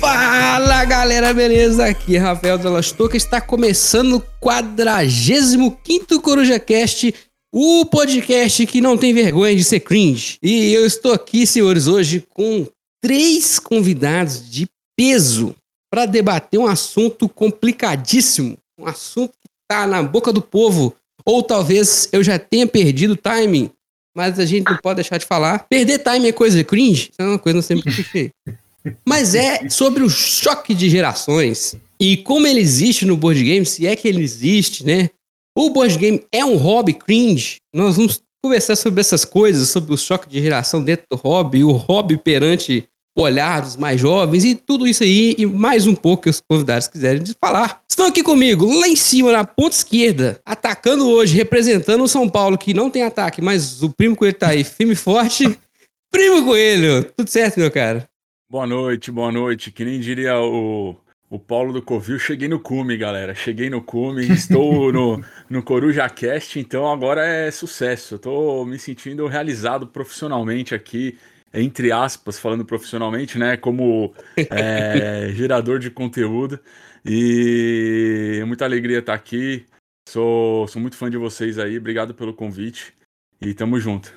[0.00, 1.84] Fala galera, beleza?
[1.84, 3.18] Aqui é Rafael Delastoca.
[3.18, 7.14] Está começando o 45 Coruja Cast,
[7.52, 10.38] o podcast que não tem vergonha de ser cringe.
[10.42, 12.66] E eu estou aqui, senhores, hoje com
[13.02, 14.66] três convidados de
[14.96, 15.54] peso
[15.92, 20.94] para debater um assunto complicadíssimo, um assunto que está na boca do povo.
[21.24, 23.70] Ou talvez eu já tenha perdido o timing,
[24.14, 25.66] mas a gente não pode deixar de falar.
[25.68, 27.10] Perder timing é coisa cringe?
[27.10, 28.30] Isso é uma coisa sempre clichê.
[29.02, 33.86] Mas é sobre o choque de gerações e como ele existe no board game, se
[33.86, 35.08] é que ele existe, né?
[35.56, 37.56] O board game é um hobby cringe.
[37.74, 41.72] Nós vamos conversar sobre essas coisas, sobre o choque de geração dentro do hobby, o
[41.72, 46.30] hobby perante olhar dos mais jovens e tudo isso aí e mais um pouco que
[46.30, 47.82] os convidados quiserem falar.
[47.88, 52.58] Estão aqui comigo, lá em cima, na ponta esquerda, atacando hoje, representando o São Paulo,
[52.58, 55.44] que não tem ataque, mas o Primo Coelho tá aí, firme e forte.
[56.10, 58.08] Primo Coelho, tudo certo, meu cara?
[58.50, 59.72] Boa noite, boa noite.
[59.72, 60.96] Que nem diria o,
[61.28, 63.34] o Paulo do Covil, cheguei no cume, galera.
[63.34, 68.16] Cheguei no cume, estou no, no Coruja Cast, então agora é sucesso.
[68.16, 71.18] Tô me sentindo realizado profissionalmente aqui,
[71.54, 73.56] entre aspas, falando profissionalmente, né?
[73.56, 76.58] Como é, gerador de conteúdo.
[77.04, 79.64] E muita alegria estar aqui.
[80.08, 81.78] Sou, sou muito fã de vocês aí.
[81.78, 82.92] Obrigado pelo convite.
[83.40, 84.12] E tamo junto.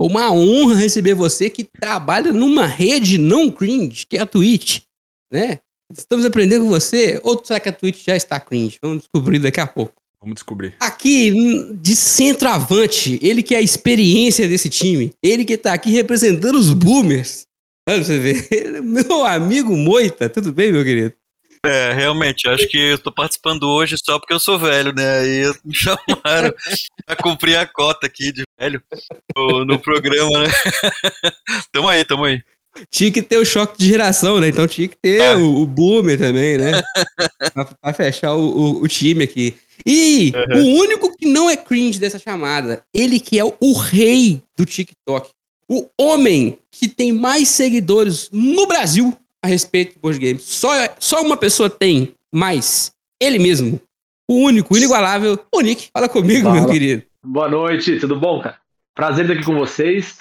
[0.00, 4.82] Uma honra receber você que trabalha numa rede não cringe, que é a Twitch,
[5.32, 5.58] né?
[5.92, 8.78] Estamos aprendendo com você, ou será que a Twitch já está cringe?
[8.80, 9.97] Vamos descobrir daqui a pouco.
[10.20, 10.74] Vamos descobrir.
[10.80, 11.32] Aqui,
[11.74, 16.72] de centroavante, ele que é a experiência desse time, ele que tá aqui representando os
[16.72, 17.46] boomers.
[17.88, 18.48] Olha você ver,
[18.82, 21.14] meu amigo Moita, tudo bem, meu querido?
[21.64, 25.20] É, realmente, acho que eu tô participando hoje só porque eu sou velho, né?
[25.20, 26.54] Aí me chamaram
[27.06, 28.82] a cumprir a cota aqui de velho
[29.36, 30.50] no, no programa, né?
[31.72, 32.42] tamo aí, tamo aí.
[32.90, 34.48] Tinha que ter o choque de geração, né?
[34.48, 35.34] Então tinha que ter é.
[35.34, 36.80] o, o, boomer também, né?
[37.52, 39.56] pra, pra fechar o, o, o, time aqui.
[39.86, 40.62] E uhum.
[40.62, 45.30] o único que não é cringe dessa chamada, ele que é o, rei do TikTok.
[45.70, 50.38] O homem que tem mais seguidores no Brasil a respeito do board game.
[50.38, 52.92] Só, só uma pessoa tem mais.
[53.20, 53.80] Ele mesmo.
[54.30, 55.88] O único, o inigualável, o Nick.
[55.92, 56.60] Fala comigo, Fala.
[56.60, 57.02] meu querido.
[57.24, 58.56] Boa noite, tudo bom, cara?
[58.94, 60.18] Prazer estar aqui com vocês.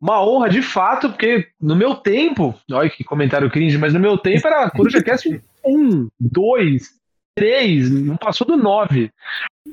[0.00, 4.16] Uma honra de fato, porque no meu tempo, olha que comentário cringe, mas no meu
[4.16, 5.28] tempo era Coruja Cast
[5.64, 6.97] 1, 2,
[7.38, 9.10] 3, não passou do 9.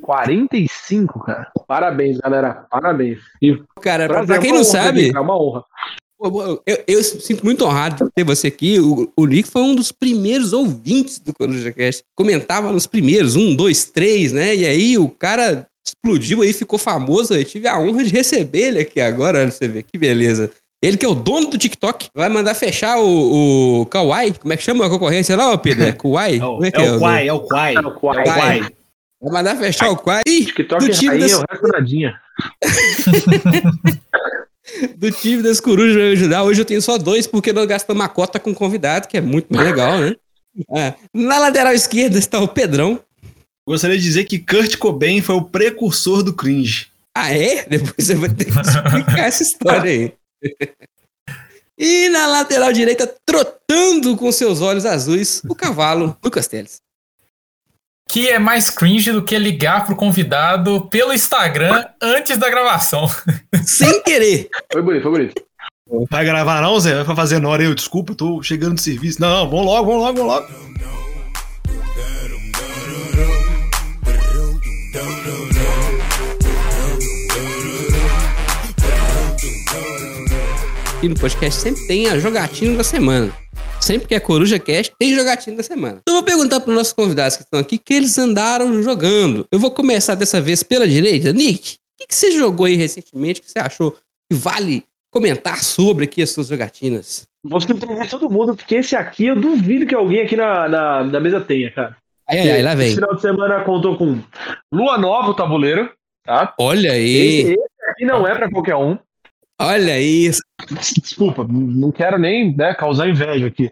[0.01, 1.51] 45, cara.
[1.67, 2.65] Parabéns, galera.
[2.69, 3.19] Parabéns.
[3.41, 5.11] E cara, prazer, pra quem não sabe.
[5.15, 5.63] É uma honra.
[6.65, 8.79] Eu, eu, sinto muito honrado de ter você aqui.
[8.79, 12.03] O, o Nick foi um dos primeiros ouvintes do Coruja Cast.
[12.15, 14.55] Comentava nos primeiros, um, dois, três, né?
[14.55, 17.33] E aí o cara explodiu aí, ficou famoso.
[17.33, 19.39] Eu tive a honra de receber ele aqui agora.
[19.39, 20.51] Olha você ver que beleza.
[20.81, 24.33] Ele que é o dono do TikTok, vai mandar fechar o, o Kawaii.
[24.33, 25.85] Como é que chama a concorrência lá, Pedro?
[25.85, 26.39] É Kawaii?
[26.39, 27.75] É, é, é, o Kawaii, é o Kawaii.
[27.75, 28.61] É o Kawaii.
[29.21, 30.45] Vai mandar fechar o Kawaii.
[30.45, 31.31] TikTok do time das...
[31.31, 32.19] é o resto nadinha.
[34.97, 36.43] do time das corujas vai ajudar.
[36.43, 39.47] Hoje eu tenho só dois, porque nós gastamos uma cota com convidado, que é muito
[39.49, 40.15] mais legal, né?
[40.75, 40.93] É.
[41.13, 42.99] Na lateral esquerda está o Pedrão.
[43.67, 46.87] Gostaria de dizer que Kurt Cobain foi o precursor do cringe.
[47.15, 47.65] Ah, é?
[47.65, 50.13] Depois você vai ter que explicar essa história aí.
[51.77, 56.81] E na lateral direita, trotando com seus olhos azuis, o cavalo, Lucas Teles
[58.09, 63.07] que é mais cringe do que ligar pro convidado pelo Instagram antes da gravação.
[63.65, 64.49] Sem querer.
[64.71, 65.45] Foi bonito, foi bonito.
[66.09, 67.03] Vai gravar não, Zé?
[67.03, 69.21] Vai fazer na hora eu, desculpa, eu tô chegando de serviço.
[69.21, 71.04] Não, vamos logo, vamos logo, vamos logo.
[81.05, 83.31] Aqui no podcast sempre tem a jogatina da semana.
[83.79, 85.99] Sempre que é Coruja Cast, tem jogatina da semana.
[86.01, 89.45] Então eu vou perguntar para os nossos convidados que estão aqui que eles andaram jogando.
[89.51, 91.31] Eu vou começar dessa vez pela direita.
[91.31, 96.05] Nick, o que, que você jogou aí recentemente que você achou que vale comentar sobre
[96.05, 97.27] aqui as suas jogatinas?
[97.43, 101.19] Vou surpreender todo mundo, porque esse aqui eu duvido que alguém aqui na, na, na
[101.19, 101.95] mesa tenha, cara.
[102.27, 102.87] Ai, ai, ai, lá vem.
[102.87, 104.19] Esse final de semana contou com
[104.73, 105.87] Lua Nova, o tabuleiro,
[106.23, 106.55] tá?
[106.59, 107.41] Olha aí.
[107.41, 108.97] Esse, esse aqui não é para qualquer um.
[109.59, 110.41] Olha isso.
[111.01, 113.71] Desculpa, não quero nem né, causar inveja aqui.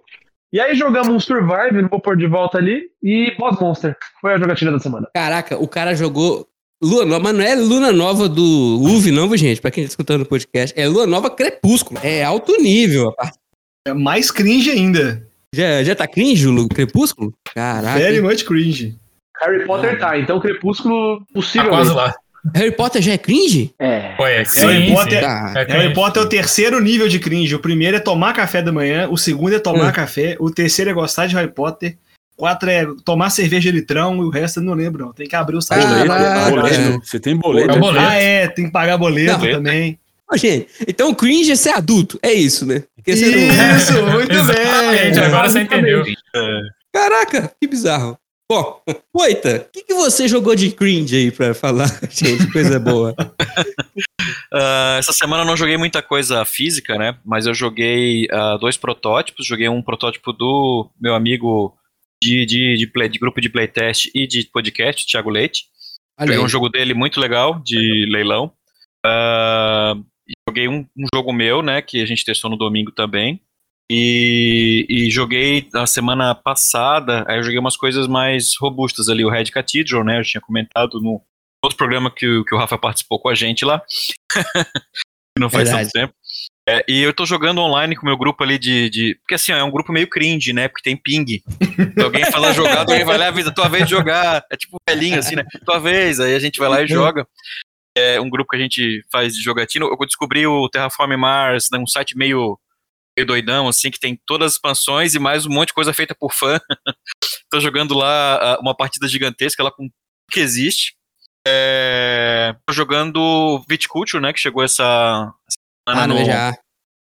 [0.51, 3.97] E aí jogamos um Survive, não vou pôr de volta ali, e Boss Monster.
[4.21, 5.07] Foi a jogatina da semana.
[5.13, 6.47] Caraca, o cara jogou
[6.81, 10.21] Lua Nova, mas não é Luna Nova do UV, não, gente, pra quem tá escutando
[10.21, 10.79] o podcast.
[10.79, 11.99] É Lua Nova Crepúsculo.
[12.03, 13.13] É alto nível.
[13.87, 15.27] É mais cringe ainda.
[15.55, 17.33] Já, já tá cringe o Crepúsculo?
[17.53, 17.99] Caraca.
[17.99, 18.97] Very much cringe.
[19.41, 21.69] Harry Potter tá, então Crepúsculo Tá possível.
[21.69, 22.13] quase lá.
[22.53, 23.73] Harry Potter já é cringe?
[23.79, 24.13] É.
[24.17, 24.45] Pô, é, Harry
[24.87, 25.25] sim, Potter- sim.
[25.25, 25.53] Tá.
[25.55, 25.93] É Harry cringe.
[25.93, 27.55] Potter é o terceiro nível de cringe.
[27.55, 29.93] O primeiro é tomar café da manhã, o segundo é tomar Hum.
[29.93, 31.97] café, o terceiro é gostar de Harry Potter,
[32.35, 35.13] quatro é tomar cerveja de litrão e o resto eu não lembro, não.
[35.13, 35.83] Tem que abrir o site.
[35.83, 36.49] Caraca.
[36.49, 36.75] Boleto, boleto.
[36.79, 36.99] É.
[37.05, 37.71] Você tem boleto.
[37.71, 38.05] É boleto.
[38.05, 39.51] Ah, é, tem que pagar boleto Não.
[39.51, 39.97] também.
[40.35, 42.17] Gente, então cringe é ser adulto.
[42.23, 42.83] É isso, né?
[42.95, 45.23] Porque não- Isso, muito bem.
[45.23, 46.03] agora você entendeu.
[46.91, 48.17] Caraca, que bizarro.
[48.53, 48.81] Bom,
[49.15, 52.51] Moita, o que, que você jogou de cringe aí pra falar, gente?
[52.51, 53.15] Coisa boa.
[54.55, 57.17] Ah, essa semana eu não joguei muita coisa física, né?
[57.25, 59.45] Mas eu joguei ah, dois protótipos.
[59.47, 61.75] Joguei um protótipo do meu amigo
[62.23, 65.63] de, de, de, play- de grupo de playtest e de podcast, Thiago Leite.
[66.19, 68.51] Joguei um jogo dele muito legal, de leilão.
[69.05, 71.81] E joguei um, um jogo meu, né?
[71.81, 73.41] Que a gente testou no domingo também.
[73.95, 79.29] E, e joguei na semana passada, aí eu joguei umas coisas mais robustas ali, o
[79.29, 80.19] Red Cathedral, né?
[80.19, 81.21] Eu tinha comentado no
[81.63, 83.83] outro programa que, o- que o Rafa participou com a gente lá.
[85.37, 85.89] Não faz Verdade.
[85.91, 86.13] tanto tempo.
[86.67, 89.51] É, e eu tô jogando online com o meu grupo ali de, de- Porque assim,
[89.51, 90.67] ó, é um grupo meio cringe, né?
[90.67, 91.41] Porque tem ping.
[91.77, 94.43] Então, alguém fala jogar, alguém vai lá e avisa, tua vez de jogar.
[94.51, 95.43] É tipo velhinho, assim, né?
[95.65, 97.27] Tua vez, aí a gente vai lá e joga.
[97.95, 99.85] É um grupo que a gente faz de jogatina.
[99.85, 102.57] Eu descobri o Terraform Mars, né, um site meio,
[103.17, 106.15] meio doidão, assim, que tem todas as expansões e mais um monte de coisa feita
[106.15, 106.59] por fã.
[107.49, 109.93] tô jogando lá ah, uma partida gigantesca lá com tudo
[110.31, 110.95] que existe.
[111.47, 114.33] É, tô jogando Viticulture, né?
[114.33, 114.83] Que chegou essa,
[115.47, 115.57] essa
[115.87, 116.57] Ah, semana no VGA.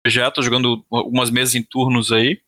[0.06, 2.40] já tô jogando algumas mesas em turnos aí.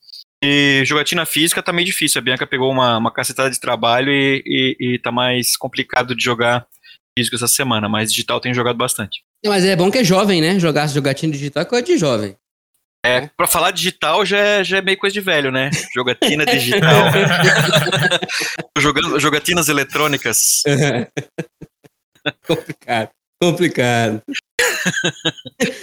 [0.45, 2.19] E jogatina física tá meio difícil.
[2.19, 6.25] A Bianca pegou uma, uma cacetada de trabalho e, e, e tá mais complicado de
[6.25, 6.67] jogar
[7.17, 9.23] físico essa semana, mas digital tem jogado bastante.
[9.45, 10.59] Mas é bom que é jovem, né?
[10.59, 12.37] Jogar jogatinho digital é coisa de jovem.
[13.05, 15.71] É, pra falar digital já é, já é meio coisa de velho, né?
[15.93, 17.07] Jogatina digital.
[18.79, 20.63] Jogando jogatinas eletrônicas.
[22.47, 23.09] complicado.
[23.43, 24.23] Complicado.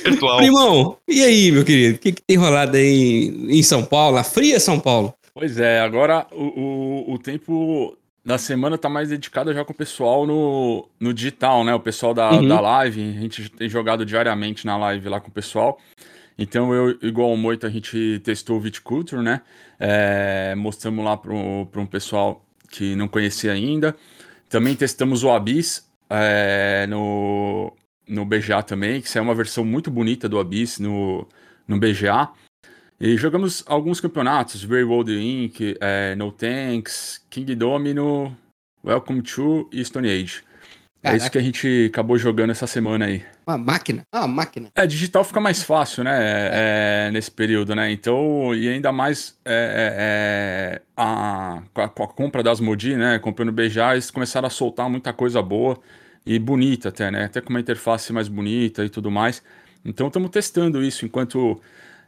[0.06, 0.38] Virtual.
[0.38, 1.98] Primão, e aí, meu querido?
[1.98, 4.18] O que, que tem rolado aí em São Paulo?
[4.18, 5.14] A fria São Paulo?
[5.34, 6.44] Pois é, agora o,
[7.12, 11.64] o, o tempo da semana tá mais dedicado já com o pessoal no, no digital,
[11.64, 11.74] né?
[11.74, 12.48] O pessoal da, Uhum.
[12.48, 15.78] da live, a gente tem jogado diariamente na live lá com o pessoal.
[16.42, 19.42] Então eu, igual o Moito, a gente testou o Viticulture, né?
[19.78, 23.94] É, mostramos lá para um pessoal que não conhecia ainda.
[24.48, 27.74] Também testamos o Abyss é, no,
[28.08, 31.28] no BGA também, que isso é uma versão muito bonita do Abyss no,
[31.68, 32.30] no BGA.
[33.02, 38.36] E jogamos alguns campeonatos, Railroad Inc., é, No Tanks, King Domino,
[38.84, 40.42] Welcome to e Stone Age.
[41.04, 41.30] É isso Caraca.
[41.32, 43.26] que a gente acabou jogando essa semana aí.
[43.50, 44.04] Uma máquina.
[44.12, 44.70] Ah, uma máquina.
[44.76, 46.12] É, digital fica mais fácil, né?
[46.22, 47.92] é, nesse período, né?
[47.92, 49.96] Então, e ainda mais é, é,
[50.78, 53.18] é, a, com, a, a compra das Modi, né?
[53.18, 55.80] Comprando BGA, eles começaram a soltar muita coisa boa
[56.24, 57.24] e bonita até, né?
[57.24, 59.42] Até com uma interface mais bonita e tudo mais.
[59.84, 61.04] Então, estamos testando isso.
[61.04, 61.60] Enquanto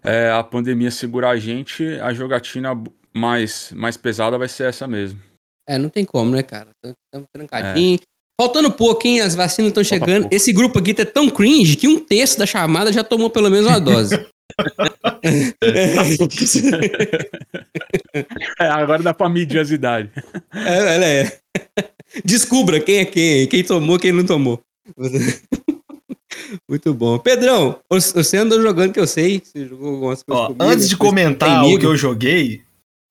[0.04, 2.80] é, a pandemia segurar a gente, a jogatina
[3.12, 5.20] mais, mais pesada vai ser essa mesmo.
[5.68, 6.70] É, não tem como, né, cara?
[6.86, 8.02] Estamos trancadinhos.
[8.42, 9.22] Faltando pouco, hein?
[9.22, 10.22] As vacinas estão chegando.
[10.22, 10.36] pouco.
[10.36, 13.68] Esse grupo aqui tá tão cringe que um terço da chamada já tomou pelo menos
[13.68, 14.18] uma dose.
[18.60, 20.12] É, agora dá pra medir as idades.
[20.54, 21.40] É, ela é.
[22.26, 24.62] Descubra quem é quem, quem tomou, quem não tomou.
[26.70, 27.18] Muito bom.
[27.18, 29.42] Pedrão, você andou jogando que eu sei.
[29.44, 32.62] Você jogou algumas coisas Ó, comigo, antes de comentar o que eu joguei,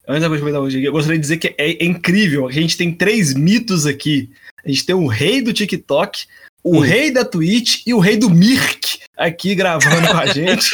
[0.07, 2.47] antes de comentar o que eu joguei, eu gostaria de dizer que é, é incrível.
[2.47, 4.29] A gente tem três mitos aqui.
[4.65, 6.25] A gente tem o rei do TikTok,
[6.63, 6.79] o Hum.
[6.81, 10.69] rei da Twitch e o rei do Mirk aqui gravando com a gente.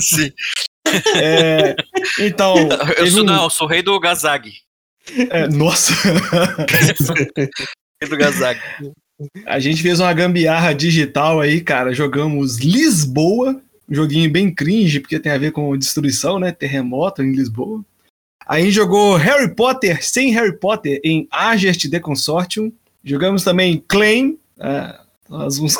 [0.00, 0.30] Sim.
[1.16, 1.74] É,
[2.20, 2.54] então,
[2.98, 4.52] Eu sou, um- não, eu sou o rei do Gazag.
[5.30, 5.92] é, nossa,
[8.00, 8.60] Rei do Gazag.
[9.46, 11.94] a gente fez uma gambiarra digital aí, cara.
[11.94, 16.52] Jogamos Lisboa, um joguinho bem cringe, porque tem a ver com destruição, né?
[16.52, 17.82] Terremoto em Lisboa.
[18.46, 22.72] Aí a gente jogou Harry Potter sem Harry Potter em Agert The Consortium.
[23.04, 24.94] Jogamos também Claim, é,
[25.30, 25.76] uns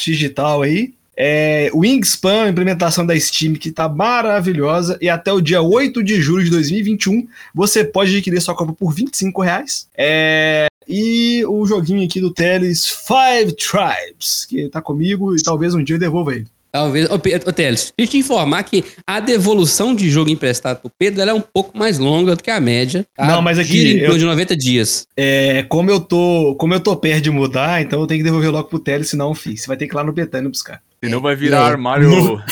[0.00, 0.94] digital aí.
[1.20, 4.96] É, Wingspan, implementação da Steam, que tá maravilhosa.
[5.00, 8.94] E até o dia 8 de julho de 2021, você pode adquirir sua compra por
[8.94, 9.88] 25 reais.
[9.96, 15.82] É, e o joguinho aqui do Teles, Five Tribes, que tá comigo e talvez um
[15.82, 16.46] dia eu devolva ele.
[16.78, 17.10] Talvez.
[17.10, 21.20] Ô, ô Teles, deixa eu te informar que a devolução de jogo emprestado pro Pedro
[21.22, 23.04] ela é um pouco mais longa do que a média.
[23.16, 23.26] tá?
[23.26, 25.06] Não, mas aqui, Gira em eu- torno de 90 dias.
[25.16, 28.50] É, como eu tô, como eu tô perto de mudar, então eu tenho que devolver
[28.50, 30.80] logo pro Teles, senão, fi, você vai ter que ir lá no Betânia buscar.
[31.02, 31.70] Senão vai virar É.
[31.70, 32.10] armário.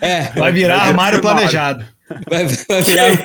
[0.00, 0.24] É.
[0.38, 1.84] Vai virar armário planejado.
[2.28, 3.24] Vai, vai virar.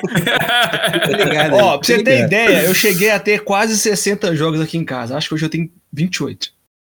[1.00, 1.54] Tá ligado?
[1.56, 5.16] Ó, pra você ter ideia, eu cheguei a ter quase 60 jogos aqui em casa.
[5.16, 6.48] Acho que hoje eu tenho 28.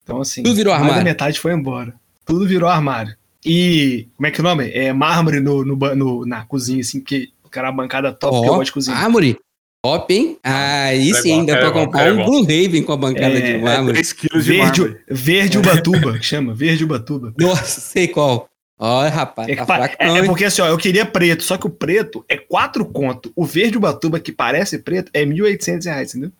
[0.03, 1.05] Então, assim, Tudo virou mais da armário.
[1.09, 1.93] metade foi embora.
[2.25, 3.15] Tudo virou armário.
[3.45, 4.71] E, como é que é o nome?
[4.71, 8.39] É mármore no, no, no- na cozinha, assim, porque o cara é uma bancada top
[8.41, 9.03] que eu gosto de cozinhar.
[9.03, 9.37] Árvore.
[9.83, 10.37] Top, hein?
[10.41, 12.23] Aí É sim, bom, dá é pra bom, comprar é um.
[12.23, 13.93] Blue Raven com a bancada É, de é mármore.
[13.95, 15.01] 3 quilos de Verde, mármore.
[15.09, 17.33] verde Ubatuba, que chama, verde Ubatuba.
[17.37, 18.49] Nossa, sei qual.
[18.79, 21.43] Ó, rapaz, É, tá que fraco é- não, é porque assim, ó, eu queria preto,
[21.43, 23.29] só que o preto é 4 conto.
[23.35, 26.31] O verde Ubatuba, que parece preto, é 1.800 reais, entendeu?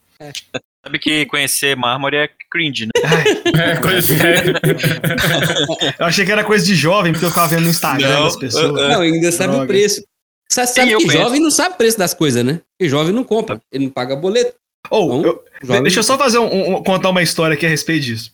[0.85, 2.91] Sabe que conhecer mármore é cringe, né?
[3.71, 4.59] É, coisa séria.
[5.99, 8.35] eu achei que era coisa de jovem, porque eu ficava vendo no Instagram Não, das
[8.35, 8.65] pessoas.
[8.71, 8.89] uh, uh.
[8.89, 9.67] Não, ainda sabe o Droga.
[9.67, 10.03] preço.
[10.51, 12.59] Você sabe eu que jovem não sabe o preço das coisas, né?
[12.77, 14.53] Porque jovem não compra, ele não paga boleto.
[14.89, 15.83] Ou, Então, Jovem...
[15.83, 18.31] deixa eu só fazer um- um- contar uma história aqui a respeito disso.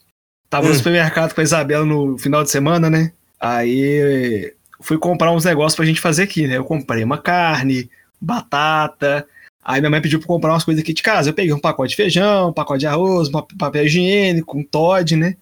[0.50, 0.76] Tava no Hum.
[0.78, 3.12] supermercado com a Isabela no final de semana, né?
[3.40, 4.52] Aí
[4.82, 6.58] fui comprar uns negócios pra gente fazer aqui, né?
[6.58, 7.90] Eu comprei uma carne,
[8.20, 9.26] batata.
[9.70, 11.30] Aí minha mãe pediu pra comprar umas coisas aqui de casa.
[11.30, 14.64] Eu peguei um pacote de feijão, um pacote de arroz, um pa- papel higiênico, um
[14.64, 15.36] Todd, né?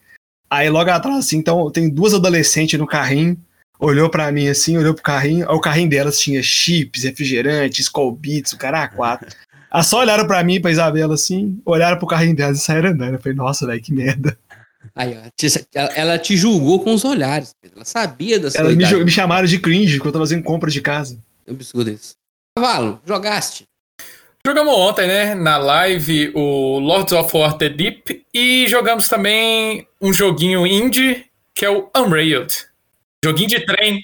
[0.49, 3.37] Aí logo atrás, assim, então tem duas adolescentes no carrinho.
[3.79, 5.49] Olhou pra mim assim, olhou pro carrinho.
[5.49, 9.29] Aí o carrinho delas tinha chips, refrigerantes, Skull Beats, o cara a quatro.
[9.71, 13.13] Elas só olharam pra mim, pra Isabela assim, olharam pro carrinho delas e saíram andando.
[13.13, 14.37] Eu falei, nossa, velho, que merda.
[14.93, 17.51] Aí, ela, ela te julgou com os olhares.
[17.61, 17.77] Pedro.
[17.77, 20.69] Ela sabia da sua Elas me, me chamaram de cringe quando eu tava fazendo compra
[20.71, 21.17] de casa.
[21.47, 22.15] Absurdo isso.
[22.57, 23.65] Cavalo, jogaste.
[24.47, 30.13] Jogamos ontem, né, na live, o Lords of War The Deep e jogamos também um
[30.13, 32.53] joguinho indie que é o Unrailed.
[33.25, 33.99] Joguinho de trem,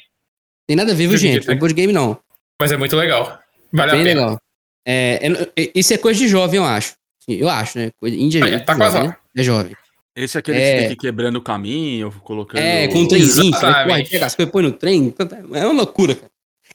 [0.68, 1.48] Tem nada a ver, viu, Joguinho gente?
[1.48, 2.20] Não é board game, não.
[2.60, 3.40] mas é muito legal.
[3.72, 4.20] Vale a Bem pena.
[4.22, 4.40] legal.
[4.86, 6.94] É, é- isso é coisa de jovem, eu acho.
[7.26, 7.92] Eu acho, né?
[7.98, 9.16] Coisa, índia É, é, tá jovem, quase né?
[9.38, 9.74] É jovem.
[10.14, 10.88] Esse é aquele É.
[10.88, 12.60] que ir quebrando o caminho, colocando.
[12.60, 15.16] É, com um trenzinho, corre, pega as coisas, põe no trem.
[15.54, 16.30] É uma loucura, cara.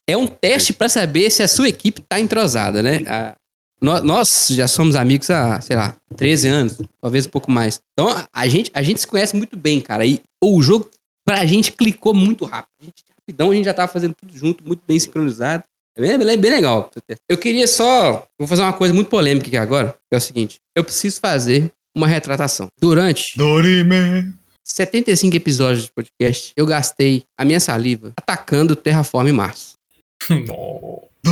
[0.06, 3.02] É um teste pra saber se a sua equipe tá entrosada, né?
[3.06, 3.36] A-
[3.80, 7.80] nós já somos amigos há, sei lá, 13 anos, talvez um pouco mais.
[7.92, 10.04] Então, a- gente, a gente se conhece muito bem, cara.
[10.04, 10.90] E o jogo,
[11.24, 12.70] pra gente, clicou muito rápido.
[12.80, 15.62] A gente, rapidão, a gente já tava fazendo tudo junto, muito bem sincronizado.
[15.96, 16.90] É bem, bem, bem legal.
[17.28, 18.24] Eu queria só.
[18.38, 21.72] Vou fazer uma coisa muito polêmica aqui agora, que é o seguinte: eu preciso fazer
[21.96, 22.68] uma retratação.
[22.80, 24.32] Durante Dorime.
[24.64, 29.74] 75 episódios de podcast, eu gastei a minha saliva atacando Terraform Mars.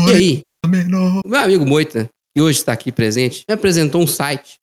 [0.08, 0.42] E aí,
[1.24, 4.58] meu amigo Moita, que hoje está aqui presente, me apresentou um site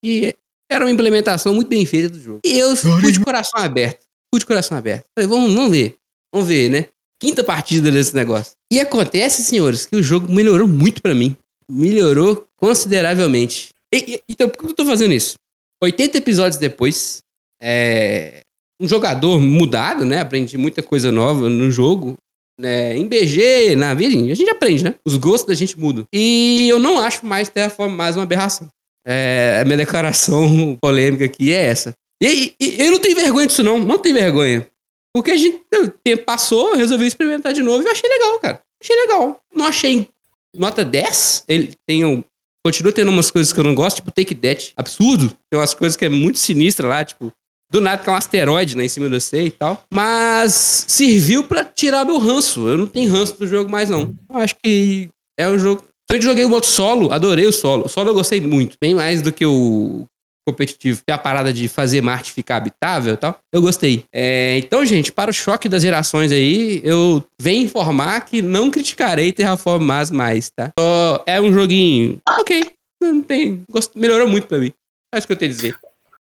[0.00, 0.32] que
[0.70, 2.38] era uma implementação muito bem feita do jogo.
[2.46, 4.06] E eu fui de coração aberto.
[4.32, 5.06] Fui de coração aberto.
[5.18, 5.96] Falei, vamos, vamos ver.
[6.32, 6.86] Vamos ver, né?
[7.20, 8.52] Quinta partida desse negócio.
[8.72, 11.36] E acontece, senhores, que o jogo melhorou muito pra mim.
[11.68, 13.70] Melhorou consideravelmente.
[13.92, 15.34] E- e- então, por que eu tô fazendo isso?
[15.82, 17.18] 80 episódios depois,
[17.60, 18.42] é,
[18.80, 20.20] um jogador mudado, né?
[20.20, 22.16] Aprendi muita coisa nova no jogo.
[22.58, 22.96] Né?
[22.96, 24.94] Em BG, na vida, a gente aprende, né?
[25.04, 26.06] Os gostos da gente mudam.
[26.12, 28.68] E eu não acho mais Terraform mais uma aberração.
[29.06, 31.94] É, a minha declaração polêmica aqui é essa.
[32.22, 33.78] E, e- eu não tenho vergonha disso, não.
[33.78, 34.66] Não tenho vergonha.
[35.14, 38.38] Porque a gente, o tempo passou, eu resolvi experimentar de novo e eu achei legal,
[38.40, 38.60] cara.
[38.82, 39.40] Achei legal.
[39.54, 40.08] Não achei
[40.54, 41.44] nota 10.
[41.48, 42.22] Ele tem um.
[42.64, 44.72] Continua tendo umas coisas que eu não gosto, tipo Take That.
[44.76, 45.28] Absurdo.
[45.50, 47.32] Tem umas coisas que é muito sinistra lá, tipo.
[47.70, 49.82] Do nada que é um asteroide né, em cima de você e tal.
[49.92, 52.68] Mas serviu pra tirar meu ranço.
[52.68, 54.14] Eu não tenho ranço do jogo mais, não.
[54.30, 55.08] Eu acho que
[55.38, 55.84] é um jogo.
[56.10, 57.86] Eu joguei o modo solo, adorei o solo.
[57.86, 58.76] O solo eu gostei muito.
[58.80, 60.06] Bem mais do que o
[60.46, 61.00] competitivo.
[61.04, 63.36] Tem a parada de fazer Marte ficar habitável e tal.
[63.52, 64.04] Eu gostei.
[64.14, 69.32] É, então, gente, para o choque das gerações aí, eu venho informar que não criticarei
[69.32, 69.82] Terraform
[70.12, 70.70] mais, tá?
[70.78, 72.20] Só é um joguinho.
[72.38, 72.70] Ok.
[73.02, 73.62] Não tem.
[73.94, 74.72] Melhorou muito pra mim.
[75.12, 75.76] É isso que eu tenho a dizer.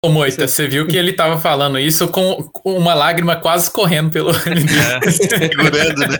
[0.04, 4.12] Ô, Moita, você viu que ele tava falando isso com com uma lágrima quase correndo
[4.12, 4.32] pelo.
[4.32, 6.20] É, segurando, né?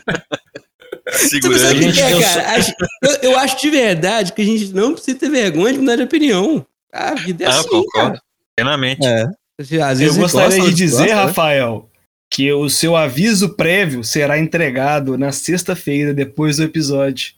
[1.12, 1.60] Segurando.
[1.60, 2.52] sabe o que gente, é, eu cara?
[2.58, 2.74] Acho-
[3.04, 6.04] Eu, eu acho de verdade que a gente não precisa ter vergonha de mudar de
[6.04, 6.66] opinião.
[6.94, 7.92] A vida é Ah, assim, concordo.
[7.92, 8.22] cara.
[8.56, 9.06] Plenamente.
[9.06, 9.26] É.
[9.60, 11.24] Às vezes Eu gostaria gosta, de dizer, gostam, né?
[11.24, 11.90] Rafael,
[12.30, 17.34] que o seu aviso prévio será entregado na sexta-feira, depois do episódio.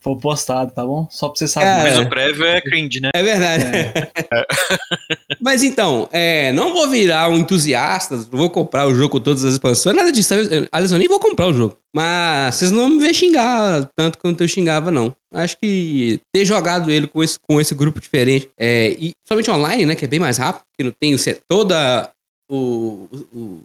[0.00, 1.06] For postado, tá bom?
[1.10, 1.66] Só pra você saber.
[1.66, 2.00] Cara, Mas É.
[2.00, 3.10] o prévio é cringe, né?
[3.14, 3.64] É verdade.
[5.40, 9.44] Mas então, é, não vou virar um entusiasta, não vou comprar o jogo com todas
[9.44, 10.32] as expansões, nada disso.
[10.34, 11.76] Eu- Aliás, eu nem vou comprar o jogo.
[11.94, 15.14] Mas vocês não vão me ver xingar tanto quanto eu xingava, não.
[15.34, 19.86] Acho que ter jogado ele com esse, com esse grupo diferente, é, e somente online,
[19.86, 22.10] né, que é bem mais rápido, que não tem o toda
[22.50, 23.60] o, o-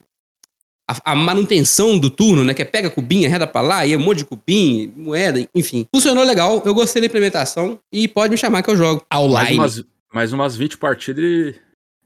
[0.88, 3.98] a, a manutenção do turno, né, que é pega cubinha, reda pra lá, e é
[3.98, 5.88] um monte de cubinho, moeda, enfim.
[5.94, 9.06] Funcionou legal, eu gostei da implementação, e pode me chamar que eu jogo.
[9.12, 9.58] Mais Online.
[9.58, 11.56] umas, mais umas 20 partidas ele,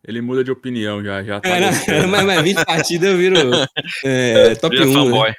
[0.07, 1.23] ele muda de opinião já.
[1.23, 3.37] já tá É, não, mas, mas 20 partidas eu viro
[4.03, 4.93] é, top Vira 1.
[4.93, 5.33] fanboy.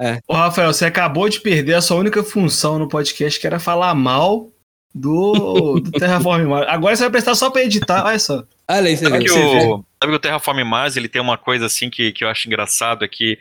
[0.00, 0.18] Né?
[0.28, 3.94] Ô, Rafael, você acabou de perder a sua única função no podcast, que era falar
[3.94, 4.52] mal
[5.00, 6.66] do, do Terraform Mars.
[6.68, 8.44] Agora você vai prestar só pra editar, olha só.
[8.68, 9.24] Olha aí, você Sabe vê.
[9.24, 9.66] que, Você vê.
[9.66, 12.48] o, sabe que o Terraform Mars ele tem uma coisa assim que, que eu acho
[12.48, 13.38] engraçado é que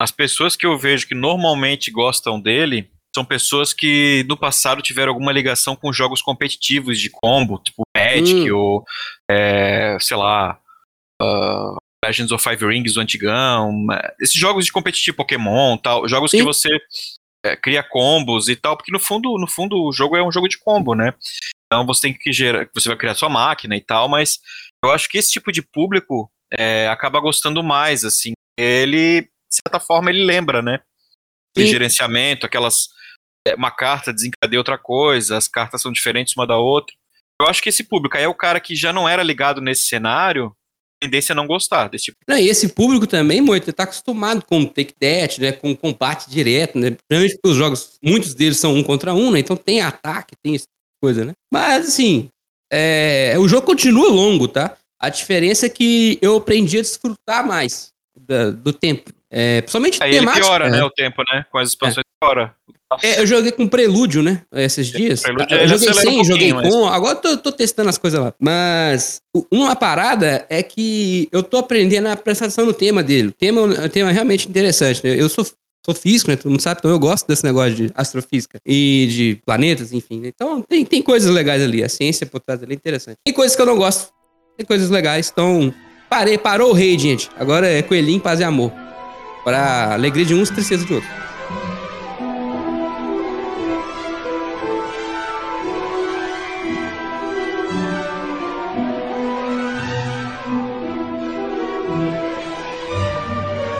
[0.00, 5.10] as pessoas que eu vejo que normalmente gostam dele são pessoas que no passado tiveram
[5.12, 8.56] alguma ligação com jogos competitivos de combo, tipo Magic Hum.
[8.56, 8.84] ou
[9.30, 10.58] é, sei lá
[11.22, 16.30] ah, Legends of Five Rings do antigão, eh, esses jogos de competitivo Pokémon, tal, jogos
[16.30, 16.38] Sim.
[16.38, 16.68] que você
[17.52, 20.48] eh, cria combos e tal, porque no fundo, no fundo o jogo é um jogo
[20.48, 21.14] de combo, né?
[21.66, 24.38] Então você tem que gerar, você vai criar sua máquina e tal, mas
[24.84, 28.32] eu acho que esse tipo de público é, acaba gostando mais, assim.
[28.58, 30.80] Ele, de certa forma, ele lembra, né?
[31.56, 31.70] De Sim.
[31.70, 32.88] gerenciamento, aquelas.
[33.46, 36.94] é, uma carta desencadeia outra coisa, as cartas são diferentes uma da outra.
[37.40, 39.86] Eu acho que esse público aí é o cara que já não era ligado nesse
[39.86, 40.56] cenário,
[41.00, 42.16] tendência a não gostar desse tipo.
[42.28, 45.52] Não, e esse público também, Moito, tá acostumado com take that, né?
[45.52, 46.90] Com combate direto, né?
[46.90, 49.38] Principalmente porque os jogos, muitos deles são um contra um, né?
[49.40, 50.66] Então tem ataque, tem essa
[51.02, 51.32] coisa, né?
[51.52, 52.28] Mas assim,
[52.72, 54.76] é, o jogo continua longo, tá?
[55.00, 57.88] A diferença é que eu aprendi a desfrutar mais
[58.18, 59.10] da- do tempo.
[59.30, 60.78] É, principalmente Aí ele temática, piora, né?
[60.78, 60.84] né?
[60.84, 61.44] O tempo, né?
[61.50, 62.54] Com as expansões piora.
[63.02, 64.42] É, eu joguei com Prelúdio, né?
[64.52, 65.20] Esses dias.
[65.22, 66.86] Prelúdio eu joguei acelera um sem, joguei pouquinho, com.
[66.86, 68.32] Agora eu tô, tô testando as coisas lá.
[68.40, 73.28] Mas uma parada é que eu tô aprendendo a prestação no tema dele.
[73.28, 75.04] O tema é um tema realmente interessante.
[75.04, 75.20] né?
[75.20, 75.44] Eu sou,
[75.84, 76.36] sou físico, né?
[76.36, 80.20] Todo mundo sabe, então eu gosto desse negócio de astrofísica e de planetas, enfim.
[80.20, 80.28] né?
[80.28, 81.82] Então tem, tem coisas legais ali.
[81.82, 83.18] A ciência por trás ali é interessante.
[83.24, 84.10] Tem coisas que eu não gosto.
[84.56, 85.28] Tem coisas legais.
[85.32, 85.74] Então,
[86.08, 87.28] parei, parou o rei, gente.
[87.36, 88.85] Agora é coelhinho, paz e amor.
[89.46, 91.12] Pra alegria de uns, tristeza de outros.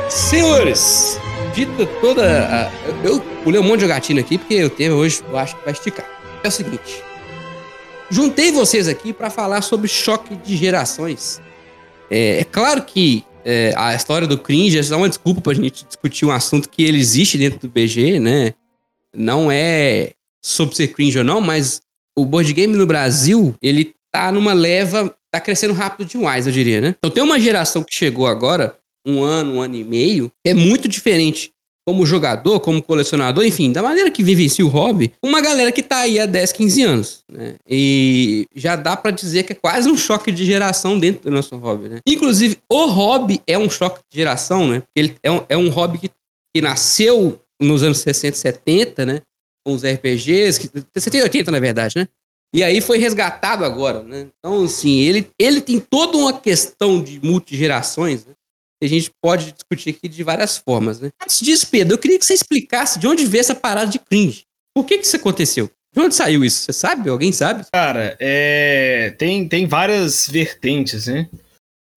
[0.09, 1.19] Senhores,
[1.53, 2.71] dita toda a.
[3.03, 5.65] Eu eu pulei um monte de jogatina aqui porque o tema hoje eu acho que
[5.65, 6.07] vai esticar.
[6.45, 7.03] É o seguinte.
[8.09, 11.43] Juntei vocês aqui para falar sobre choque de gerações.
[12.09, 15.87] É, é claro que é, a história do cringe é só uma desculpa pra gente
[15.87, 18.55] discutir um assunto que ele existe dentro do BG, né?
[19.15, 21.81] Não é sobre ser cringe ou não, mas
[22.19, 26.81] o board game no Brasil, ele tá numa leva, tá crescendo rápido demais, eu diria,
[26.81, 26.97] né?
[26.99, 30.89] Então tem uma geração que chegou agora, um ano, um ano e meio, é muito
[30.89, 31.53] diferente
[31.87, 35.99] como jogador, como colecionador, enfim, da maneira que vivencia o hobby, uma galera que tá
[35.99, 37.55] aí há 10, 15 anos, né?
[37.69, 41.57] E já dá pra dizer que é quase um choque de geração dentro do nosso
[41.57, 42.01] hobby, né?
[42.05, 44.83] Inclusive, o hobby é um choque de geração, né?
[44.97, 46.11] Ele é um, é um hobby que,
[46.53, 49.23] que nasceu nos anos 60 e 70, né?
[49.65, 52.09] Com os RPGs, que, 70 e 80, na verdade, né?
[52.53, 54.27] E aí foi resgatado agora, né?
[54.39, 58.33] Então, assim, ele, ele tem toda uma questão de multigerações, né?
[58.83, 61.11] A gente pode discutir aqui de várias formas, né?
[61.23, 64.43] Antes disso, Pedro, eu queria que você explicasse de onde veio essa parada de cringe.
[64.75, 65.71] Por que que isso aconteceu?
[65.95, 66.61] De onde saiu isso?
[66.65, 67.09] Você sabe?
[67.09, 67.65] Alguém sabe?
[67.73, 71.29] Cara, é, tem, tem várias vertentes, né?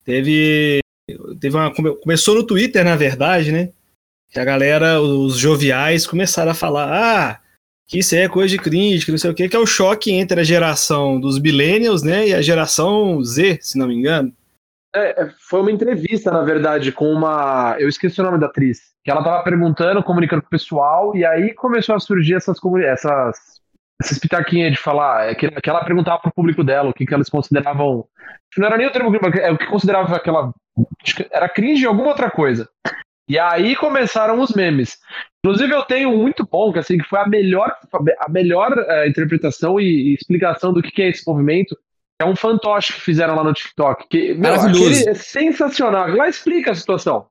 [0.05, 0.79] Teve,
[1.39, 3.69] teve uma, come- começou no Twitter, na verdade, né?
[4.31, 7.41] Que a galera, os joviais, começaram a falar: ah,
[7.87, 10.11] que isso é coisa de cringe, que não sei o que, que é o choque
[10.11, 12.29] entre a geração dos millennials, né?
[12.29, 14.33] E a geração Z, se não me engano.
[14.93, 17.75] É, é, foi uma entrevista, na verdade, com uma.
[17.79, 18.79] Eu esqueci o nome da atriz.
[19.03, 23.37] Que ela tava perguntando, comunicando com o pessoal, e aí começou a surgir essas essas,
[24.01, 25.29] essas pitaquinhas de falar.
[25.29, 28.05] É que, que ela perguntava pro público dela o que, que eles consideravam.
[28.57, 30.51] Não era nem o termo é o que considerava aquela.
[31.31, 32.67] Era cringe ou alguma outra coisa.
[33.27, 34.97] E aí começaram os memes.
[35.45, 37.71] Inclusive, eu tenho muito bom, que, assim, que foi a melhor,
[38.19, 41.77] a melhor eh, interpretação e, e explicação do que, que é esse movimento.
[42.21, 44.07] É um fantoche que fizeram lá no TikTok.
[44.09, 46.09] Que, meu, é sensacional.
[46.09, 47.27] Lá explica a situação.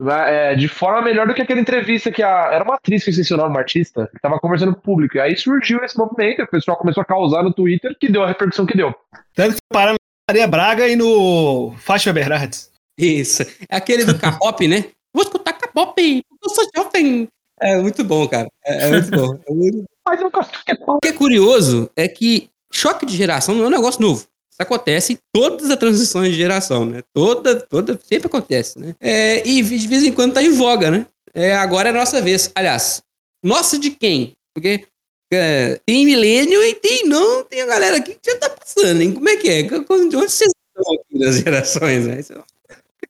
[0.00, 3.36] É, de forma melhor do que aquela entrevista que a, era uma atriz que o
[3.36, 5.16] nome, uma artista, que tava conversando com o público.
[5.16, 8.28] E aí surgiu esse movimento, o pessoal começou a causar no Twitter, que deu a
[8.28, 8.94] repercussão que deu.
[9.34, 12.70] Tanto que pararam na Maria Braga e no Fátima Bernardes.
[12.96, 13.42] Isso.
[13.68, 14.84] É aquele do K-pop, né?
[15.12, 17.26] Vou escutar K-pop, eu sou jovem.
[17.60, 18.48] É muito bom, cara.
[18.64, 19.40] É, é muito bom.
[19.48, 23.16] É muito Mas eu gosto que é O que é curioso é que choque de
[23.16, 24.26] geração não é um negócio novo.
[24.50, 27.02] Isso acontece em todas as transições de geração, né?
[27.12, 28.94] Toda, toda, sempre acontece, né?
[29.00, 31.06] É, e de vez em quando tá em voga, né?
[31.34, 32.50] É, agora é a nossa vez.
[32.54, 33.02] Aliás,
[33.42, 34.34] nossa de quem?
[34.52, 34.86] Porque
[35.32, 39.12] é, tem milênio e tem não, tem a galera aqui que já tá passando, hein?
[39.12, 39.62] Como é que é?
[39.62, 42.20] De onde vocês estão aqui nas gerações, né?
[42.20, 42.42] Isso é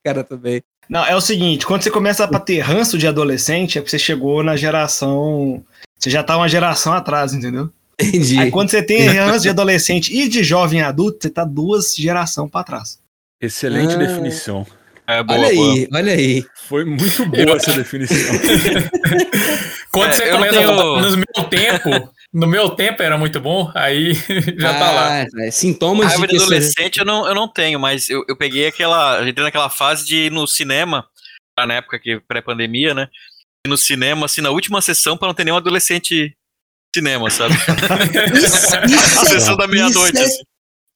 [0.05, 0.63] cara também.
[0.89, 3.99] Não, é o seguinte, quando você começa a ter ranço de adolescente, é porque você
[3.99, 5.63] chegou na geração.
[5.99, 7.71] Você já tá uma geração atrás, entendeu?
[8.01, 8.39] Entendi.
[8.39, 12.51] Aí quando você tem ranço de adolescente e de jovem adulto, você tá duas gerações
[12.51, 12.99] pra trás.
[13.41, 13.97] Excelente Ah.
[13.99, 14.67] definição.
[15.07, 15.73] É boa, olha boa.
[15.75, 16.45] aí, olha aí.
[16.69, 18.17] Foi muito boa essa definição.
[19.91, 23.41] Quando É, você começa tenho- a falar, no meu tempo, no meu tempo era muito
[23.41, 24.13] bom, aí
[24.59, 25.09] já tá lá.
[25.23, 26.55] Ah, é, Sintomas Raiva de de que você...
[26.55, 29.19] adolescente eu não, eu não tenho, mas eu, eu peguei aquela.
[29.19, 31.07] Eu entrei naquela fase de ir no cinema,
[31.59, 33.09] lá na época que pré-pandemia, né?
[33.67, 36.35] Ir No cinema, assim, na última sessão, pra não ter nenhum adolescente
[36.99, 37.55] cinema, sabe?
[38.37, 40.43] Isso, isso A é- sessão da meia-noite, isso é- assim.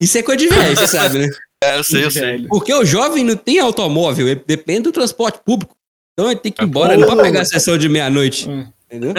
[0.00, 1.28] Isso é coisa de velho, você sabe, né?
[1.62, 2.46] É, eu sei, eu sei.
[2.48, 5.74] Porque o jovem não tem automóvel, ele depende do transporte público.
[6.12, 8.48] Então ele tem que ir Ah, embora, não pode pegar a sessão de meia-noite.
[8.48, 8.66] Hum.
[8.90, 9.14] Entendeu?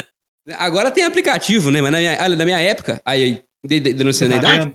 [0.58, 1.82] Agora tem aplicativo, né?
[1.82, 4.74] Mas na minha, na minha época, aí, de- de- denunciando a idade,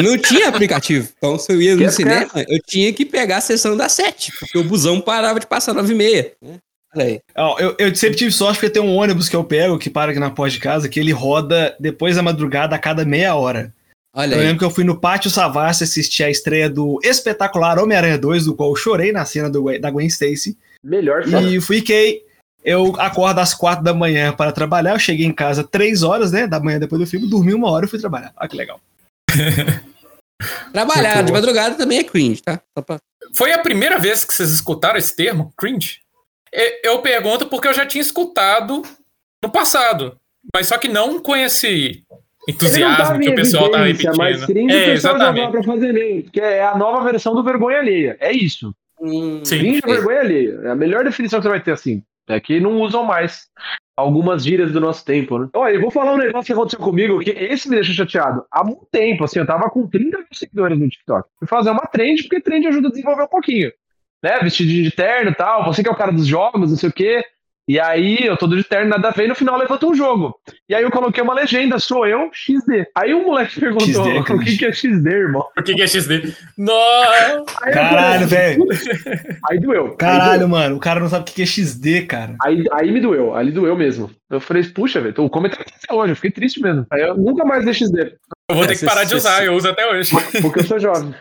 [0.00, 1.08] não tinha aplicativo.
[1.18, 4.56] Então, se eu ia no cinema, eu tinha que pegar a sessão das sete, porque
[4.56, 6.32] o busão parava de passar nove e meia.
[6.40, 6.54] né?
[6.94, 7.22] Olha
[7.58, 10.20] eu, eu sempre tive sorte porque tem um ônibus que eu pego, que para aqui
[10.20, 13.72] na porta de casa, que ele roda depois da madrugada a cada meia hora.
[14.14, 14.46] Olha Eu aí.
[14.46, 18.54] lembro que eu fui no Pátio Savassi assistir a estreia do espetacular Homem-Aranha 2, do
[18.54, 20.56] qual eu chorei na cena do, da Gwen Stacy.
[20.82, 21.40] Melhor só.
[21.40, 22.26] E fiquei.
[22.64, 24.92] Eu acordo às quatro da manhã para trabalhar.
[24.92, 26.46] Eu cheguei em casa três horas, né?
[26.46, 28.32] Da manhã depois do filme, dormi uma hora e fui trabalhar.
[28.36, 28.80] Olha que legal.
[30.72, 32.60] Trabalhar de madrugada também é cringe, tá?
[32.86, 32.98] Pra...
[33.34, 36.00] Foi a primeira vez que vocês escutaram esse termo, cringe?
[36.82, 38.82] Eu pergunto porque eu já tinha escutado
[39.42, 40.18] no passado,
[40.54, 42.04] mas só que não com esse
[42.48, 44.16] entusiasmo que o pessoal tá repetindo.
[44.16, 45.50] Mas cringe é, o pessoal exatamente.
[45.50, 48.16] pra fazer nele, porque é a nova versão do vergonha alheia.
[48.20, 48.74] É isso.
[48.98, 49.42] Sim.
[49.44, 50.60] Cringe é vergonha alheia.
[50.64, 52.02] É a melhor definição que você vai ter assim.
[52.28, 53.46] É que não usam mais
[53.96, 55.48] algumas gírias do nosso tempo, né?
[55.54, 58.44] Olha, eu vou falar um negócio que aconteceu comigo, que esse me deixou chateado.
[58.50, 61.28] Há muito tempo, assim, eu tava com 30 mil seguidores no TikTok.
[61.38, 63.72] Fui fazer uma trend, porque trend ajuda a desenvolver um pouquinho.
[64.22, 64.38] Né?
[64.40, 66.92] Vestido de terno e tal, você que é o cara dos jogos, não sei o
[66.92, 67.22] quê.
[67.70, 70.34] E aí, eu todo de terno, nada a ver, e no final levantou um jogo.
[70.66, 72.86] E aí eu coloquei uma legenda, sou eu, XD.
[72.96, 75.44] Aí o moleque perguntou, XD é o que, que é XD, irmão?
[75.58, 76.34] O que, que é XD?
[76.56, 77.44] Não!
[77.72, 78.62] Caralho, velho.
[78.62, 79.38] Aí doeu.
[79.50, 79.96] Aí doeu.
[79.98, 80.76] Caralho, mano.
[80.76, 82.36] O cara não sabe o que é XD, cara.
[82.42, 84.10] Aí, aí me doeu, aí doeu mesmo.
[84.30, 86.86] Eu falei, puxa, velho, o comentário até hoje, eu fiquei triste mesmo.
[86.90, 88.14] Aí eu nunca mais dei XD,
[88.48, 90.10] Eu vou ter que parar de cê- usar, eu uso até hoje.
[90.40, 91.14] porque eu sou jovem.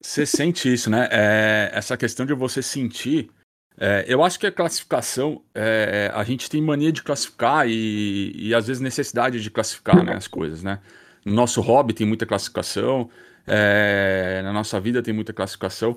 [0.00, 1.08] Você sente isso, né?
[1.10, 3.30] É, essa questão de você sentir.
[3.78, 8.54] é, eu acho que a classificação, é, a gente tem mania de classificar e, e
[8.54, 10.80] às vezes necessidade de classificar né, as coisas, né?
[11.24, 13.10] No nosso hobby tem muita classificação,
[13.46, 15.96] é, na nossa vida tem muita classificação,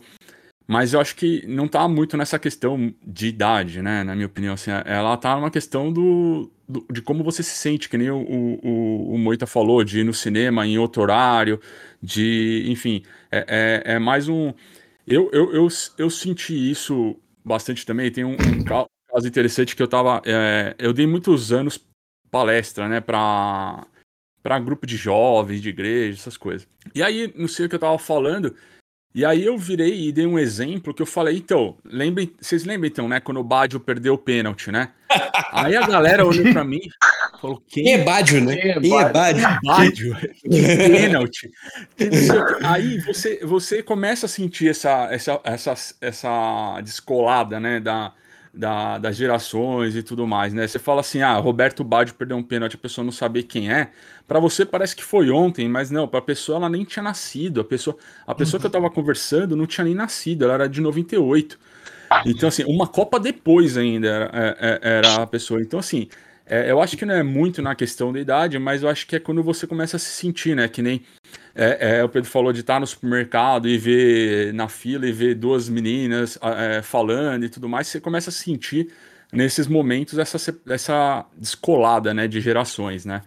[0.67, 4.03] mas eu acho que não tá muito nessa questão de idade, né?
[4.03, 7.89] Na minha opinião, assim, ela tá numa questão do, do- de como você se sente,
[7.89, 11.59] que nem o, o- o Moita falou, de ir no cinema em outro horário,
[12.01, 14.53] de, enfim, é, é, é mais um.
[15.07, 18.11] Eu, eu, eu, eu senti isso bastante também.
[18.11, 20.21] Tem um, um ca- caso interessante que eu tava.
[20.25, 21.79] é, eu dei muitos anos
[22.29, 23.85] palestra, né, pra,
[24.41, 26.67] pra grupo de jovens, de igreja, essas coisas.
[26.95, 28.55] E aí, não sei o que eu tava falando.
[29.13, 32.87] E aí eu virei e dei um exemplo que eu falei, então, lembrem, vocês lembram
[32.87, 34.93] então, né, quando o Badio perdeu o pênalti, né?
[35.51, 36.79] Aí a galera olhou pra mim
[37.41, 38.56] falou, quem é Bádio, né?
[38.56, 41.51] Quem é Quem é pênalti.
[42.63, 48.13] Aí você, você começa a sentir essa, essa, essa, essa descolada, né, da,
[48.54, 50.67] da, das gerações e tudo mais, né?
[50.67, 53.89] Você fala assim, ah, Roberto Baggio perdeu um pênalti, a pessoa não saber quem é.
[54.27, 57.62] Pra você parece que foi ontem, mas não, pra pessoa ela nem tinha nascido.
[57.62, 60.80] A pessoa, a pessoa que eu tava conversando não tinha nem nascido, ela era de
[60.80, 61.58] 98.
[62.25, 65.62] Então, assim, uma Copa depois ainda era, era a pessoa.
[65.62, 66.10] Então, assim,
[66.51, 69.15] é, eu acho que não é muito na questão da idade, mas eu acho que
[69.15, 70.67] é quando você começa a se sentir, né?
[70.67, 71.01] Que nem
[71.55, 75.35] é, é, o Pedro falou de estar no supermercado e ver na fila e ver
[75.35, 78.91] duas meninas é, falando e tudo mais, você começa a sentir
[79.31, 80.37] nesses momentos essa,
[80.69, 83.23] essa descolada, né, de gerações, né?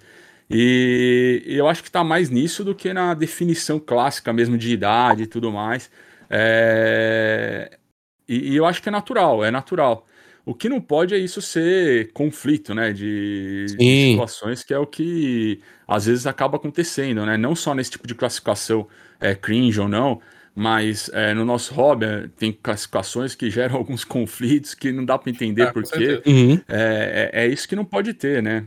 [0.50, 5.22] E eu acho que tá mais nisso do que na definição clássica mesmo de idade
[5.24, 5.90] e tudo mais.
[6.30, 7.78] É,
[8.28, 10.06] E, e eu acho que é natural, é natural.
[10.46, 12.92] O que não pode é isso ser conflito, né?
[12.92, 13.74] De, de
[14.12, 17.36] situações que é o que às vezes acaba acontecendo, né?
[17.36, 18.86] Não só nesse tipo de classificação
[19.20, 20.20] é, cringe ou não,
[20.54, 25.16] mas é, no nosso hobby é, tem classificações que geram alguns conflitos que não dá
[25.18, 25.88] para entender Ah, com por quê.
[25.90, 26.22] certeza.
[26.26, 26.60] Uhum.
[26.68, 28.66] É, é, é isso que não pode ter, né?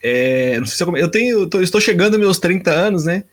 [0.00, 3.04] É, não sei se eu, eu tenho, eu tô- estou chegando aos meus 30 anos,
[3.04, 3.24] né?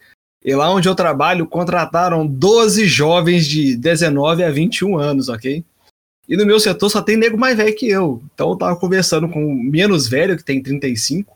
[0.43, 5.63] E lá onde eu trabalho, contrataram 12 jovens de 19 a 21 anos, ok?
[6.27, 8.21] E no meu setor só tem nego mais velho que eu.
[8.33, 11.35] Então eu tava conversando com o menos velho, que tem 35.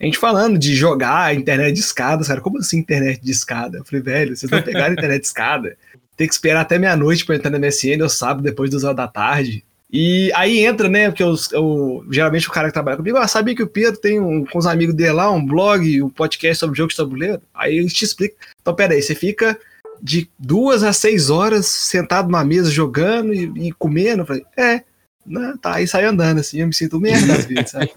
[0.00, 2.40] A gente falando de jogar internet de escada, cara.
[2.40, 3.78] Como assim internet de escada?
[3.78, 5.76] Eu falei, velho, vocês não pegaram internet de escada.
[6.16, 9.08] Tem que esperar até meia-noite pra entrar na MSN, eu sábado, depois das horas da
[9.08, 9.64] tarde.
[9.90, 11.10] E aí entra, né?
[11.10, 14.18] Porque os, o, geralmente o cara que trabalha comigo, ah, sabia que o Pedro tem
[14.18, 17.42] um, com os amigos dele lá um blog, um podcast sobre jogos de tabuleiro?
[17.52, 18.34] Aí ele te explica.
[18.60, 19.58] Então, pera aí, você fica
[20.02, 24.22] de duas a seis horas sentado numa mesa jogando e, e comendo.
[24.22, 24.82] Eu falei, é,
[25.24, 27.90] não, tá, aí sai andando assim, eu me sinto merda às vezes, sabe?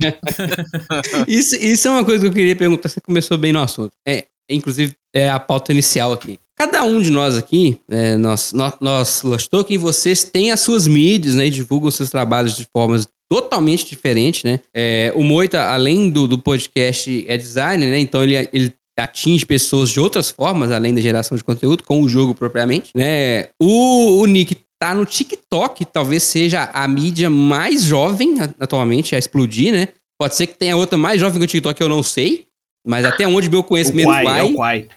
[1.28, 3.92] isso, isso é uma coisa que eu queria perguntar, você começou bem no assunto.
[4.08, 6.40] É, inclusive, é a pauta inicial aqui.
[6.56, 10.88] Cada um de nós aqui, é, nós, nós, nós Lost Token, vocês têm as suas
[10.88, 11.48] mídias, né?
[11.48, 14.62] E divulgam seus trabalhos de formas totalmente diferentes, né?
[14.74, 18.00] É, o Moita, além do, do podcast, é designer, né?
[18.00, 22.10] Então ele, ele atinge pessoas de outras formas, além da geração de conteúdo, com o
[22.10, 23.50] jogo propriamente, né?
[23.62, 29.74] O, o Nick tá no TikTok, talvez seja a mídia mais jovem atualmente a explodir,
[29.74, 29.90] né?
[30.18, 32.48] Pode ser que tenha outra mais jovem que o TikTok, eu não sei.
[32.88, 34.40] Mas até onde meu conhecimento o Quai, vai.
[34.40, 34.88] É o Quai.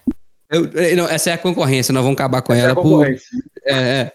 [0.51, 2.71] Eu, não, essa é a concorrência, nós vamos acabar com essa ela.
[2.71, 3.17] É por, é,
[3.67, 4.11] é.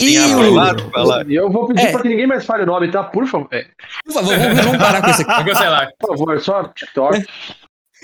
[0.00, 1.32] E o...
[1.32, 1.92] eu vou pedir é.
[1.92, 3.04] pra que ninguém mais fale o nome, tá?
[3.04, 3.48] Por favor.
[3.52, 3.66] É.
[4.04, 5.94] Por favor, vamos, vamos parar com isso aqui.
[6.00, 7.24] Por favor, só TikTok.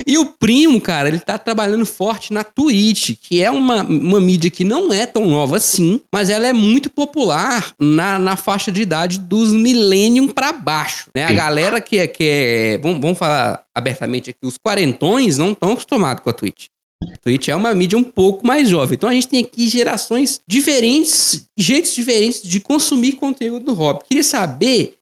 [0.07, 4.51] E o primo, cara, ele tá trabalhando forte na Twitch, que é uma, uma mídia
[4.51, 8.83] que não é tão nova assim, mas ela é muito popular na, na faixa de
[8.83, 11.25] idade dos millennium para baixo, né?
[11.25, 15.73] A galera que é, que é vamos, vamos falar abertamente aqui, os quarentões não estão
[15.73, 16.67] acostumados com a Twitch.
[17.03, 18.95] A Twitch é uma mídia um pouco mais jovem.
[18.95, 24.05] Então a gente tem aqui gerações diferentes, jeitos diferentes de consumir conteúdo do hobby.
[24.09, 24.95] Queria saber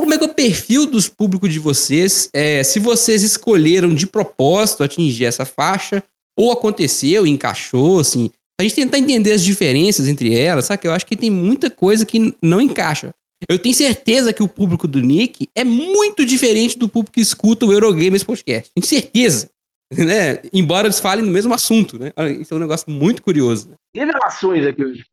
[0.00, 2.28] como é que é o perfil dos públicos de vocês?
[2.32, 6.02] É, se vocês escolheram de propósito atingir essa faixa,
[6.38, 8.30] ou aconteceu, encaixou, assim.
[8.60, 10.86] A gente tentar entender as diferenças entre elas, sabe?
[10.86, 13.12] Eu acho que tem muita coisa que não encaixa.
[13.48, 17.66] Eu tenho certeza que o público do Nick é muito diferente do público que escuta
[17.66, 18.70] o Eurogames Podcast.
[18.74, 19.48] Tenho certeza.
[19.96, 20.40] Né?
[20.52, 22.12] Embora eles falem no mesmo assunto, né?
[22.40, 23.70] Isso é um negócio muito curioso.
[23.70, 23.76] Né?
[23.94, 25.04] Revelações aqui hoje.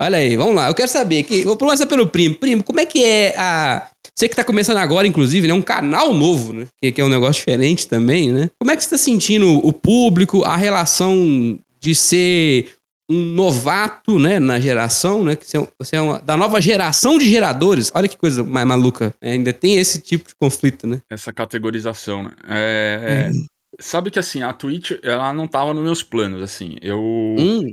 [0.00, 0.68] Olha aí, vamos lá.
[0.68, 2.36] Eu quero saber que vou começar pelo primo.
[2.36, 5.54] Primo, como é que é a você que tá começando agora, inclusive, né?
[5.54, 6.66] Um canal novo, né?
[6.82, 8.50] Que, é um negócio diferente também, né?
[8.58, 12.74] Como é que você tá sentindo o público, a relação de ser
[13.08, 17.90] um novato, né, na geração, né, que você é, uma, da nova geração de geradores.
[17.94, 19.14] Olha que coisa mais maluca.
[19.20, 21.00] É, ainda tem esse tipo de conflito, né?
[21.08, 22.32] Essa categorização, né?
[22.48, 23.80] É, é.
[23.80, 26.76] Sabe que assim, a Twitch, ela não tava nos meus planos, assim.
[26.82, 27.70] Eu hum.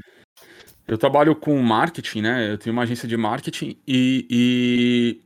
[0.88, 2.52] eu trabalho com marketing, né?
[2.52, 5.25] Eu tenho uma agência de marketing e, e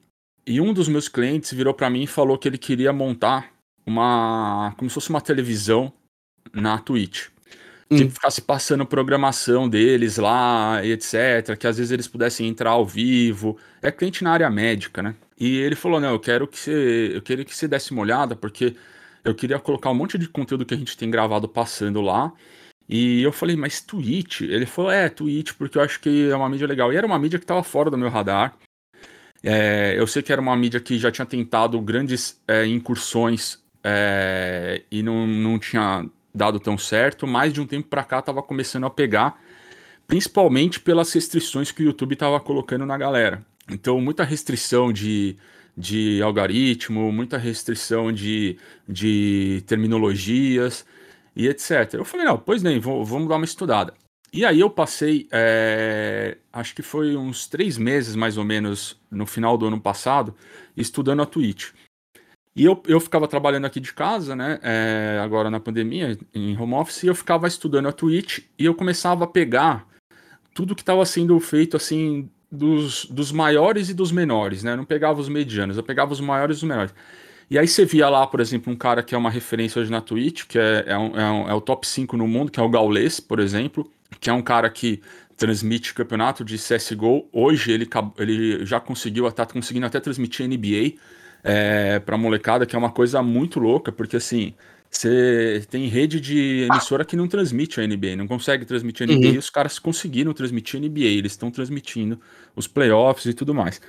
[0.50, 3.54] e um dos meus clientes virou para mim e falou que ele queria montar
[3.86, 4.74] uma.
[4.78, 5.94] como se fosse uma televisão
[6.52, 7.28] na Twitch.
[7.88, 8.10] Que hum.
[8.10, 11.56] ficasse passando programação deles lá e etc.
[11.56, 13.58] Que às vezes eles pudessem entrar ao vivo.
[13.80, 15.14] É cliente na área médica, né?
[15.40, 17.12] E ele falou: não, eu quero que você.
[17.14, 18.76] Eu queria que você desse uma olhada, porque
[19.24, 22.34] eu queria colocar um monte de conteúdo que a gente tem gravado passando lá.
[22.88, 24.42] E eu falei, mas Twitch?
[24.42, 26.92] Ele falou, é, Twitch, porque eu acho que é uma mídia legal.
[26.92, 28.58] E era uma mídia que estava fora do meu radar.
[29.44, 34.84] É, eu sei que era uma mídia que já tinha tentado grandes é, incursões é,
[34.92, 38.86] e não, não tinha dado tão certo, mas de um tempo para cá estava começando
[38.86, 39.42] a pegar,
[40.08, 43.46] principalmente pelas restrições que o YouTube estava colocando na galera.
[43.70, 45.38] Então, muita restrição de,
[45.78, 50.86] de algoritmo, muita restrição de, de terminologias
[51.36, 51.94] e etc.
[51.94, 53.94] Eu falei, não, pois nem, vamos dar uma estudada.
[54.32, 59.26] E aí eu passei, é, acho que foi uns três meses mais ou menos no
[59.26, 60.36] final do ano passado,
[60.78, 61.72] estudando a Twitch.
[62.56, 64.60] E eu, eu ficava trabalhando aqui de casa, né?
[64.62, 68.76] É, agora na pandemia, em home office, e eu ficava estudando a Twitch e eu
[68.76, 69.88] começava a pegar
[70.54, 74.74] tudo que estava sendo feito assim dos, dos maiores e dos menores, né?
[74.74, 76.94] Eu não pegava os medianos, eu pegava os maiores e os menores.
[77.50, 80.02] E aí você via lá, por exemplo, um cara que é uma referência hoje na
[80.02, 82.64] Twitch, que é, é, um, é, um, é o top 5 no mundo, que é
[82.64, 85.02] o Gaules, por exemplo que é um cara que
[85.38, 87.28] transmite campeonato de CSGO.
[87.32, 91.00] Hoje ele, ele já conseguiu, tá conseguindo até transmitir NBA
[91.44, 94.54] é, pra molecada, que é uma coisa muito louca, porque assim,
[94.90, 99.28] você tem rede de emissora que não transmite a NBA, não consegue transmitir a NBA,
[99.28, 99.34] uhum.
[99.36, 102.20] e os caras conseguiram transmitir a NBA, eles estão transmitindo
[102.56, 103.82] os playoffs e tudo mais.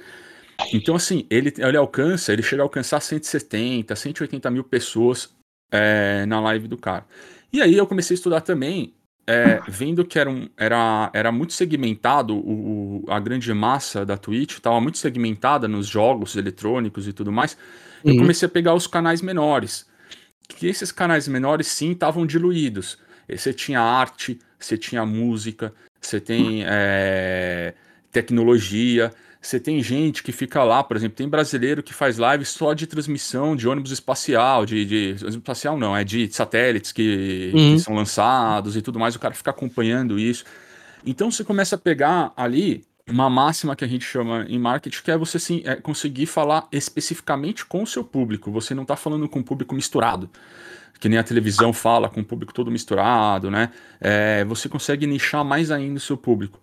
[0.72, 5.34] Então, assim, ele, ele alcança, ele chega a alcançar 170, 180 mil pessoas
[5.72, 7.06] é, na live do cara.
[7.52, 8.94] E aí eu comecei a estudar também
[9.30, 14.54] é, vendo que era, um, era, era muito segmentado, o, a grande massa da Twitch
[14.54, 17.56] estava muito segmentada nos jogos eletrônicos e tudo mais,
[18.04, 18.12] uhum.
[18.12, 19.88] eu comecei a pegar os canais menores.
[20.48, 22.98] Que esses canais menores, sim, estavam diluídos.
[23.28, 27.74] Você tinha arte, você tinha música, você tem é,
[28.10, 32.74] tecnologia, você tem gente que fica lá, por exemplo, tem brasileiro que faz live só
[32.74, 37.74] de transmissão de ônibus espacial, de, de ônibus espacial não, é de satélites que, uhum.
[37.74, 40.44] que, são lançados e tudo mais, o cara fica acompanhando isso.
[41.06, 45.10] Então você começa a pegar ali uma máxima que a gente chama em marketing, que
[45.10, 48.50] é você sim, é conseguir falar especificamente com o seu público.
[48.52, 50.28] Você não está falando com o público misturado,
[51.00, 53.70] que nem a televisão fala com o público todo misturado, né?
[53.98, 56.60] É, você consegue nichar mais ainda o seu público.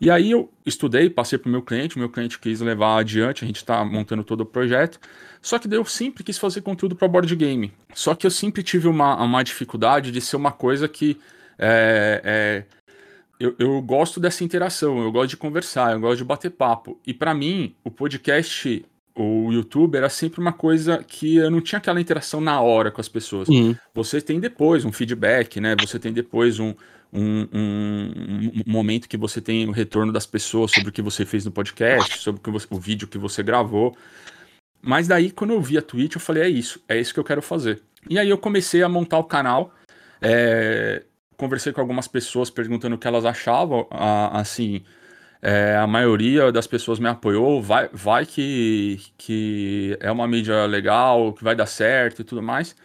[0.00, 3.46] E aí eu estudei, passei para o meu cliente, meu cliente quis levar adiante, a
[3.46, 5.00] gente está montando todo o projeto.
[5.40, 7.72] Só que daí eu sempre quis fazer conteúdo para board game.
[7.94, 11.18] Só que eu sempre tive uma, uma dificuldade de ser uma coisa que
[11.58, 12.64] é, é,
[13.40, 17.00] eu, eu, gosto dessa interação, eu gosto de conversar, eu gosto de bater papo.
[17.06, 21.78] E para mim, o podcast, o YouTube era sempre uma coisa que eu não tinha
[21.78, 23.48] aquela interação na hora com as pessoas.
[23.48, 23.74] Uhum.
[23.94, 25.74] Você tem depois um feedback, né?
[25.80, 26.74] Você tem depois um,
[27.12, 31.24] um, um, um, momento que você tem o retorno das pessoas sobre o que você
[31.24, 33.96] fez no podcast, sobre o, você, o vídeo que você gravou.
[34.82, 37.24] Mas daí, quando eu vi a Twitch, eu falei, é isso, é isso que eu
[37.24, 37.82] quero fazer.
[38.08, 39.74] E aí eu comecei a montar o canal.
[40.20, 41.02] É,
[41.36, 43.86] conversei com algumas pessoas perguntando o que elas achavam.
[44.32, 44.84] assim,
[45.42, 47.60] é, a maioria das pessoas me apoiou.
[47.62, 52.76] Vai, vai que, que é uma mídia legal, que vai dar certo e tudo mais.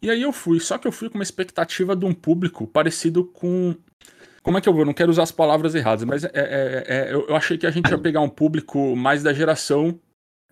[0.00, 3.24] E aí eu fui, só que eu fui com uma expectativa de um público parecido
[3.24, 3.74] com.
[4.42, 4.84] Como é que eu vou?
[4.84, 7.70] Não quero usar as palavras erradas, mas é, é, é, eu, eu achei que a
[7.70, 9.98] gente ia pegar um público mais da geração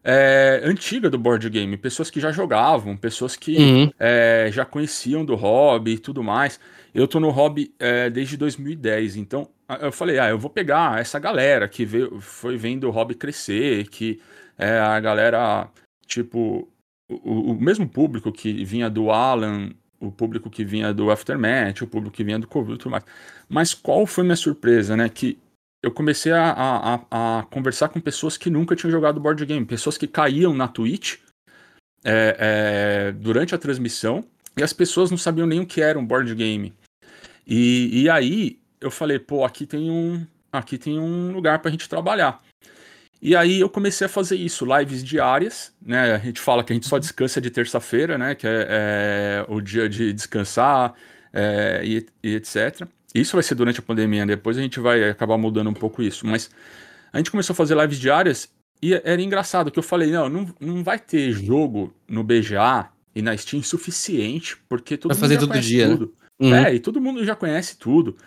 [0.05, 3.91] é, antiga do board game, pessoas que já jogavam, pessoas que uhum.
[3.99, 6.61] é, já conheciam do hobby e tudo mais.
[6.95, 9.49] Eu tô no hobby é, desde 2010, então
[9.81, 13.89] eu falei, ah, eu vou pegar essa galera que veio, foi vendo o hobby crescer,
[13.89, 14.21] que
[14.59, 15.69] é a galera,
[16.07, 16.69] tipo,
[17.23, 21.87] o, o mesmo público que vinha do Alan, o público que vinha do Aftermath, o
[21.87, 23.05] público que vinha do Covid e tudo mais.
[23.49, 25.09] Mas qual foi minha surpresa, né?
[25.09, 25.39] Que
[25.83, 29.99] eu comecei a, a, a, conversar com pessoas que nunca tinham jogado board game, pessoas
[29.99, 31.19] que caíam na Twitch
[32.03, 34.25] é, é, durante a transmissão
[34.57, 36.73] e as pessoas não sabiam nem o que era um board game.
[37.47, 41.73] E, e aí eu falei, pô, aqui tem um, aqui tem um lugar para a
[41.73, 42.43] gente trabalhar.
[43.25, 46.15] E aí eu comecei a fazer isso, lives diárias, né?
[46.15, 48.35] A gente fala que a gente só descansa de terça-feira, né?
[48.35, 50.93] Que é, é, o dia de descansar
[51.33, 52.87] é, e, e, etc.
[53.15, 56.27] Isso vai ser durante a pandemia, depois a gente vai acabar mudando um pouco isso.
[56.27, 56.51] Mas
[57.11, 58.47] a gente começou a fazer lives diárias
[58.83, 63.23] e era engraçado que eu falei, não, não, não vai ter jogo no BGA e
[63.23, 66.15] na Steam suficiente, porque todo vai mundo fazer todo dia, tudo.
[66.39, 66.47] Né?
[66.47, 66.55] Uhum.
[66.67, 68.19] É, e todo mundo já conhece tudo.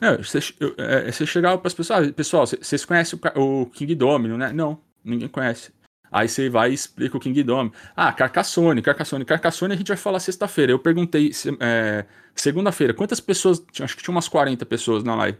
[0.00, 0.38] Não, você,
[0.78, 4.52] é, você chegava para as pessoas, ah, pessoal, vocês conhecem o, o King Domino, né?
[4.52, 5.72] Não, ninguém conhece.
[6.10, 7.74] Aí você vai e explica o King Domino.
[7.96, 9.24] Ah, Carcassone, Carcassone.
[9.24, 10.70] Carcassone a gente vai falar sexta-feira.
[10.70, 12.04] Eu perguntei é,
[12.34, 15.38] segunda-feira, quantas pessoas, acho que tinha umas 40 pessoas na live.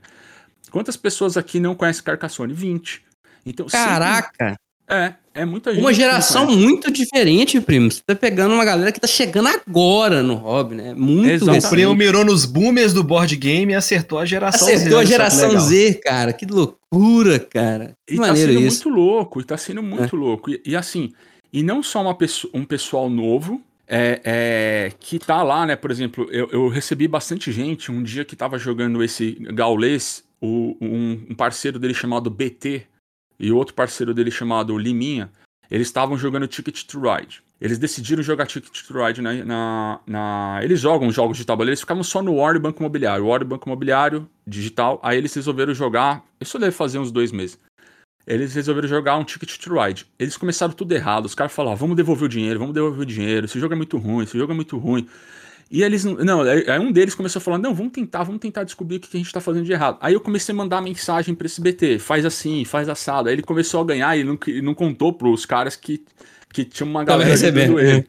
[0.71, 2.53] Quantas pessoas aqui não conhecem Carcassone?
[2.53, 3.05] 20.
[3.47, 4.31] Então, Caraca!
[4.33, 4.57] Sempre,
[4.89, 5.83] é, é muita gente.
[5.83, 7.91] Uma geração muito diferente, primo.
[7.91, 10.95] Você tá pegando uma galera que tá chegando agora no hobby, né?
[10.95, 14.85] Muito O primo mirou nos boomers do board game e acertou a geração acertou Z.
[14.85, 16.33] Acertou a geração Z, cara.
[16.33, 17.97] Que loucura, cara.
[18.07, 18.89] Que e tá sendo isso.
[18.89, 20.19] muito louco, e tá sendo muito é.
[20.19, 20.51] louco.
[20.51, 21.13] E, e, assim,
[21.53, 25.75] e não só uma pessoa, um pessoal novo, é, é, que tá lá, né?
[25.75, 30.77] Por exemplo, eu, eu, recebi bastante gente um dia que tava jogando esse gaulês, o,
[30.81, 32.87] um, um parceiro dele chamado BT,
[33.39, 35.31] e outro parceiro dele chamado Liminha,
[35.71, 37.43] eles estavam jogando Ticket to Ride.
[37.61, 41.81] Eles decidiram jogar Ticket to Ride na, na, na, Eles jogam jogos de tabuleiro, eles
[41.81, 43.27] ficavam só no War e Banco Imobiliário.
[43.27, 45.01] War e Banco Imobiliário, digital.
[45.03, 46.25] Aí eles resolveram jogar.
[46.41, 47.59] Isso deve fazer uns dois meses.
[48.27, 50.07] Eles resolveram jogar um Ticket to Ride.
[50.19, 51.27] Eles começaram tudo errado.
[51.27, 53.47] Os caras falaram: vamos devolver o dinheiro, vamos devolver o dinheiro.
[53.47, 55.07] Esse jogo é muito ruim, esse jogo é muito ruim.
[55.71, 56.05] E eles.
[56.05, 59.17] Não, aí um deles começou a falar: não, vamos tentar, vamos tentar descobrir o que
[59.17, 59.99] a gente tá fazendo de errado.
[60.01, 63.29] Aí eu comecei a mandar mensagem pra esse BT: faz assim, faz assado.
[63.29, 66.05] Aí ele começou a ganhar e não, não contou pros caras que,
[66.53, 68.07] que tinha uma galera recebendo ele.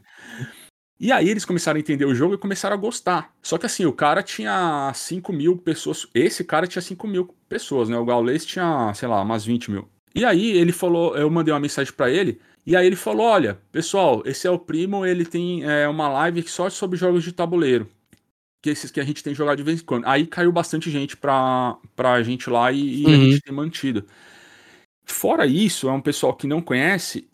[0.97, 3.33] E aí eles começaram a entender o jogo e começaram a gostar.
[3.41, 6.07] Só que assim, o cara tinha 5 mil pessoas.
[6.15, 7.97] Esse cara tinha 5 mil pessoas, né?
[7.97, 9.89] O Gaules tinha, sei lá, umas 20 mil.
[10.15, 12.39] E aí ele falou, eu mandei uma mensagem para ele.
[12.65, 16.47] E aí ele falou: olha, pessoal, esse é o primo, ele tem é, uma live
[16.47, 17.87] só sobre jogos de tabuleiro.
[18.61, 20.05] Que esses que a gente tem jogado de vez em quando.
[20.07, 23.13] Aí caiu bastante gente pra, pra gente lá e, e uhum.
[23.13, 24.05] a gente tem mantido.
[25.05, 27.29] Fora isso, é um pessoal que não conhece.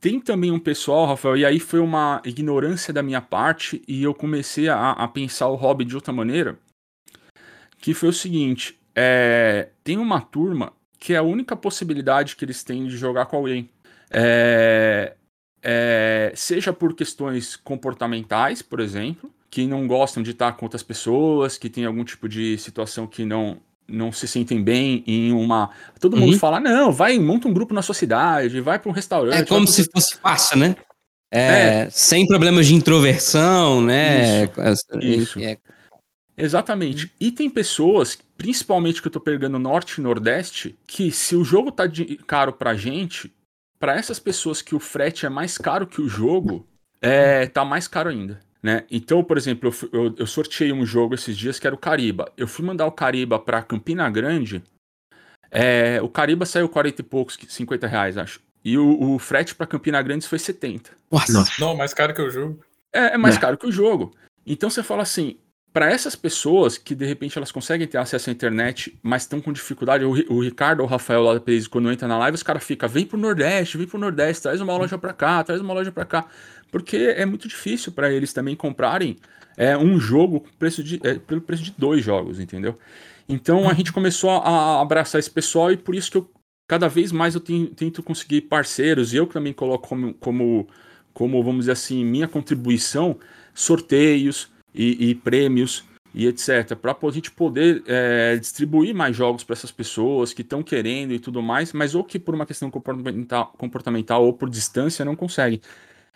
[0.00, 4.14] Tem também um pessoal, Rafael, e aí foi uma ignorância da minha parte, e eu
[4.14, 6.58] comecei a, a pensar o hobby de outra maneira.
[7.78, 12.64] Que foi o seguinte: é, tem uma turma que é a única possibilidade que eles
[12.64, 13.68] têm de jogar com alguém.
[14.10, 15.14] É,
[15.62, 21.58] é, seja por questões comportamentais, por exemplo, que não gostam de estar com outras pessoas,
[21.58, 23.58] que tem algum tipo de situação que não
[23.92, 25.70] não se sentem bem em uma.
[25.98, 26.38] Todo mundo uhum.
[26.38, 29.40] fala, não, vai, monta um grupo na sua cidade, vai para um restaurante.
[29.40, 30.76] É como se fosse fácil, né?
[31.32, 34.44] É, é, Sem problemas de introversão, né?
[34.44, 34.98] Isso.
[35.00, 35.40] isso.
[35.40, 35.58] É...
[36.36, 37.12] Exatamente.
[37.20, 41.70] E tem pessoas, principalmente que eu tô pegando norte e nordeste, que se o jogo
[41.70, 43.32] tá de, caro pra gente,
[43.80, 46.68] para essas pessoas que o frete é mais caro que o jogo,
[47.00, 48.38] é, tá mais caro ainda.
[48.62, 48.84] Né?
[48.90, 52.30] Então, por exemplo, eu, eu, eu sorteei um jogo esses dias que era o Cariba.
[52.36, 54.62] Eu fui mandar o Cariba pra Campina Grande.
[55.50, 58.38] É, o Cariba saiu 40 e poucos, 50 reais, acho.
[58.62, 60.90] E o, o frete para Campina Grande foi 70.
[61.10, 61.50] Nossa.
[61.58, 62.62] Não, mais caro que o jogo.
[62.92, 63.40] É, é mais é.
[63.40, 64.14] caro que o jogo.
[64.46, 65.38] Então você fala assim,
[65.72, 69.52] para essas pessoas que de repente elas conseguem ter acesso à internet, mas estão com
[69.52, 72.42] dificuldade, o, o Ricardo ou o Rafael lá da País, quando entra na live, os
[72.42, 75.72] caras ficam, vem pro Nordeste, vem pro Nordeste, traz uma loja para cá, traz uma
[75.72, 76.26] loja para cá.
[76.72, 79.16] Porque é muito difícil para eles também comprarem
[79.56, 82.78] é, um jogo preço de, é, pelo preço de dois jogos, entendeu?
[83.28, 86.30] Então a gente começou a abraçar esse pessoal e por isso que eu
[86.66, 90.68] cada vez mais eu tento conseguir parceiros, e eu também coloco como, como,
[91.12, 93.18] como, vamos dizer assim, minha contribuição,
[93.52, 96.74] sorteios e, e prêmios e etc.
[96.76, 101.18] Para a gente poder é, distribuir mais jogos para essas pessoas que estão querendo e
[101.18, 105.60] tudo mais, mas ou que por uma questão comportamental, comportamental ou por distância não conseguem.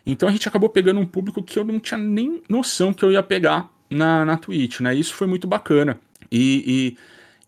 [0.05, 3.13] Então a gente acabou pegando um público que eu não tinha nem noção que eu
[3.13, 4.95] ia pegar na, na Twitch, né?
[4.95, 5.99] Isso foi muito bacana.
[6.31, 6.97] E,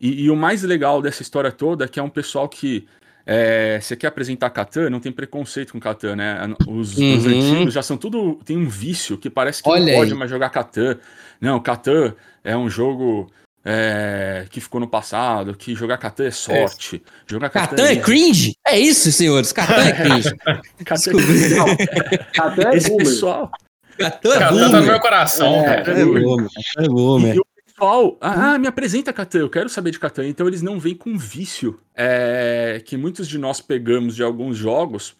[0.00, 2.86] e, e, e, o mais legal dessa história toda é que é um pessoal que
[3.28, 6.38] é, você quer apresentar Catan, não tem preconceito com Catan, né?
[6.68, 7.16] Os, uhum.
[7.16, 8.38] os, antigos já são tudo.
[8.44, 10.18] Tem um vício que parece que Olha não pode aí.
[10.18, 10.96] mais jogar Catan.
[11.40, 12.14] Não, Catan
[12.44, 13.28] é um jogo
[13.64, 17.02] é, que ficou no passado, que jogar Catan é sorte.
[17.04, 17.10] É.
[17.26, 18.56] Jogar Catan, é, cringe?
[18.64, 19.52] É isso, senhores.
[19.52, 20.30] Catan é cringe.
[20.86, 23.50] Catan é Catan é Esse pessoal.
[23.98, 25.52] Catan é Catan tá no meu coração.
[25.64, 26.48] É, Catan é boomer.
[26.48, 27.36] Catan é boomer
[27.76, 30.26] pessoal, ah, ah, me apresenta Catan, eu quero saber de Catan.
[30.26, 35.14] Então eles não vêm com vício é, que muitos de nós pegamos de alguns jogos,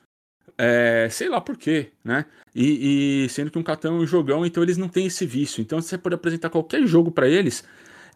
[0.56, 2.24] é, sei lá por quê, né?
[2.54, 5.60] E, e, sendo que um Catan é um jogão, então eles não têm esse vício.
[5.60, 7.62] Então você pode apresentar qualquer jogo para eles,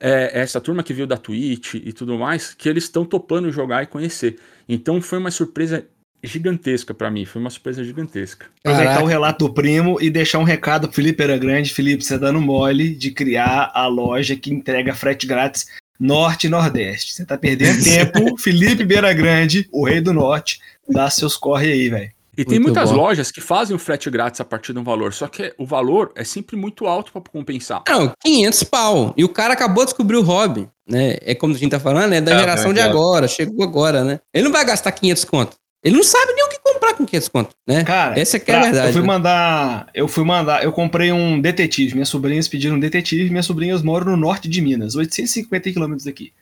[0.01, 3.83] é, essa turma que veio da Twitch e tudo mais, que eles estão topando jogar
[3.83, 4.39] e conhecer.
[4.67, 5.87] Então foi uma surpresa
[6.23, 8.47] gigantesca para mim, foi uma surpresa gigantesca.
[8.65, 11.73] Aproveitar o relato do primo e deixar um recado pro Felipe era grande.
[11.73, 15.67] Felipe, você tá dando mole de criar a loja que entrega frete grátis
[15.99, 17.13] Norte e Nordeste.
[17.13, 18.37] Você tá perdendo tempo.
[18.41, 20.59] Felipe Beira Grande, o rei do Norte,
[20.89, 22.11] dá seus corre aí, velho.
[22.37, 22.97] E tem muito muitas bom.
[22.97, 26.11] lojas que fazem o frete grátis a partir de um valor, só que o valor
[26.15, 27.83] é sempre muito alto para compensar.
[27.87, 29.15] Não, 500 pau.
[29.15, 31.19] E o cara acabou de descobrir o hobby, né?
[31.21, 34.05] É como a gente tá falando, é da é, geração é, de agora, chegou agora,
[34.05, 34.21] né?
[34.33, 35.57] Ele não vai gastar 500 conto.
[35.83, 37.85] Ele não sabe nem o que comprar com 500 conto, né?
[37.85, 38.87] Cara, essa é é a verdade.
[38.89, 39.07] Eu fui né?
[39.07, 41.95] mandar, eu fui mandar, eu comprei um detetive.
[41.95, 43.31] Minhas sobrinhas pediram um detetive.
[43.31, 46.33] Minhas sobrinhas moram no norte de Minas, 850 quilômetros daqui.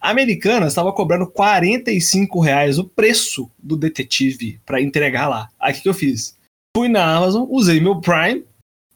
[0.00, 5.48] A americana estava cobrando 45 reais o preço do detetive para entregar lá.
[5.60, 6.36] Aí o que, que eu fiz?
[6.76, 8.44] Fui na Amazon, usei meu Prime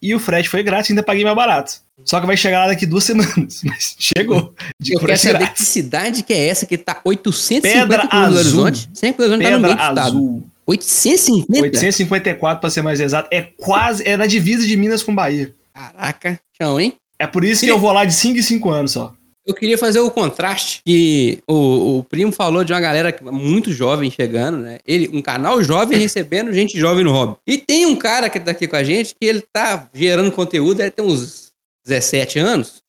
[0.03, 1.75] e o frete foi grátis, ainda paguei mais barato.
[2.05, 3.63] Só que vai chegar lá daqui duas semanas.
[3.63, 4.53] Mas chegou.
[4.81, 8.37] De Eu quero saber que cidade que é essa que tá 850 Pedra Azul.
[8.37, 8.91] Horizonte.
[8.93, 10.47] Sempre Horizonte Pedra tá no Azul.
[10.67, 11.63] 850?
[11.63, 13.29] 854 para ser mais exato.
[13.31, 15.55] É quase, é na divisa de Minas com Bahia.
[15.73, 16.95] Caraca, chão, hein?
[17.19, 19.15] É por isso que eu vou lá de 5 em 5 anos só.
[19.45, 24.11] Eu queria fazer o contraste que o, o primo falou de uma galera muito jovem
[24.11, 24.79] chegando, né?
[24.87, 27.37] Ele, um canal jovem recebendo gente jovem no hobby.
[27.47, 30.81] E tem um cara que tá aqui com a gente que ele tá gerando conteúdo,
[30.81, 31.51] ele tem uns
[31.85, 32.83] 17 anos,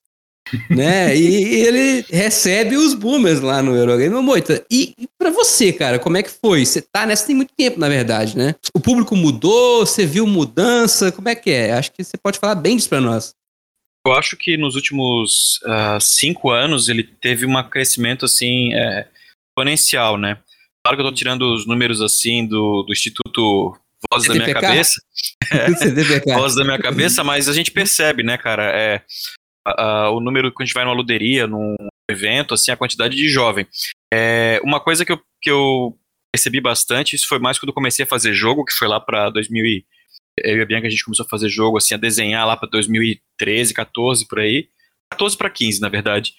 [0.70, 1.16] né?
[1.18, 4.64] E ele recebe os boomers lá no Eurogame Moita.
[4.70, 6.64] E, e para você, cara, como é que foi?
[6.64, 8.54] Você tá nessa tem muito tempo, na verdade, né?
[8.76, 11.74] O público mudou, você viu mudança, como é que é?
[11.74, 13.34] Acho que você pode falar bem disso para nós.
[14.06, 19.08] Eu acho que nos últimos uh, cinco anos ele teve um crescimento assim é,
[19.50, 20.38] exponencial, né?
[20.86, 23.78] Claro que eu tô tirando os números assim do, do Instituto
[24.12, 25.02] voz da minha cabeça.
[25.52, 25.70] É,
[26.34, 28.72] voz da minha cabeça, mas a gente percebe, né, cara?
[28.76, 29.02] É,
[29.66, 31.76] a, a, o número que a gente vai numa luderia, num
[32.10, 33.68] evento, assim, a quantidade de jovem.
[34.12, 35.96] É, uma coisa que eu, que eu
[36.34, 39.30] percebi bastante, isso foi mais quando eu comecei a fazer jogo, que foi lá para
[39.30, 39.86] 2000 e,
[40.38, 42.70] eu e a Bianca a gente começou a fazer jogo, assim, a desenhar lá para
[42.70, 44.70] 2013, 14, por aí.
[45.12, 46.34] 14 para 15, na verdade.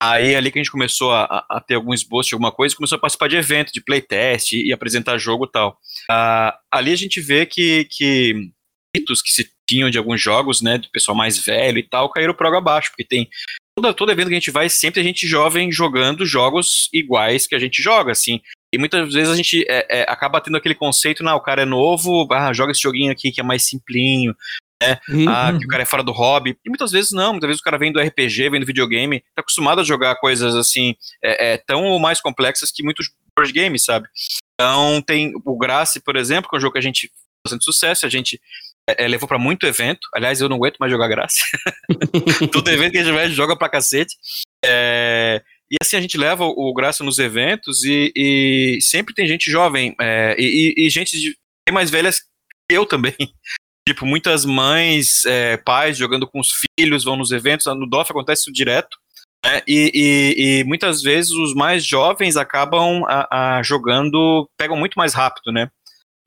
[0.00, 2.96] Aí ali que a gente começou a, a, ter algum esboço de alguma coisa, começou
[2.96, 5.78] a participar de evento, de playtest e, apresentar jogo e tal.
[6.10, 8.50] Uh, ali a gente vê que, que
[8.96, 12.34] mitos que se tinham de alguns jogos, né, do pessoal mais velho e tal, caíram
[12.34, 13.28] pro água abaixo, porque tem
[13.76, 17.54] todo, todo evento que a gente vai, sempre a gente jovem jogando jogos iguais que
[17.54, 18.40] a gente joga, assim.
[18.72, 21.66] E muitas vezes a gente é, é, acaba tendo aquele conceito, não, o cara é
[21.66, 24.34] novo, ah, joga esse joguinho aqui que é mais simplinho,
[24.82, 24.98] né?
[25.08, 25.28] Uhum.
[25.28, 26.56] Ah, que o cara é fora do hobby.
[26.64, 29.40] E muitas vezes não, muitas vezes o cara vem do RPG, vem do videogame, tá
[29.40, 33.84] acostumado a jogar coisas assim, é, é tão ou mais complexas que muitos board games,
[33.84, 34.08] sabe?
[34.54, 37.64] Então tem o Grace, por exemplo, que é um jogo que a gente faz bastante
[37.64, 38.40] sucesso, a gente
[38.86, 40.06] é, levou para muito evento.
[40.14, 41.42] Aliás, eu não aguento mais jogar graça.
[42.52, 44.16] Todo evento que a gente vai, joga pra cacete.
[44.64, 49.50] É, e assim a gente leva o Graça nos eventos e, e sempre tem gente
[49.50, 51.36] jovem é, e, e, gente de,
[51.72, 52.20] mais velhas
[52.68, 53.14] que eu também.
[53.88, 57.66] tipo, muitas mães, é, pais jogando com os filhos, vão nos eventos.
[57.66, 58.96] No DOF acontece isso direto.
[59.44, 59.62] Né?
[59.66, 59.92] E,
[60.36, 65.70] e, muitas vezes os mais jovens acabam a, a jogando, pegam muito mais rápido, né?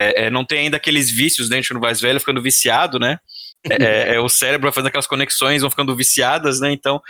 [0.00, 3.18] É, é, não tem ainda aqueles vícios dentro do mais velho, ficando viciado, né?
[3.70, 6.72] É, é, é o cérebro fazendo aquelas conexões, vão ficando viciadas, né?
[6.72, 7.00] Então,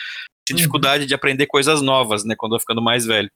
[0.52, 0.56] uhum.
[0.56, 2.34] dificuldade de aprender coisas novas, né?
[2.36, 3.30] Quando vai ficando mais velho.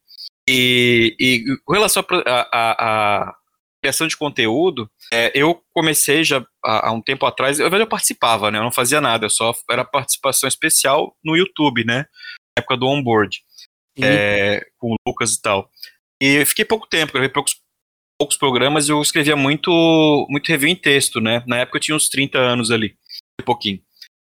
[0.48, 3.34] E, e com relação à
[3.82, 8.50] criação de conteúdo, é, eu comecei já há, há, um tempo atrás, eu, eu participava,
[8.50, 8.58] né?
[8.58, 11.98] Eu não fazia nada, eu só era participação especial no YouTube, né?
[11.98, 13.38] Na época do onboard,
[13.98, 14.04] uhum.
[14.04, 15.70] é, com o Lucas e tal.
[16.20, 17.54] E fiquei pouco tempo, gravei poucos
[18.18, 19.70] poucos programas, eu escrevia muito,
[20.28, 21.44] muito review em texto, né?
[21.46, 22.96] Na época eu tinha uns 30 anos ali,
[23.40, 23.80] um pouquinho.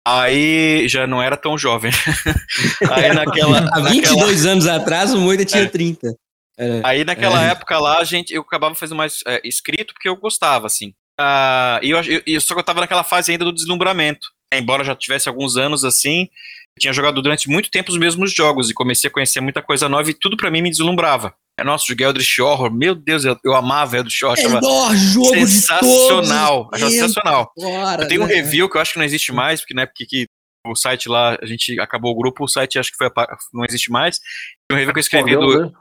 [0.10, 1.92] Aí já não era tão jovem.
[2.92, 3.60] aí naquela.
[3.74, 4.52] Há 22 naquela...
[4.52, 5.68] anos atrás, o Moida tinha é.
[5.68, 6.16] 30.
[6.58, 6.82] É.
[6.82, 7.52] Aí naquela é.
[7.52, 10.94] época lá, a gente, eu acabava fazendo mais é, escrito porque eu gostava, assim.
[11.20, 14.28] Uh, e eu, eu, só que eu tava naquela fase ainda do deslumbramento.
[14.54, 16.30] Embora já tivesse alguns anos assim,
[16.78, 20.10] tinha jogado durante muito tempo os mesmos jogos e comecei a conhecer muita coisa nova
[20.10, 21.34] e tudo para mim me deslumbrava.
[21.60, 22.72] É, nossa, joguei Eldritch Horror.
[22.72, 24.38] Meu Deus, eu, eu amava Eldritch Horror.
[24.38, 26.70] Melhor jogo sensacional.
[26.72, 27.52] De sensacional.
[27.58, 28.36] Bora, eu tenho um né?
[28.36, 30.28] review que eu acho que não existe mais, porque na época que
[30.66, 33.10] o site lá, a gente acabou o grupo, o site acho que foi
[33.54, 34.20] não existe mais.
[34.68, 35.66] Tem um review que eu escrevi Flogão, do.
[35.66, 35.72] Né?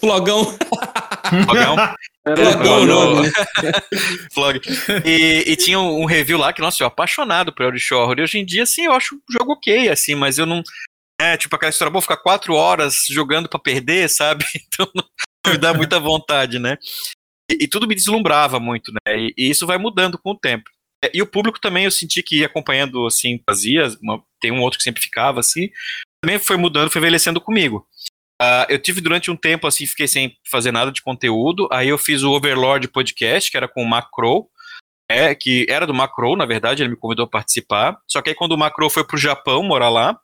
[0.00, 0.58] Flogão.
[1.28, 1.76] Flogão.
[2.24, 3.30] Flogão, o nome.
[4.32, 4.60] Flog.
[5.04, 8.18] E, e, tinha um review lá que, nossa, eu apaixonado por Eldritch Horror.
[8.18, 10.62] E hoje em dia, assim, eu acho o jogo ok, assim, mas eu não.
[11.20, 14.44] É, tipo aquela história, vou ficar quatro horas jogando para perder, sabe?
[14.66, 14.90] Então
[15.46, 16.76] me dá muita vontade, né?
[17.50, 19.16] E, e, tudo me deslumbrava muito, né?
[19.16, 20.68] E, e, isso vai mudando com o tempo.
[21.04, 24.60] É, e o público também eu senti que ia acompanhando, assim, fazia, uma, tem um
[24.60, 25.70] outro que sempre ficava, assim,
[26.22, 27.86] também foi mudando, foi envelhecendo comigo.
[28.40, 31.96] Uh, eu tive durante um tempo, assim, fiquei sem fazer nada de conteúdo, aí eu
[31.96, 34.48] fiz o Overlord Podcast, que era com o Macro,
[35.10, 38.34] é, que era do Macro, na verdade, ele me convidou a participar, só que aí
[38.34, 40.18] quando o Macro foi pro Japão morar lá,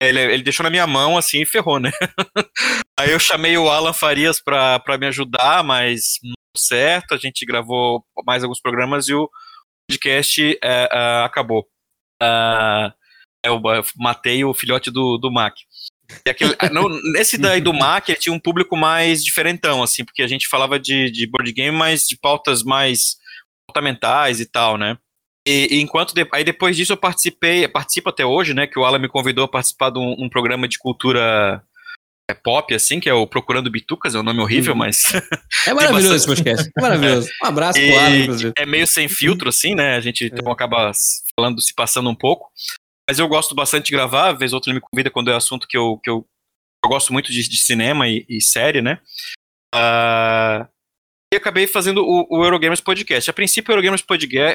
[0.00, 1.90] ele, ele deixou na minha mão assim e ferrou, né?
[2.98, 7.14] Aí eu chamei o Alan Farias pra, pra me ajudar, mas não deu certo.
[7.14, 9.28] A gente gravou mais alguns programas e o
[9.88, 11.66] podcast é, é, acabou.
[12.22, 12.92] Uh,
[13.44, 13.60] eu
[13.96, 15.54] matei o filhote do, do Mac.
[16.26, 20.26] Aquele, no, nesse daí do Mac, ele tinha um público mais diferentão, assim, porque a
[20.26, 23.16] gente falava de, de board game, mas de pautas mais
[23.66, 24.98] comportamentais e tal, né?
[25.46, 28.66] E, e enquanto de, aí depois disso eu participei, participo até hoje, né?
[28.66, 31.62] Que o Alan me convidou a participar de um, um programa de cultura
[32.30, 34.78] é, pop, assim, que é o Procurando Bitucas, é um nome horrível, uhum.
[34.78, 35.02] mas.
[35.66, 36.70] É maravilhoso esse podcast.
[36.76, 37.28] É maravilhoso.
[37.42, 38.52] Um abraço pro Alan, inclusive.
[38.56, 39.96] É meio sem filtro, assim, né?
[39.96, 40.26] A gente é.
[40.28, 40.92] então, acaba
[41.34, 42.50] falando, se passando um pouco.
[43.10, 45.66] Mas eu gosto bastante de gravar, às vezes outro ele me convida quando é assunto
[45.66, 46.24] que eu, que eu,
[46.84, 49.00] eu gosto muito de, de cinema e, e, série, né?
[49.74, 50.64] Uh,
[51.34, 53.28] e acabei fazendo o, o Eurogamers Podcast.
[53.28, 54.00] A princípio, o Eurogamers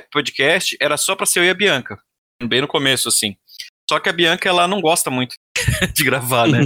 [0.09, 1.99] Podcast era só para ser eu e a Bianca,
[2.47, 3.35] bem no começo, assim.
[3.89, 5.35] Só que a Bianca, ela não gosta muito
[5.93, 6.65] de gravar, né?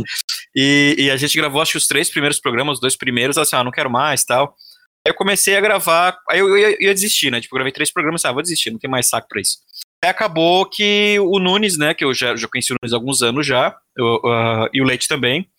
[0.55, 3.55] e, e, a gente gravou, acho que os três primeiros programas, os dois primeiros, assim,
[3.55, 4.55] ah, não quero mais, tal.
[5.03, 7.41] Aí eu comecei a gravar, aí eu ia, ia desistir, né?
[7.41, 9.57] Tipo, eu gravei três programas, ah, vou desistir, não tem mais saco pra isso.
[10.04, 13.45] Acabou que o Nunes, né, que eu já, já conheci o Nunes há alguns anos
[13.45, 15.50] já, eu, uh, e o Leite também,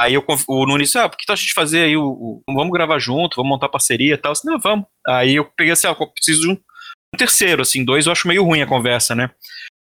[0.00, 2.72] Aí eu, o Nunes ah, por que tu acha de fazer aí o, o, Vamos
[2.72, 4.32] gravar junto, vamos montar parceria e tal.
[4.32, 4.86] Disse, não, vamos.
[5.04, 8.28] Aí eu peguei assim, ah, eu preciso de um, um, terceiro, assim, dois eu acho
[8.28, 9.28] meio ruim a conversa, né?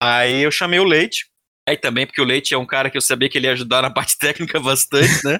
[0.02, 1.26] Aí eu chamei o Leite.
[1.70, 3.84] Aí também, porque o Leite é um cara que eu sabia que ele ia ajudar
[3.84, 5.40] na parte técnica bastante, né?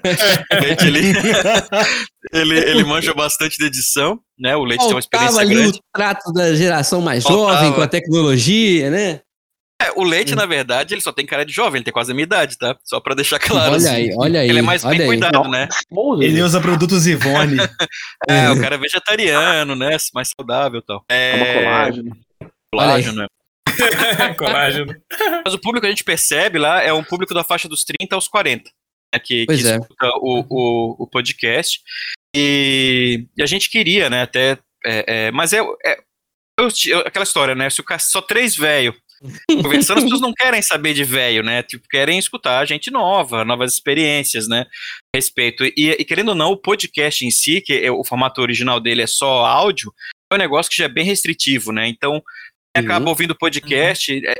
[0.52, 1.00] o Leite, ele,
[2.32, 4.54] ele, ele manja bastante de edição, né?
[4.54, 5.78] O Leite Faltava tem uma experiência ali grande.
[5.78, 7.58] o trato da geração mais Faltava.
[7.58, 9.20] jovem com a tecnologia, né?
[9.82, 10.36] É, o Leite, hum.
[10.36, 12.76] na verdade, ele só tem cara de jovem, ele tem quase a minha idade, tá?
[12.84, 13.72] Só pra deixar claro.
[13.72, 13.88] Olha assim.
[13.88, 14.48] aí, olha aí.
[14.48, 15.06] Ele é mais bem aí.
[15.06, 15.68] cuidado, né?
[16.20, 17.58] Ele usa produtos Ivone.
[18.28, 19.96] é, é, o cara é vegetariano, né?
[20.14, 21.04] Mais saudável e tal.
[21.10, 22.16] É, uma colágeno.
[22.72, 23.26] Colágeno, né?
[24.36, 24.94] colágeno.
[25.44, 28.14] Mas o público que a gente percebe lá é um público da faixa dos 30
[28.14, 28.70] aos 40,
[29.14, 29.20] né?
[29.20, 29.56] Que, que é.
[29.56, 31.80] escuta o, o, o podcast.
[32.34, 34.22] E, e, a gente queria, né?
[34.22, 34.58] Até.
[34.84, 35.98] É, é, mas é, é
[36.58, 37.68] eu, aquela história, né?
[37.70, 38.94] Se o cara, só três velho
[39.62, 41.62] Conversando, as pessoas não querem saber de velho, né?
[41.62, 44.66] Tipo, querem escutar gente nova, novas experiências, né?
[45.14, 45.64] A respeito.
[45.64, 49.02] E, e, querendo ou não, o podcast em si, que é, o formato original dele
[49.02, 49.92] é só áudio,
[50.32, 51.86] é um negócio que já é bem restritivo, né?
[51.88, 52.22] Então.
[52.76, 54.22] Acaba ouvindo podcast, uhum.
[54.26, 54.34] é,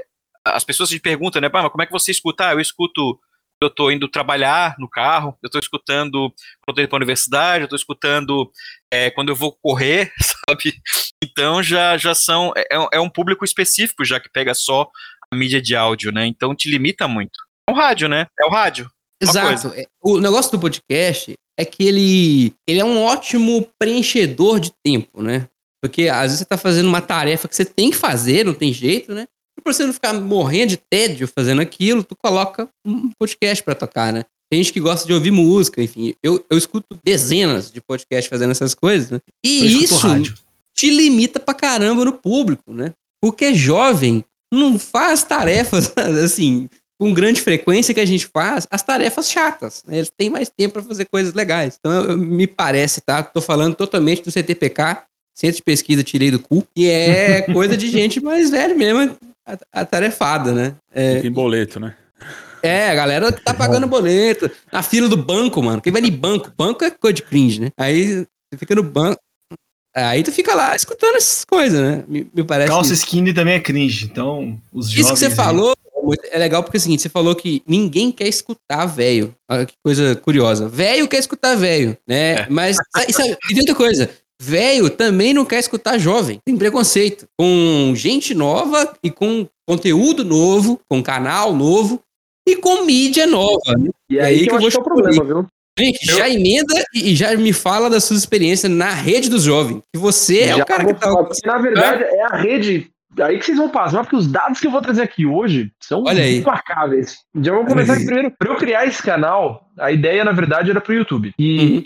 [0.46, 1.50] as pessoas se perguntam, né?
[1.52, 2.48] mas como é que você escuta?
[2.48, 3.18] Ah, eu escuto
[3.62, 6.32] eu estou indo trabalhar no carro, eu estou escutando
[6.64, 8.50] quando eu indo para a universidade, eu estou escutando
[8.90, 10.10] é, quando eu vou correr,
[10.48, 10.80] sabe?
[11.22, 12.52] Então já, já são.
[12.56, 14.88] É, é, é um público específico já que pega só
[15.30, 16.26] a mídia de áudio, né?
[16.26, 17.38] Então te limita muito.
[17.68, 18.26] É o rádio, né?
[18.40, 18.90] É o rádio.
[19.22, 19.68] Exato.
[19.74, 25.22] É, o negócio do podcast é que ele, ele é um ótimo preenchedor de tempo,
[25.22, 25.46] né?
[25.82, 28.72] Porque às vezes você tá fazendo uma tarefa que você tem que fazer, não tem
[28.72, 29.26] jeito, né?
[29.58, 33.74] E pra você não ficar morrendo de tédio fazendo aquilo, tu coloca um podcast para
[33.74, 34.24] tocar, né?
[34.50, 36.14] Tem gente que gosta de ouvir música, enfim.
[36.22, 39.20] Eu, eu escuto dezenas de podcasts fazendo essas coisas, né?
[39.44, 40.34] E isso rádio.
[40.74, 42.92] te limita pra caramba no público, né?
[43.22, 45.92] Porque jovem não faz tarefas,
[46.24, 46.68] assim,
[47.00, 49.84] com grande frequência que a gente faz, as tarefas chatas.
[49.86, 49.98] Né?
[49.98, 51.78] Eles têm mais tempo para fazer coisas legais.
[51.78, 53.22] Então, eu, me parece, tá?
[53.22, 55.02] Tô falando totalmente do CTPK,
[55.40, 59.16] Centro de Pesquisa Tirei do Cu, e é coisa de gente mais velha mesmo,
[59.72, 60.74] atarefada, né?
[60.92, 61.94] É, Tem boleto, né?
[62.62, 64.50] É, a galera tá pagando boleto.
[64.70, 65.80] Na fila do banco, mano.
[65.80, 66.52] Quem vai em banco?
[66.54, 67.70] Banco é coisa de cringe, né?
[67.74, 69.18] Aí você fica no banco.
[69.96, 72.04] Aí tu fica lá escutando essas coisas, né?
[72.06, 72.68] Me, me parece.
[72.68, 74.04] Calça skinny também é cringe.
[74.04, 75.06] Então, os Isso jovens.
[75.06, 75.34] Isso que você aí...
[75.34, 75.74] falou
[76.30, 79.34] é legal porque é o seguinte: você falou que ninguém quer escutar velho.
[79.50, 80.68] Olha que coisa curiosa.
[80.68, 82.32] Velho quer escutar velho, né?
[82.32, 82.46] É.
[82.50, 82.76] Mas.
[83.08, 84.10] Isso, e tem outra coisa.
[84.40, 86.38] Velho também não quer escutar jovem.
[86.42, 87.26] Tem preconceito.
[87.38, 92.00] Com gente nova e com conteúdo novo, com canal novo
[92.48, 93.76] e com mídia nova.
[93.78, 93.90] Né?
[94.08, 95.46] E aí, aí que, eu, eu vou que é o problema, viu?
[95.78, 96.16] Gente, eu...
[96.16, 99.82] já emenda e já me fala da sua experiência na rede dos jovens.
[99.94, 101.28] Que você já é o cara que tá.
[101.44, 102.90] Na verdade, é a rede.
[103.20, 106.04] Aí que vocês vão passar, porque os dados que eu vou trazer aqui hoje são
[106.08, 107.18] implacáveis.
[107.42, 108.32] Já vamos começar aqui primeiro.
[108.38, 111.32] Para eu criar esse canal, a ideia, na verdade, era para o YouTube.
[111.38, 111.84] E uhum.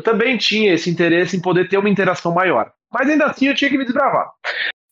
[0.00, 2.72] Eu também tinha esse interesse em poder ter uma interação maior.
[2.92, 4.30] Mas ainda assim eu tinha que me desbravar.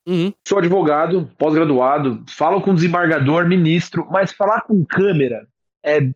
[0.06, 0.32] Uhum.
[0.46, 5.46] Sou advogado, pós-graduado, falo com desembargador, ministro, mas falar com câmera
[5.84, 6.08] é,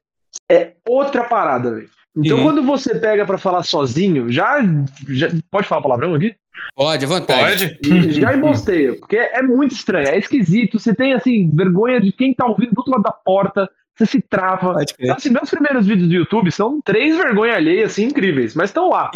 [0.51, 1.91] é outra parada, velho.
[2.15, 2.45] Então, uhum.
[2.45, 4.61] quando você pega para falar sozinho, já,
[5.09, 5.29] já.
[5.51, 6.35] Pode falar palavrão aqui?
[6.75, 7.79] Pode, à vontade.
[7.83, 8.13] Pode.
[8.13, 10.79] Já embosteia, porque é muito estranho, é esquisito.
[10.79, 14.21] Você tem, assim, vergonha de quem tá ouvindo do outro lado da porta, você se
[14.23, 14.77] trava.
[14.99, 18.89] Então, assim, meus primeiros vídeos do YouTube são três vergonhas alheias, assim, incríveis, mas estão
[18.89, 19.11] lá.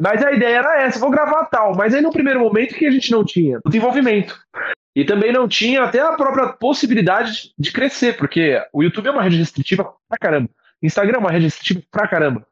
[0.00, 1.74] Mas a ideia era essa, vou gravar tal.
[1.76, 3.58] Mas aí no primeiro momento que a gente não tinha?
[3.64, 4.38] O desenvolvimento.
[4.96, 9.22] E também não tinha até a própria possibilidade de crescer, porque o YouTube é uma
[9.22, 10.48] rede restritiva pra caramba.
[10.82, 12.46] Instagram é uma rede restritiva pra caramba.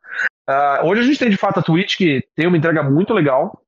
[0.48, 3.62] Uh, hoje a gente tem de fato a Twitch, que tem uma entrega muito legal.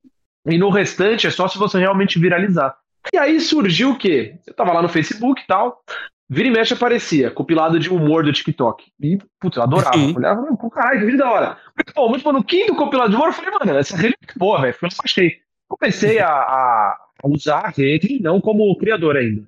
[0.47, 2.77] E no restante é só se você realmente viralizar.
[3.13, 4.37] E aí surgiu o quê?
[4.47, 5.83] Eu tava lá no Facebook e tal.
[6.29, 8.85] Vira e mexe aparecia, compilado de humor do TikTok.
[9.01, 9.97] E, putz, eu adorava.
[9.97, 10.17] Uhum.
[10.17, 11.59] Olhava, pô, caralho, que vídeo da hora.
[11.95, 12.33] Pô, muito bom.
[12.33, 14.75] No quinto compilado de humor, eu falei, mano, essa rede é boa, velho.
[14.75, 15.37] Foi achei.
[15.69, 19.43] Comecei a, a, usar a rede, não como criador ainda.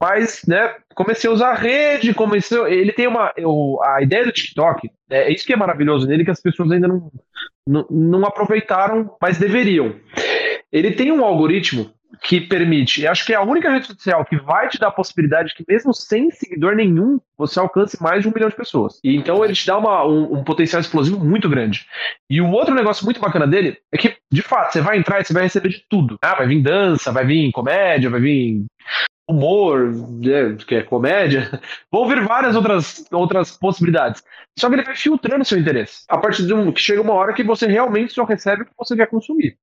[0.00, 2.58] Mas, né, comecei a usar a rede, comecei.
[2.66, 3.32] Ele tem uma.
[3.36, 6.70] Eu, a ideia do TikTok, é, é isso que é maravilhoso nele, que as pessoas
[6.70, 7.10] ainda não,
[7.66, 9.94] não, não aproveitaram, mas deveriam.
[10.72, 11.92] Ele tem um algoritmo
[12.28, 15.54] que permite, acho que é a única rede social que vai te dar a possibilidade
[15.54, 19.00] que, mesmo sem seguidor nenhum, você alcance mais de um milhão de pessoas.
[19.02, 21.86] E então ele te dá uma, um, um, potencial explosivo muito grande.
[22.28, 25.24] E o outro negócio muito bacana dele é que, de fato, você vai entrar e
[25.24, 26.18] você vai receber de tudo.
[26.20, 28.66] Ah, vai vir dança, vai vir comédia, vai vir
[29.26, 31.48] humor, né, que é comédia,
[31.90, 34.22] vão vir várias outras, outras possibilidades.
[34.58, 36.04] Só que ele vai filtrando seu interesse.
[36.10, 38.72] A partir de um, que chega uma hora que você realmente só recebe o que
[38.76, 39.56] você quer consumir.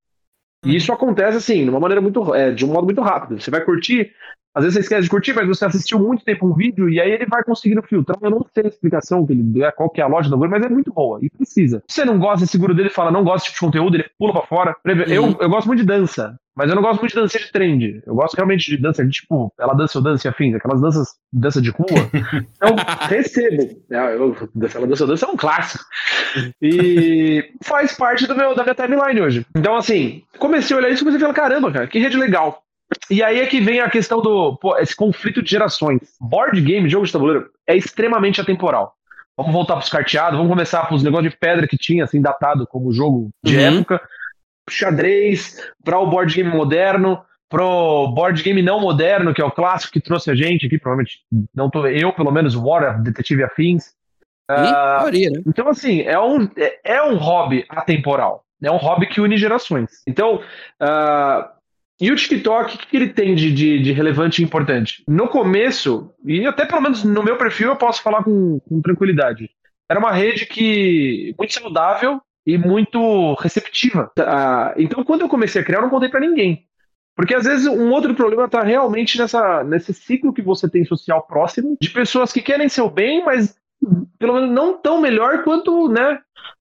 [0.66, 3.40] E isso acontece assim, de uma maneira muito, é, de um modo muito rápido.
[3.40, 4.12] Você vai curtir,
[4.56, 7.12] às vezes você esquece de curtir, mas você assistiu muito tempo um vídeo e aí
[7.12, 8.18] ele vai conseguindo filtrar.
[8.22, 10.64] Eu não sei a explicação que ele, é, qual que é a loja do mas
[10.64, 11.84] é muito boa e precisa.
[11.90, 14.76] Se você não gosta, segura dele fala, não gosta de conteúdo, ele pula pra fora.
[15.08, 15.38] Eu, uhum.
[15.42, 16.38] eu gosto muito de dança.
[16.56, 18.02] Mas eu não gosto muito de dança de trend.
[18.08, 21.10] Eu gosto realmente de dança de tipo, ela dança ou dança e afins, aquelas danças,
[21.32, 21.86] dança de rua.
[22.56, 22.76] Então,
[23.10, 23.64] recebo.
[23.92, 24.36] É, eu,
[24.74, 25.84] ela dança ou dança é um clássico.
[26.62, 29.46] E faz parte do meu, da minha timeline hoje.
[29.56, 32.65] Então, assim, comecei a olhar isso e comecei a falar, caramba, cara, que rede legal.
[33.10, 36.02] E aí é que vem a questão do pô, esse conflito de gerações.
[36.20, 38.94] Board game, jogo de tabuleiro, é extremamente atemporal.
[39.38, 42.22] Vamos voltar para os carteados, vamos começar para os negócios de pedra que tinha, assim,
[42.22, 43.80] datado como jogo de uhum.
[43.80, 44.02] época
[44.70, 49.94] xadrez, para o board game moderno, pro board game não moderno, que é o clássico
[49.94, 51.20] que trouxe a gente aqui, provavelmente
[51.54, 53.94] não tô, eu, pelo menos, War, Detetive Afins.
[54.50, 55.42] Uh, né?
[55.48, 58.44] Então, assim, é um, é, é, um hobby atemporal.
[58.64, 60.02] É um hobby que une gerações.
[60.08, 60.36] Então,
[60.82, 61.55] uh,
[62.00, 65.04] e o TikTok, o que ele tem de, de, de, relevante e importante?
[65.08, 69.50] No começo, e até pelo menos no meu perfil eu posso falar com, com tranquilidade,
[69.90, 74.12] era uma rede que muito saudável, e muito receptiva.
[74.20, 76.66] Ah, então, quando eu comecei a criar, eu não contei para ninguém.
[77.16, 81.26] Porque às vezes um outro problema tá realmente nessa, nesse ciclo que você tem social
[81.26, 83.58] próximo, de pessoas que querem seu bem, mas
[84.20, 86.20] pelo menos não tão melhor quanto, né,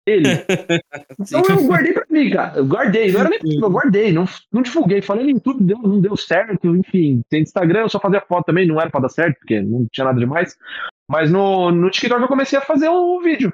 [0.05, 0.29] ele.
[1.17, 2.57] Então eu guardei pra mim, cara.
[2.57, 5.01] Eu guardei, não era nem possível, eu guardei, não, não divulguei.
[5.01, 7.21] Falei no YouTube, deu, não deu certo, enfim.
[7.29, 10.05] Tem Instagram, eu só fazia foto também, não era pra dar certo, porque não tinha
[10.05, 10.55] nada demais.
[11.09, 13.53] Mas no, no TikTok eu comecei a fazer um vídeo.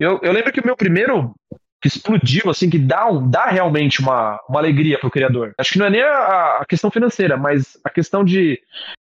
[0.00, 1.34] Eu, eu lembro que o meu primeiro
[1.82, 5.52] que explodiu, assim, que dá, um, dá realmente uma, uma alegria pro criador.
[5.58, 8.60] Acho que não é nem a, a questão financeira, mas a questão de,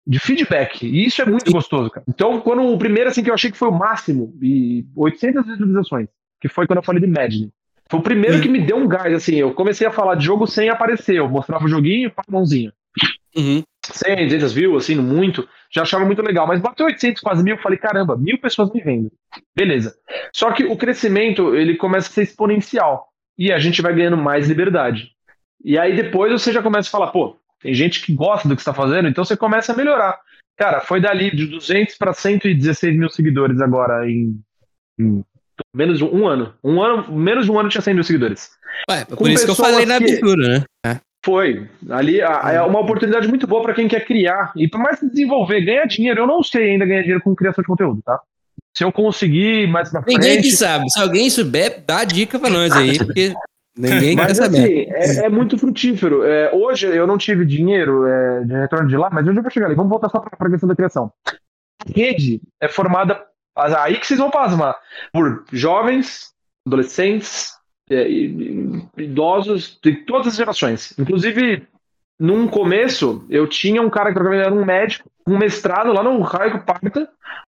[0.07, 0.85] de feedback.
[0.85, 2.05] E isso é muito gostoso, cara.
[2.07, 6.07] Então, quando o primeiro, assim, que eu achei que foi o máximo, e 800 visualizações,
[6.41, 7.51] que foi quando eu falei de Madden.
[7.89, 10.47] Foi o primeiro que me deu um gás, assim, eu comecei a falar de jogo
[10.47, 12.73] sem aparecer, eu mostrava o joguinho e pá, mãozinha.
[13.35, 13.63] Uhum.
[13.85, 16.47] 100, 200 views, assim, muito, já achava muito legal.
[16.47, 19.11] Mas bateu 800, quase mil, eu falei, caramba, mil pessoas me vendo.
[19.55, 19.95] Beleza.
[20.33, 23.09] Só que o crescimento, ele começa a ser exponencial.
[23.37, 25.11] E a gente vai ganhando mais liberdade.
[25.63, 28.61] E aí depois você já começa a falar, pô, tem gente que gosta do que
[28.61, 30.19] está fazendo, então você começa a melhorar.
[30.57, 34.39] Cara, foi dali de 200 para 116 mil seguidores agora em,
[34.99, 35.23] em
[35.75, 36.53] menos de um ano.
[36.63, 38.51] Um ano, menos de um ano tinha 100 mil seguidores.
[38.89, 40.63] Ué, por isso que eu falei na abertura, né?
[40.85, 40.99] É.
[41.23, 41.67] Foi.
[41.89, 44.51] Ali é uma oportunidade muito boa para quem quer criar.
[44.55, 46.21] E por mais que desenvolver, ganhar dinheiro.
[46.21, 48.19] Eu não sei ainda ganhar dinheiro com criação de conteúdo, tá?
[48.75, 50.41] Se eu conseguir mais Ninguém frente...
[50.43, 50.89] que sabe.
[50.89, 53.33] Se alguém souber, dá dica pra nós aí, porque
[53.77, 54.95] ninguém mas, quer saber.
[54.95, 56.23] Assim, é, é, muito frutífero.
[56.23, 59.51] É, hoje eu não tive dinheiro é, de retorno de lá, mas hoje eu vou
[59.51, 59.75] chegar ali.
[59.75, 61.11] Vamos voltar só pra, pra questão da criação.
[61.27, 61.33] A
[61.93, 63.21] rede é formada.
[63.55, 64.75] Aí que vocês vão pasmar.
[65.11, 66.31] Por jovens,
[66.65, 67.51] adolescentes,
[67.89, 68.07] é,
[68.97, 70.97] idosos de todas as gerações.
[70.97, 71.67] Inclusive,
[72.19, 76.65] num começo, eu tinha um cara que era um médico, um mestrado lá no Raico
[76.65, 77.09] Parta,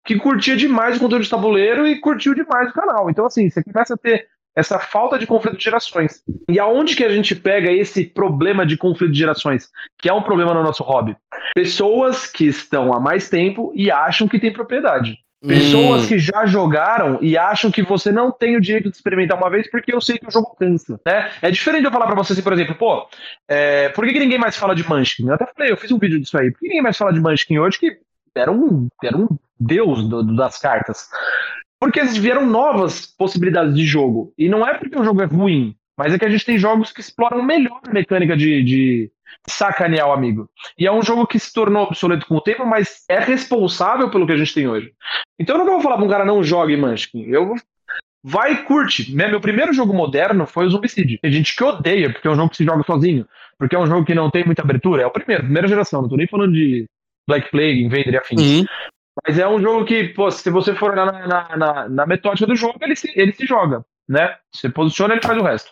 [0.06, 3.10] que curtia demais o conteúdo de tabuleiro e curtiu demais o canal.
[3.10, 6.24] Então, assim, você começa a ter essa falta de conflito de gerações.
[6.50, 9.70] E aonde que a gente pega esse problema de conflito de gerações,
[10.00, 11.16] que é um problema no nosso hobby?
[11.56, 15.18] Pessoas que estão há mais tempo e acham que tem propriedade.
[15.46, 16.08] Pessoas hum.
[16.08, 19.70] que já jogaram e acham que você não tem o direito de experimentar uma vez
[19.70, 21.32] porque eu sei que o jogo cansa, né?
[21.41, 23.06] É diferente eu falar pra você assim, por exemplo, pô,
[23.46, 25.28] é, por que, que, ninguém mais fala de Munchkin?
[25.28, 26.50] Eu até falei, eu fiz um vídeo disso aí.
[26.50, 28.00] Por que ninguém mais fala de Munchkin hoje que
[28.34, 29.28] era um, era um
[29.60, 31.10] deus do, do, das cartas?
[31.78, 34.34] Porque vieram novas possibilidades de jogo.
[34.38, 36.91] E não é porque o jogo é ruim, mas é que a gente tem jogos
[36.91, 39.12] que exploram melhor a mecânica de, de
[39.48, 40.50] sacanear o amigo.
[40.78, 44.26] E é um jogo que se tornou obsoleto com o tempo, mas é responsável pelo
[44.26, 44.91] que a gente tem hoje.
[45.39, 47.24] Então eu não vou falar pra um cara não jogue Munchkin.
[47.24, 47.56] Eu
[48.24, 49.14] vai e curte.
[49.14, 51.20] Meu primeiro jogo moderno foi o Zombicide.
[51.20, 53.28] Tem gente que odeia, porque é um jogo que se joga sozinho,
[53.58, 55.04] porque é um jogo que não tem muita abertura.
[55.04, 56.86] É o primeiro, primeira geração, não tô nem falando de
[57.28, 58.41] Black Plague, Invader e afins.
[58.41, 58.66] Uhum.
[59.26, 62.48] Mas é um jogo que, pô, se você for olhar na, na, na, na metódica
[62.48, 64.36] do jogo, ele se, ele se joga, né?
[64.54, 65.72] Você posiciona, ele faz o resto.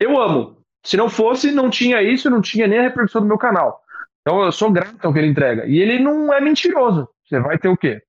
[0.00, 0.58] Eu amo.
[0.84, 3.80] Se não fosse, não tinha isso, não tinha nem a repercussão do meu canal.
[4.20, 5.66] Então eu sou grato ao que ele entrega.
[5.66, 7.08] E ele não é mentiroso.
[7.24, 8.02] Você vai ter o quê?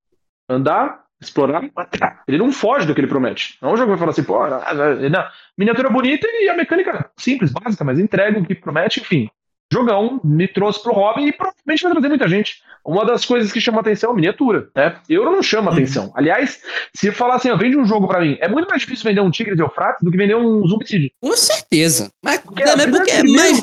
[0.49, 2.23] Andar, explorar, matar.
[2.27, 3.57] Ele não foge do que ele promete.
[3.61, 5.25] Não é um jogo que vai falar assim, pô, não,
[5.57, 9.29] miniatura bonita e a mecânica simples, básica, mas entrega o que promete, enfim
[9.73, 12.61] jogão, me trouxe pro hobby e provavelmente vai trazer muita gente.
[12.85, 14.95] Uma das coisas que chama atenção é a miniatura, né?
[15.09, 15.73] Eu não chamo uhum.
[15.73, 16.11] atenção.
[16.15, 16.61] Aliás,
[16.93, 19.31] se falar assim, ó, vende um jogo para mim, é muito mais difícil vender um
[19.31, 21.11] Tigre de Eufrates do que vender um Zombicide.
[21.21, 22.11] Com certeza.
[22.23, 23.61] Mas porque, não, é porque é mais,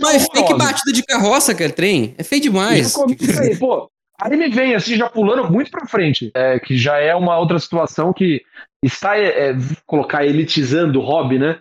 [0.00, 2.14] mais é feio batida de carroça, aquele trem.
[2.16, 2.96] É feio demais.
[3.40, 3.90] Aí, pô,
[4.20, 7.58] aí me vem assim, já pulando muito pra frente, é, que já é uma outra
[7.58, 8.42] situação que
[8.82, 9.56] está, é, é
[9.86, 11.58] colocar elitizando o hobby, né?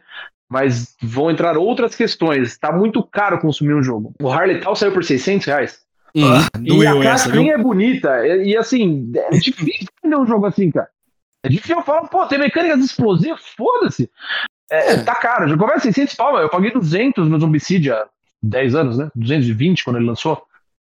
[0.52, 2.50] Mas vão entrar outras questões.
[2.50, 4.14] Está muito caro consumir um jogo.
[4.22, 5.80] O Harley Tal saiu por 600 reais.
[6.14, 6.24] Hum,
[6.62, 8.28] e a casquinha é bonita.
[8.28, 10.90] E, e, assim, é difícil vender um jogo assim, cara.
[11.42, 14.12] É difícil eu falar, pô, tem mecânicas explosivas, foda-se.
[14.70, 15.04] É, é.
[15.04, 18.06] Tá caro, já começa 600 pau, eu paguei 200 no Zombicide há
[18.44, 19.10] 10 anos, né?
[19.16, 20.44] 220 quando ele lançou,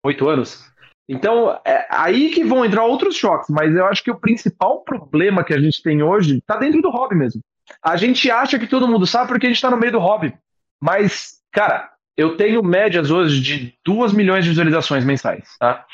[0.06, 0.66] 8 anos.
[1.08, 5.44] Então, é aí que vão entrar outros choques, mas eu acho que o principal problema
[5.44, 7.42] que a gente tem hoje tá dentro do hobby mesmo.
[7.84, 10.34] A gente acha que todo mundo sabe porque a gente está no meio do hobby.
[10.82, 15.86] Mas, cara, eu tenho médias hoje de 2 milhões de visualizações mensais, tá?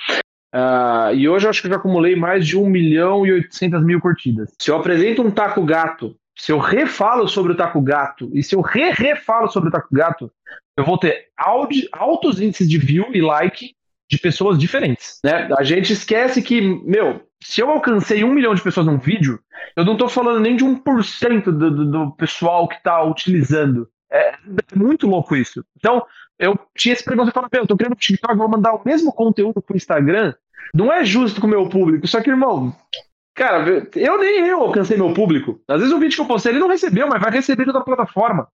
[0.53, 3.84] Uh, e hoje eu acho que eu já acumulei mais de 1 milhão e 800
[3.84, 4.53] mil curtidas.
[4.59, 8.55] Se eu apresento um taco gato, se eu refalo sobre o taco gato e se
[8.55, 10.32] eu re-refalo sobre o taco gato,
[10.78, 13.76] eu vou ter altos índices de view e like
[14.09, 15.49] de pessoas diferentes, né?
[15.57, 19.40] A gente esquece que, meu, se eu alcancei um milhão de pessoas num vídeo,
[19.76, 23.88] eu não estou falando nem de um por cento do, pessoal que está utilizando.
[24.12, 24.38] É, é,
[24.76, 25.64] muito louco isso.
[25.78, 26.06] Então,
[26.40, 29.76] eu tinha esse preconceito falar, eu tô criando TikTok, vou mandar o mesmo conteúdo pro
[29.76, 30.34] Instagram.
[30.74, 32.08] Não é justo com o meu público.
[32.08, 32.76] Só que, irmão,
[33.34, 35.62] cara, eu nem eu alcancei meu público.
[35.68, 37.84] Às vezes o vídeo que eu postei ele não recebeu, mas vai receber de outra
[37.84, 38.48] plataforma.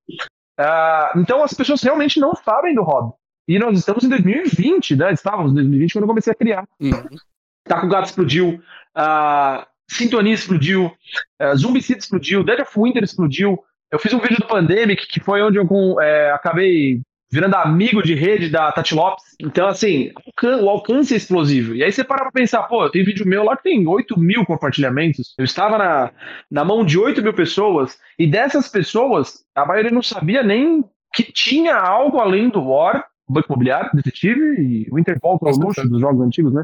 [0.60, 3.14] Uh, então as pessoas realmente não sabem do hobby.
[3.48, 5.14] E nós estamos em 2020, né?
[5.14, 6.66] Estávamos em 2020 quando eu comecei a criar.
[6.80, 7.04] Uhum.
[7.64, 8.59] Tá Gato explodiu,
[8.95, 10.91] a Sintonia explodiu,
[11.39, 13.59] a Zumbicide explodiu, Dead of Winter explodiu.
[13.91, 17.01] Eu fiz um vídeo do Pandemic, que foi onde eu com- é, acabei
[17.32, 19.24] virando amigo de rede da Tati Lopes.
[19.39, 20.12] Então, assim,
[20.43, 21.74] o alcance é explosivo.
[21.76, 24.45] E aí você para pra pensar, pô, tem vídeo meu lá que tem 8 mil
[24.45, 25.34] compartilhamentos.
[25.38, 26.12] Eu estava na,
[26.49, 30.84] na mão de 8 mil pessoas, e dessas pessoas, a maioria não sabia nem
[31.14, 35.51] que tinha algo além do War, Banco Imobiliário, Detetive e o Interpol, que é o
[35.68, 36.64] luxo dos jogos antigos, né?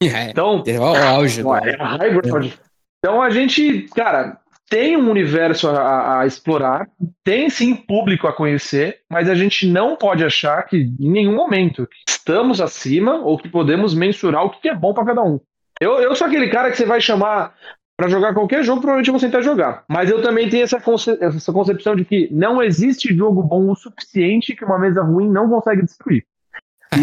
[0.02, 1.42] É, Então, é o auge.
[1.42, 2.52] Ué, é high ground.
[2.98, 4.38] Então a gente, cara,
[4.68, 6.88] tem um universo a, a explorar,
[7.24, 11.88] tem sim público a conhecer, mas a gente não pode achar que em nenhum momento
[12.08, 15.40] estamos acima ou que podemos mensurar o que é bom pra cada um.
[15.80, 17.54] Eu, eu sou aquele cara que você vai chamar
[17.96, 19.84] pra jogar qualquer jogo, provavelmente eu vou tentar jogar.
[19.88, 23.76] Mas eu também tenho essa, conce- essa concepção de que não existe jogo bom o
[23.76, 26.24] suficiente que uma mesa ruim não consegue destruir.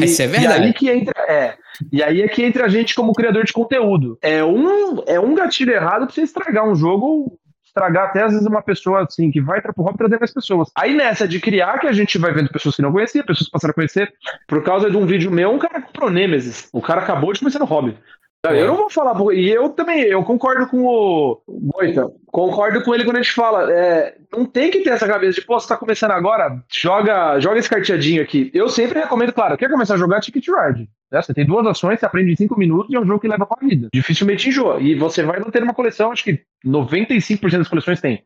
[0.04, 0.64] Isso é E verdade.
[0.64, 1.54] aí que entra, é,
[1.92, 4.18] e aí é que entra a gente como criador de conteúdo.
[4.22, 8.48] É um, é um gatilho errado pra você estragar um jogo, estragar até às vezes
[8.48, 10.70] uma pessoa assim que vai pro hobby trazer mais pessoas.
[10.76, 13.52] Aí nessa de criar que a gente vai vendo pessoas que não conhecia, pessoas que
[13.52, 14.12] passaram a conhecer,
[14.48, 16.70] por causa de um vídeo meu, um cara comprou Nemesis.
[16.72, 17.98] O cara acabou de começar no hobby.
[18.46, 22.94] Sabe, Eu não vou falar, e eu também, eu concordo com o Boita, concordo com
[22.94, 25.68] ele quando a gente fala, é, não tem que ter essa cabeça de, pô, você
[25.68, 28.52] tá começando agora, joga, joga esse carteadinho aqui.
[28.54, 30.88] Eu sempre recomendo, claro, quer começar a jogar Ticket Ride.
[31.12, 31.22] Né?
[31.22, 33.46] Você tem duas ações, você aprende em cinco minutos e é um jogo que leva
[33.46, 33.90] pra vida.
[33.92, 34.80] Dificilmente enjoa.
[34.80, 38.24] E você vai manter uma coleção, acho que 95% das coleções tem.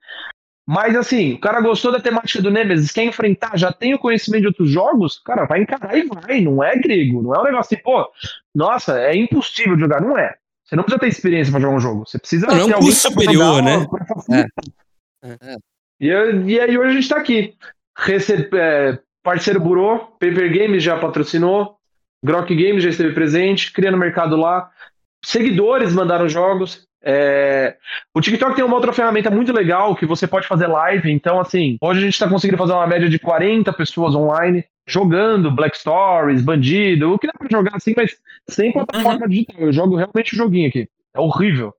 [0.71, 4.41] Mas assim, o cara gostou da temática do Nemesis, quer enfrentar, já tem o conhecimento
[4.41, 7.73] de outros jogos, cara, vai encarar e vai, não é grego, não é um negócio
[7.73, 8.07] assim, pô,
[8.53, 10.35] nossa, é impossível de jogar, não é.
[10.63, 12.73] Você não precisa ter experiência pra jogar um jogo, você precisa Não, é um ter
[12.75, 13.87] alguém superior, jogar, né?
[13.89, 15.57] pra facilitar.
[15.99, 17.55] E, e aí hoje a gente tá aqui.
[17.97, 21.77] Rece- é, parceiro Burô, Paper Games já patrocinou,
[22.23, 24.69] Grok Games já esteve presente, criando mercado lá.
[25.25, 26.87] Seguidores mandaram jogos.
[27.01, 27.77] É,
[28.13, 31.11] O TikTok tem uma outra ferramenta muito legal que você pode fazer live.
[31.11, 35.51] Então, assim, hoje a gente está conseguindo fazer uma média de 40 pessoas online jogando
[35.51, 38.17] Black Stories, Bandido, o que dá pra jogar assim, mas
[38.49, 39.61] sem plataforma digital.
[39.61, 40.89] Eu jogo realmente o joguinho aqui.
[41.13, 41.73] É horrível.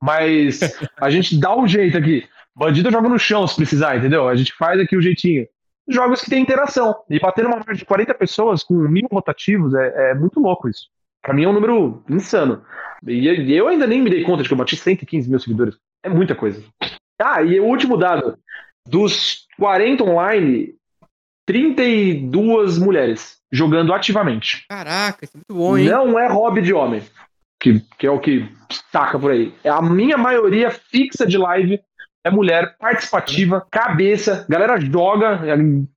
[0.00, 0.60] Mas
[0.98, 2.26] a gente dá um jeito aqui.
[2.54, 4.28] Bandido eu jogo no chão se precisar, entendeu?
[4.28, 5.46] A gente faz aqui o jeitinho.
[5.88, 6.94] Jogos que tem interação.
[7.08, 10.88] E bater uma margem de 40 pessoas com mil rotativos é, é muito louco isso.
[11.22, 12.62] Pra mim é um número insano.
[13.06, 15.76] E eu ainda nem me dei conta de que eu bati 115 mil seguidores.
[16.02, 16.62] É muita coisa.
[17.20, 18.38] Ah, e o último dado.
[18.88, 20.74] Dos 40 online,
[21.46, 24.64] 32 mulheres jogando ativamente.
[24.68, 25.88] Caraca, isso é muito bom, hein?
[25.88, 27.02] Não é hobby de homem,
[27.60, 28.48] que, que é o que
[28.90, 29.54] saca por aí.
[29.62, 31.80] É a minha maioria fixa de live
[32.24, 35.40] é mulher, participativa, cabeça, galera joga,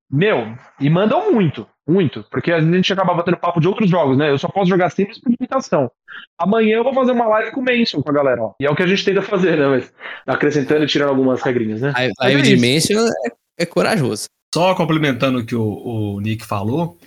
[0.10, 3.89] meu, e mandam muito, muito, porque às vezes a gente acaba batendo papo de outros
[3.89, 4.29] jogos, né?
[4.29, 5.91] Eu só posso jogar simples por limitação.
[6.38, 8.53] Amanhã eu vou fazer uma live com o Manson com a galera, ó.
[8.59, 9.67] E é o que a gente tenta fazer, né?
[9.67, 9.93] Mas
[10.25, 11.93] acrescentando e tirando algumas regrinhas, né?
[11.97, 12.55] É live isso.
[12.55, 14.25] Dimension é, é corajoso.
[14.53, 16.97] Só complementando o que o, o Nick falou,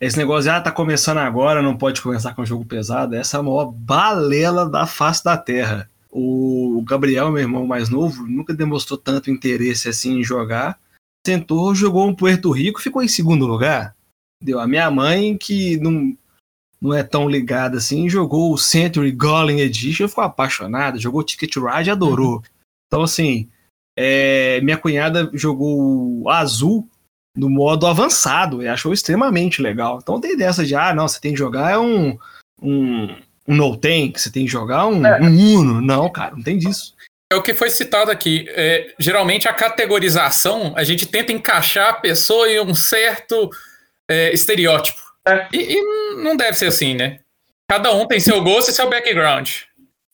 [0.00, 3.36] esse negócio de, ah, tá começando agora, não pode começar com um jogo pesado, essa
[3.36, 5.88] é a maior balela da face da terra.
[6.10, 10.78] O Gabriel, meu irmão mais novo, nunca demonstrou tanto interesse assim em jogar.
[11.24, 13.94] Sentou, jogou um Puerto Rico, ficou em segundo lugar.
[14.42, 16.16] Deu a minha mãe, que não,
[16.80, 21.90] não é tão ligada assim, jogou o Century Golem Edition, ficou apaixonada, jogou Ticket Ride,
[21.90, 22.42] adorou.
[22.86, 23.48] Então, assim,
[23.96, 26.88] é, minha cunhada jogou o Azul
[27.36, 29.98] no modo avançado e achou extremamente legal.
[30.02, 32.18] Então tem dessa de, ah, não, você tem que jogar é um,
[32.60, 33.16] um,
[33.48, 35.20] um no tank, você tem que jogar um, É.
[35.20, 35.80] um Uno.
[35.80, 36.94] Não, cara, não tem disso.
[37.32, 38.46] É o que foi citado aqui.
[38.50, 43.48] É, geralmente a categorização, a gente tenta encaixar a pessoa em um certo
[44.12, 45.00] é, estereótipo.
[45.26, 45.48] É.
[45.52, 47.20] E, e não deve ser assim, né?
[47.68, 49.50] Cada um tem seu gosto e seu background.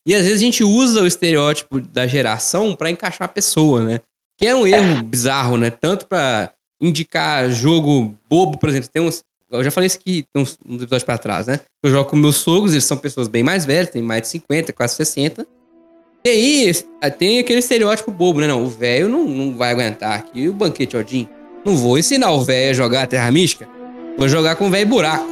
[0.07, 4.01] E às vezes a gente usa o estereótipo da geração pra encaixar a pessoa, né?
[4.39, 5.71] Que é um erro bizarro, né?
[5.71, 9.23] Tanto pra indicar jogo bobo, por exemplo, tem uns.
[9.51, 11.61] Eu já falei isso aqui uns, uns episódios pra trás, né?
[11.83, 14.73] Eu jogo com meus sogros, eles são pessoas bem mais velhas, têm mais de 50,
[14.73, 15.47] quase 60.
[16.25, 16.73] E aí
[17.19, 18.47] tem aquele estereótipo bobo, né?
[18.47, 21.29] Não, o velho não, não vai aguentar aqui o banquete Odin.
[21.65, 23.69] Não vou ensinar o velho a jogar a Terra Mística.
[24.19, 25.29] Vou jogar com velho buraco,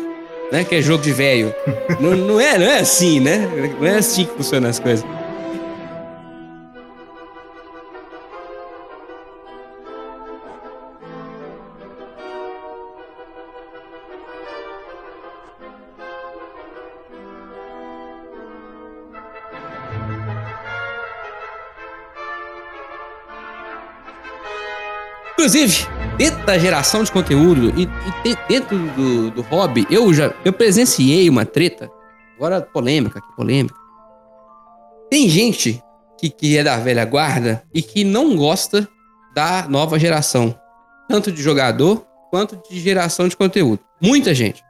[0.53, 0.63] né?
[0.63, 1.53] Que é jogo de velho.
[1.99, 3.51] não, não, é, não é assim, né?
[3.81, 5.05] Não é assim que funcionam as coisas.
[25.33, 27.89] Inclusive, dentro da geração de conteúdo e,
[28.29, 31.91] e dentro do, do hobby, eu já eu presenciei uma treta.
[32.37, 33.75] Agora polêmica, polêmica.
[35.11, 35.83] Tem gente
[36.19, 38.89] que, que é da velha guarda e que não gosta
[39.35, 40.59] da nova geração,
[41.09, 43.81] tanto de jogador quanto de geração de conteúdo.
[44.01, 44.63] Muita gente.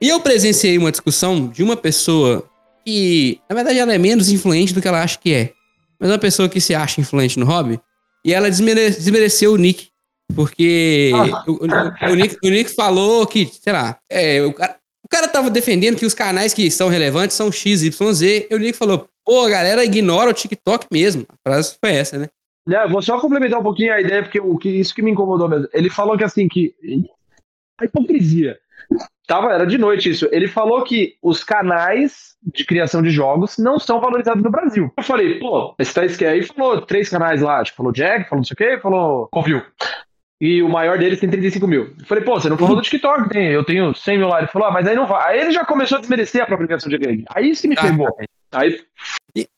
[0.00, 2.44] E eu presenciei uma discussão de uma pessoa
[2.84, 5.52] que, na verdade, ela é menos influente do que ela acha que é.
[5.98, 7.80] Mas é uma pessoa que se acha influente no hobby.
[8.24, 9.88] E ela desmere desmereceu o Nick.
[10.34, 11.12] Porque
[11.46, 15.28] o, o, o, Nick, o, Nick, falou que, sei lá, é, o, cara, o cara
[15.28, 18.48] tava defendendo que os canais que são relevantes são X, Y, Z.
[18.50, 21.24] E o Nick falou, pô, a galera ignora o TikTok mesmo.
[21.28, 22.28] A frase foi essa, né?
[22.68, 25.48] É, vou só complementar um pouquinho a ideia, porque o que, isso que me incomodou
[25.48, 25.68] mesmo.
[25.72, 26.74] Ele falou que assim, que.
[27.80, 28.58] A hipocrisia.
[29.26, 30.28] Tava, era de noite isso.
[30.30, 34.92] Ele falou que os canais de criação de jogos não são valorizados no Brasil.
[34.96, 38.38] Eu falei, pô, esse Thaís que aí falou três canais lá, tipo, falou Jack, falou
[38.38, 39.62] não sei o quê, falou Covil.
[40.40, 41.94] E o maior deles tem 35 mil.
[41.98, 44.38] Eu falei, pô, você não falou do TikTok, tem, eu tenho 100 mil lá.
[44.38, 45.32] Ele falou, ah, mas aí não vai.
[45.32, 47.24] Aí ele já começou a desmerecer a própria criação de game.
[47.30, 48.08] Aí isso que me ah, pegou.
[48.52, 48.80] Aí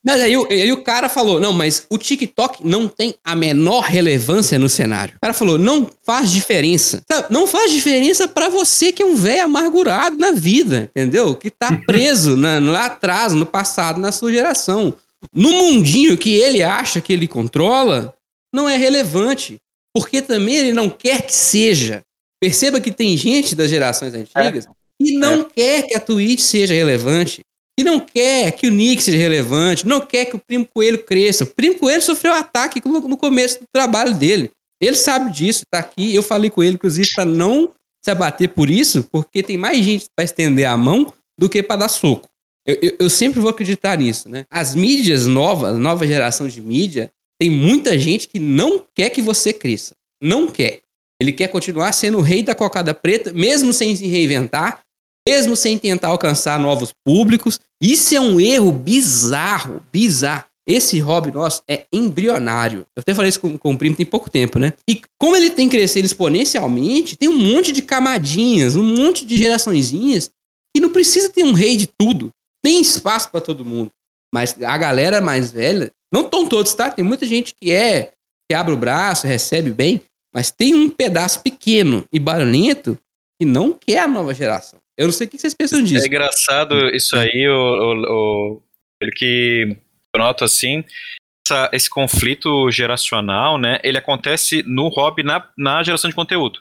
[0.04, 4.58] mas aí, aí, o cara falou: não, mas o TikTok não tem a menor relevância
[4.58, 5.14] no cenário.
[5.16, 7.02] O cara falou: não faz diferença.
[7.30, 11.36] Não faz diferença para você que é um velho amargurado na vida, entendeu?
[11.36, 14.94] Que tá preso na, lá atrás, no passado, na sua geração.
[15.32, 18.14] No mundinho que ele acha que ele controla,
[18.52, 19.58] não é relevante.
[19.98, 22.02] Porque também ele não quer que seja.
[22.40, 24.70] Perceba que tem gente das gerações antigas é.
[25.02, 25.46] que não é.
[25.54, 27.40] quer que a Twitch seja relevante
[27.78, 31.44] e não quer que o Nick seja relevante, não quer que o Primo Coelho cresça.
[31.44, 34.50] O Primo Coelho sofreu ataque no começo do trabalho dele.
[34.80, 36.14] Ele sabe disso, tá aqui.
[36.14, 37.72] Eu falei com ele, inclusive, para não
[38.04, 41.76] se abater por isso, porque tem mais gente para estender a mão do que para
[41.76, 42.28] dar soco.
[42.66, 44.44] Eu, eu, eu, sempre vou acreditar nisso, né?
[44.50, 47.10] As mídias novas, nova geração de mídia,
[47.40, 49.94] tem muita gente que não quer que você cresça.
[50.22, 50.80] Não quer.
[51.20, 54.82] Ele quer continuar sendo o rei da cocada preta, mesmo sem se reinventar,
[55.26, 57.60] mesmo sem tentar alcançar novos públicos.
[57.80, 60.44] Isso é um erro bizarro, bizarro.
[60.66, 62.86] Esse hobby nosso é embrionário.
[62.94, 64.74] Eu até falei isso com, com o primo tem pouco tempo, né?
[64.88, 70.30] E como ele tem crescido exponencialmente, tem um monte de camadinhas, um monte de geraçõezinhas
[70.74, 72.30] que não precisa ter um rei de tudo.
[72.62, 73.90] Tem espaço para todo mundo.
[74.32, 76.90] Mas a galera mais velha, não estão todos, tá?
[76.90, 78.12] Tem muita gente que é,
[78.48, 80.00] que abre o braço, recebe bem,
[80.34, 82.98] mas tem um pedaço pequeno e barulhento
[83.40, 84.78] que não quer a nova geração.
[84.96, 86.04] Eu não sei o que vocês pensam disso.
[86.04, 88.62] É engraçado isso aí, o, o,
[89.14, 89.76] que
[90.14, 90.84] eu noto assim,
[91.46, 93.78] essa, esse conflito geracional, né?
[93.84, 96.60] Ele acontece no hobby na, na geração de conteúdo.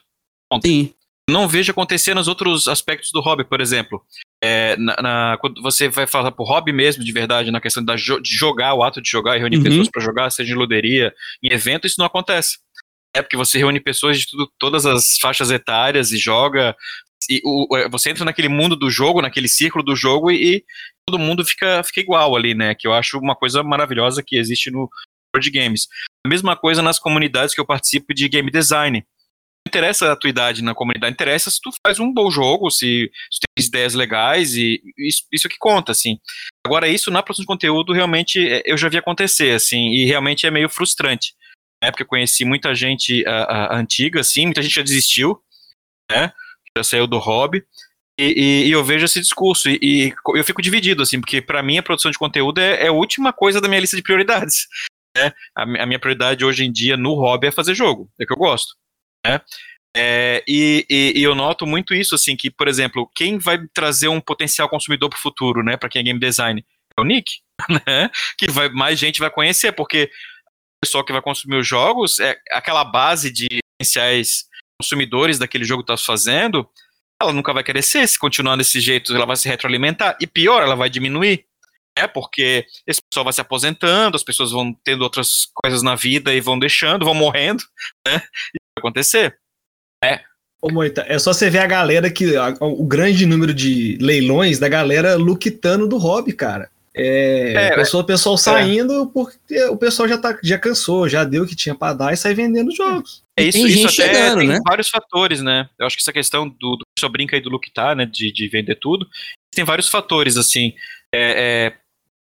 [0.63, 0.93] Sim.
[1.29, 4.01] Não vejo acontecer nos outros aspectos do hobby, por exemplo.
[4.41, 7.95] É, na, na, quando você vai falar pro hobby mesmo, de verdade, na questão da,
[7.95, 9.63] de jogar, o ato de jogar e reunir uhum.
[9.63, 11.13] pessoas para jogar, seja em luderia,
[11.43, 12.59] em evento, isso não acontece.
[13.13, 16.75] É porque você reúne pessoas de tudo, todas as faixas etárias e joga
[17.29, 20.63] e o, é, você entra naquele mundo do jogo, naquele círculo do jogo e, e,
[21.05, 22.75] todo mundo fica, fica igual ali, né?
[22.75, 24.89] Que eu acho uma coisa maravilhosa que existe no
[25.33, 25.87] board games.
[26.25, 29.05] A mesma coisa nas comunidades que eu participo de game design.
[29.67, 33.39] Interessa a tua idade na comunidade, interessa se tu faz um bom jogo, se, se
[33.39, 36.17] tu tem ideias legais e isso, isso que conta, assim.
[36.65, 40.47] Agora, isso na produção de conteúdo realmente é, eu já vi acontecer, assim, e realmente
[40.47, 41.35] é meio frustrante.
[41.83, 41.91] Né?
[41.91, 45.39] Porque eu conheci muita gente a, a, antiga, assim, muita gente já desistiu,
[46.09, 46.31] né?
[46.77, 47.63] já saiu do hobby.
[48.19, 51.61] E, e, e, eu vejo esse discurso e, e eu fico dividido, assim, porque para
[51.61, 54.67] mim a produção de conteúdo é, é, a última coisa da minha lista de prioridades.
[55.15, 55.31] Né?
[55.55, 58.75] A, minha prioridade hoje em dia no hobby é fazer jogo, é que eu gosto.
[59.29, 59.41] Né?
[59.95, 64.21] É, e, e, eu noto muito isso, assim, que, por exemplo, quem vai trazer um
[64.21, 66.63] potencial consumidor para o futuro, né, para quem é game design,
[66.95, 67.39] é o Nick,
[67.87, 68.09] né?
[68.37, 70.11] Que vai, mais gente vai conhecer, porque
[70.77, 73.47] o pessoal que vai consumir os jogos é aquela base de
[73.77, 74.45] potenciais
[74.79, 76.67] consumidores daquele jogo está fazendo,
[77.21, 80.15] ela nunca vai crescer se continuar desse jeito, ela vai se retroalimentar.
[80.21, 81.45] E pior, ela vai diminuir.
[81.97, 82.07] Né?
[82.07, 86.39] Porque esse pessoal vai se aposentando, as pessoas vão tendo outras coisas na vida e
[86.39, 87.63] vão deixando, vão morrendo,
[88.07, 88.21] né?
[88.77, 89.37] Acontecer.
[90.03, 90.21] É.
[90.61, 92.35] Ô, Moita, é só você ver a galera que.
[92.35, 96.69] A, o grande número de leilões da galera luquitando do hobby, cara.
[96.99, 98.37] É, é, pessoa, o pessoal é.
[98.39, 102.11] saindo porque o pessoal já, tá, já cansou, já deu o que tinha para dar
[102.11, 103.21] e sai vendendo jogos.
[103.37, 104.59] É isso, tem isso até chegando, tem né?
[104.67, 105.69] vários fatores, né?
[105.77, 108.03] Eu acho que essa questão do, do pessoal brinca aí do look tá, né?
[108.07, 109.07] De, de vender tudo.
[109.53, 110.73] Tem vários fatores, assim.
[111.13, 111.73] É, é,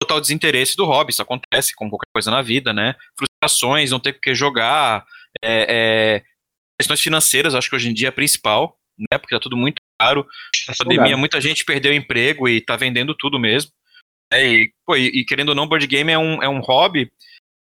[0.01, 2.97] total desinteresse do hobby, isso acontece com qualquer coisa na vida, né?
[3.17, 5.07] Frustrações, não ter o que jogar,
[5.43, 6.23] é, é,
[6.81, 9.19] questões financeiras, acho que hoje em dia é a principal, né?
[9.19, 10.27] Porque tá tudo muito caro.
[10.69, 13.71] Na pandemia, muita gente perdeu o emprego e tá vendendo tudo mesmo.
[14.33, 17.11] É, e, pô, e, e, querendo ou não, board game é um, é um hobby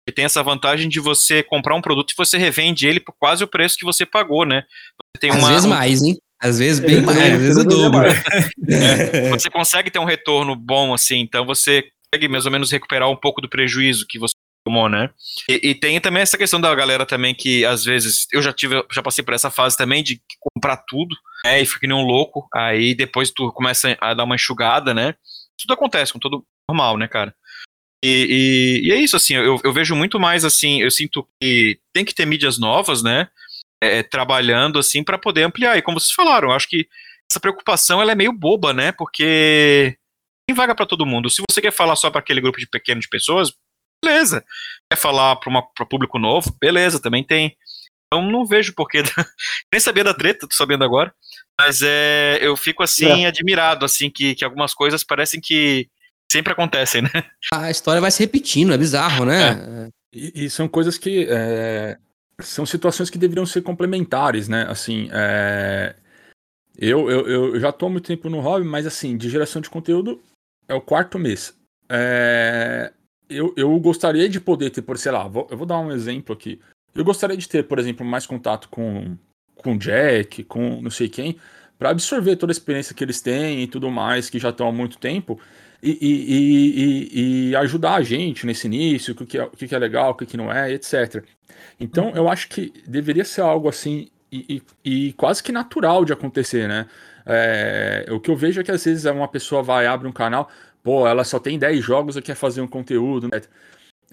[0.07, 3.43] que tem essa vantagem de você comprar um produto e você revende ele por quase
[3.43, 4.63] o preço que você pagou, né?
[5.15, 6.17] Você tem às vezes mais, hein?
[6.41, 8.07] Às vezes bem mais, às vezes o dobro.
[8.67, 13.09] É, você consegue ter um retorno bom assim, então você consegue mais ou menos recuperar
[13.09, 14.33] um pouco do prejuízo que você
[14.63, 15.09] tomou, né?
[15.49, 18.83] E, e, tem também essa questão da galera também que às vezes eu já tive,
[18.91, 21.61] já passei por essa fase também de comprar tudo, né?
[21.61, 25.15] E fica nem um louco, aí depois tu começa a dar uma enxugada, né?
[25.59, 27.35] Tudo acontece com todo normal, né, cara?
[28.03, 31.79] E, e, e, é isso, assim, eu, eu vejo muito mais assim, eu sinto que
[31.93, 33.27] tem que ter mídias novas, né?
[33.83, 35.77] É, trabalhando assim para poder ampliar.
[35.77, 36.87] E como vocês falaram, eu acho que
[37.31, 38.91] essa preocupação ela é meio boba, né?
[38.91, 39.97] Porque
[40.47, 41.29] tem vaga para todo mundo.
[41.29, 43.51] Se você quer falar só para aquele grupo de pequeno de pessoas,
[44.03, 44.43] beleza.
[44.89, 47.55] Quer falar para público novo, beleza, também tem.
[48.07, 49.03] Então não vejo porquê.
[49.71, 51.13] Nem sabia da treta, tô sabendo agora.
[51.59, 53.27] Mas é, eu fico assim, é.
[53.27, 55.87] admirado, assim, que, que algumas coisas parecem que
[56.31, 57.09] sempre acontecem, né?
[57.53, 59.51] A história vai se repetindo, é bizarro, né?
[59.51, 59.89] É.
[60.13, 61.27] E, e, são coisas que.
[61.29, 61.97] É,
[62.41, 64.65] são situações que deveriam ser complementares, né?
[64.67, 65.95] Assim, é,
[66.77, 69.69] eu, eu, eu já tô há muito tempo no hobby, mas assim, de geração de
[69.69, 70.21] conteúdo
[70.67, 71.53] é o quarto mês.
[71.89, 72.91] É,
[73.31, 76.33] eu, eu gostaria de poder ter, por sei lá, vou, eu vou dar um exemplo
[76.33, 76.59] aqui.
[76.93, 79.17] Eu gostaria de ter, por exemplo, mais contato com
[79.61, 81.37] com Jack, com não sei quem,
[81.77, 84.71] para absorver toda a experiência que eles têm e tudo mais, que já estão há
[84.71, 85.39] muito tempo,
[85.81, 89.79] e, e, e, e, ajudar a gente nesse início, o que, é, o que é
[89.79, 91.23] legal, o que não é, etc.
[91.79, 96.67] Então, eu acho que deveria ser algo assim, e, e quase que natural de acontecer,
[96.67, 96.85] né?
[97.25, 100.49] É, o que eu vejo é que às vezes uma pessoa vai, abre um canal,
[100.83, 103.41] pô, ela só tem 10 jogos e quer fazer um conteúdo, né?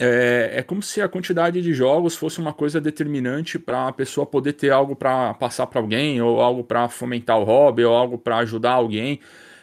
[0.00, 4.24] É, é como se a quantidade de jogos fosse uma coisa determinante para a pessoa
[4.24, 8.16] poder ter algo para passar para alguém, ou algo para fomentar o hobby, ou algo
[8.16, 9.20] para ajudar alguém.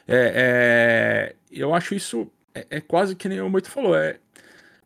[0.07, 4.17] É, é, eu acho isso é, é, quase que nem o Moito falou, é,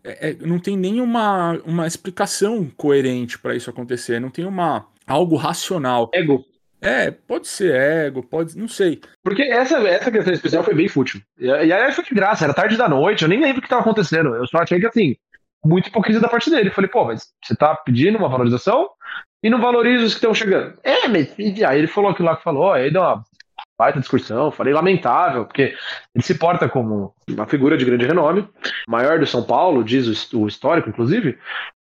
[0.03, 5.35] é, é, não tem nenhuma uma explicação coerente para isso acontecer, não tem uma algo
[5.35, 6.09] racional.
[6.13, 6.43] Ego.
[6.81, 9.01] É, pode ser ego, pode, não sei.
[9.23, 11.21] Porque essa, essa questão especial foi bem fútil.
[11.37, 13.81] E, aí foi de graça, era tarde da noite, eu nem lembro o que estava
[13.81, 14.33] acontecendo.
[14.35, 15.15] Eu só achei que assim,
[15.63, 16.71] muito hipocrisia da parte dele.
[16.71, 18.89] Falei, pô, mas você tá pedindo uma valorização
[19.43, 20.77] e não valoriza os que estão chegando.
[20.83, 21.33] É, mas.
[21.37, 23.23] E aí ele falou aquilo lá que falou, aí deu uma
[23.77, 25.73] baita discussão, falei lamentável, porque
[26.13, 28.47] ele se porta como uma figura de grande renome,
[28.87, 31.37] maior do São Paulo, diz o, histórico, inclusive,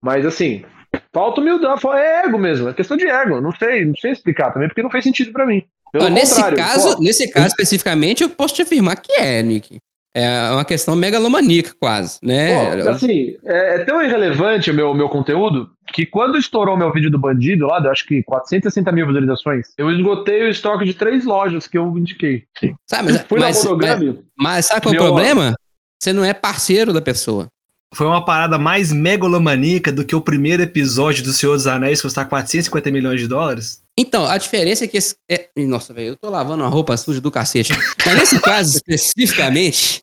[0.02, 0.64] mas assim,
[1.12, 4.68] falta humildade, é ego mesmo, é questão de ego, não sei, não sei explicar também,
[4.68, 5.62] porque não fez sentido para mim.
[6.10, 9.78] nesse caso, pô, nesse caso especificamente, eu posso te afirmar que é, Nick.
[10.14, 12.82] É uma questão megalomaníaca, quase, né?
[12.82, 17.10] Pô, assim, é, é, tão irrelevante o meu, meu conteúdo que quando estourou meu vídeo
[17.10, 21.66] do bandido lá, acho que 460 mil visualizações, eu esgotei o estoque de três lojas
[21.66, 22.44] que eu indiquei.
[22.86, 25.54] Sabe, mas, Fui mas, mas, mas sabe qual é o problema?
[25.98, 27.48] Você não é parceiro da pessoa.
[27.94, 32.26] Foi uma parada mais megalomaníaca do que o primeiro episódio do Senhor dos Anéis custar
[32.26, 33.82] 450 milhões de dólares?
[33.98, 35.14] Então, a diferença é que esse.
[35.30, 35.50] É...
[35.58, 37.74] Nossa, velho, eu tô lavando uma roupa suja do cacete.
[38.04, 40.00] Mas nesse caso, especificamente,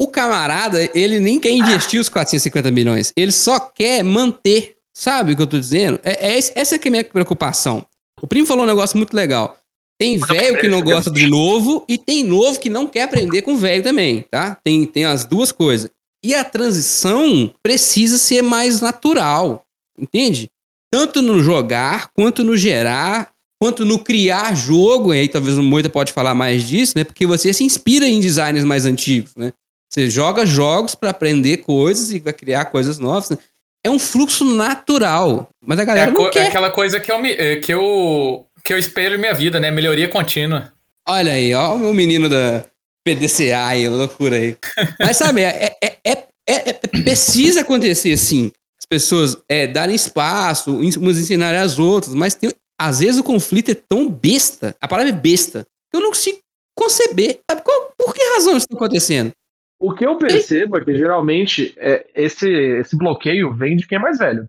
[0.00, 3.12] o camarada, ele nem quer investir os 450 milhões.
[3.16, 4.76] Ele só quer manter.
[4.96, 5.98] Sabe o que eu tô dizendo?
[6.04, 7.84] É, é essa que é a minha preocupação.
[8.22, 9.58] O primo falou um negócio muito legal.
[9.98, 13.56] Tem velho que não gosta de novo e tem novo que não quer aprender com
[13.56, 14.58] velho também, tá?
[14.62, 15.90] Tem, tem as duas coisas.
[16.24, 19.64] E a transição precisa ser mais natural,
[19.98, 20.50] entende?
[20.96, 25.90] tanto no jogar, quanto no gerar, quanto no criar jogo, e aí talvez o Moita
[25.90, 27.04] pode falar mais disso, né?
[27.04, 29.52] Porque você se inspira em designers mais antigos, né?
[29.90, 33.30] Você joga jogos para aprender coisas e vai criar coisas novas.
[33.30, 33.38] Né?
[33.84, 36.44] É um fluxo natural, mas a galera é, não quer.
[36.44, 39.60] É aquela coisa que eu, me, eh, que eu que eu espero em minha vida,
[39.60, 39.70] né?
[39.70, 40.72] Melhoria contínua.
[41.06, 42.64] Olha aí, ó o menino da
[43.06, 44.56] PDCA aí, loucura aí.
[44.98, 48.50] Mas sabe, é, é, é, é, precisa acontecer assim
[48.88, 52.50] pessoas é, darem espaço, umas ensinarem às outras, mas tem,
[52.80, 56.38] às vezes o conflito é tão besta, a palavra é besta, que eu não consigo
[56.76, 57.40] conceber.
[57.50, 59.32] Sabe qual, por que razão isso está acontecendo?
[59.80, 64.00] O que eu percebo é que geralmente é, esse, esse bloqueio vem de quem é
[64.00, 64.48] mais velho.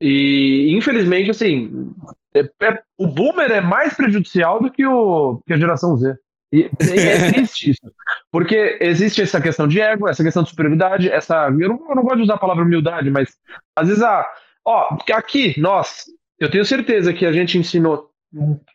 [0.00, 1.92] E infelizmente, assim,
[2.34, 6.16] é, é, o boomer é mais prejudicial do que, o, que a geração Z.
[6.52, 7.92] E é triste isso.
[8.30, 11.46] Porque existe essa questão de ego, essa questão de superioridade, essa.
[11.46, 13.36] Eu não, eu não gosto de usar a palavra humildade, mas
[13.76, 14.26] às vezes a.
[14.64, 16.04] Ó, aqui, nós,
[16.38, 18.10] eu tenho certeza que a gente ensinou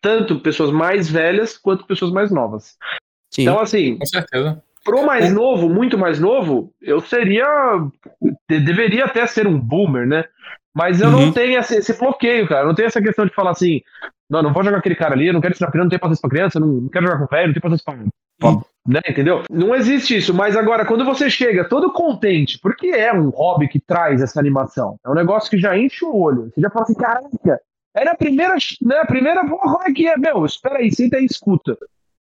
[0.02, 2.76] tanto pessoas mais velhas quanto pessoas mais novas.
[3.34, 3.98] Sim, então, assim.
[3.98, 4.64] Com certeza.
[4.84, 7.48] Pro mais novo, muito mais novo, eu seria.
[8.48, 10.26] Deveria até ser um boomer, né?
[10.76, 11.28] Mas eu uhum.
[11.28, 12.64] não tenho esse, esse, bloqueio, cara.
[12.64, 13.82] Eu não tenho essa questão de falar assim,
[14.30, 16.22] não, não vou jogar aquele cara ali, eu não quero ensinar criança, não tenho paciência
[16.22, 17.86] pra criança, não, não quero jogar com velho, não tenho paciência
[18.40, 18.76] pra.
[18.88, 19.44] Né, entendeu?
[19.50, 23.80] Não existe isso, mas agora, quando você chega todo contente, porque é um hobby que
[23.80, 26.52] traz essa animação, é um negócio que já enche o olho.
[26.54, 27.62] Você já fala assim, caraca,
[27.96, 30.16] era a primeira, né, a primeira, como é que é?
[30.18, 31.76] Meu, espera aí, senta aí e escuta.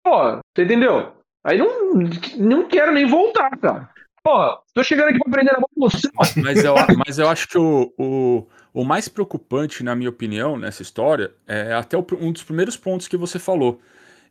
[0.03, 1.13] Pô, você entendeu?
[1.43, 1.93] Aí não,
[2.37, 3.89] não quero nem voltar, cara.
[4.21, 6.09] Pô, tô chegando aqui pra aprender a mão você.
[6.41, 6.75] Mas eu,
[7.05, 11.73] mas eu acho que o, o, o mais preocupante, na minha opinião, nessa história, é
[11.73, 13.79] até o, um dos primeiros pontos que você falou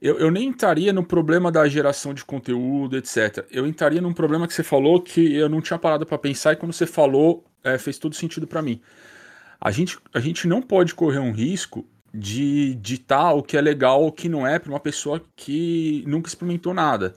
[0.03, 3.47] eu, eu nem entraria no problema da geração de conteúdo, etc.
[3.53, 6.57] Eu entraria num problema que você falou que eu não tinha parado para pensar e
[6.57, 8.81] quando você falou é, fez todo sentido para mim.
[9.61, 14.03] A gente, a gente não pode correr um risco de ditar o que é legal
[14.03, 17.15] ou o que não é para uma pessoa que nunca experimentou nada.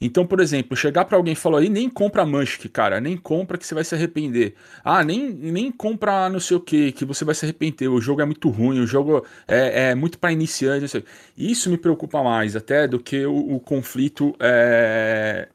[0.00, 3.58] Então, por exemplo, chegar para alguém e falar aí, nem compra Munchk, cara, nem compra
[3.58, 4.54] que você vai se arrepender.
[4.82, 7.88] Ah, nem, nem compra não sei o que, que você vai se arrepender.
[7.88, 10.94] O jogo é muito ruim, o jogo é, é muito para iniciantes.
[11.36, 15.48] Isso me preocupa mais até do que o, o conflito é,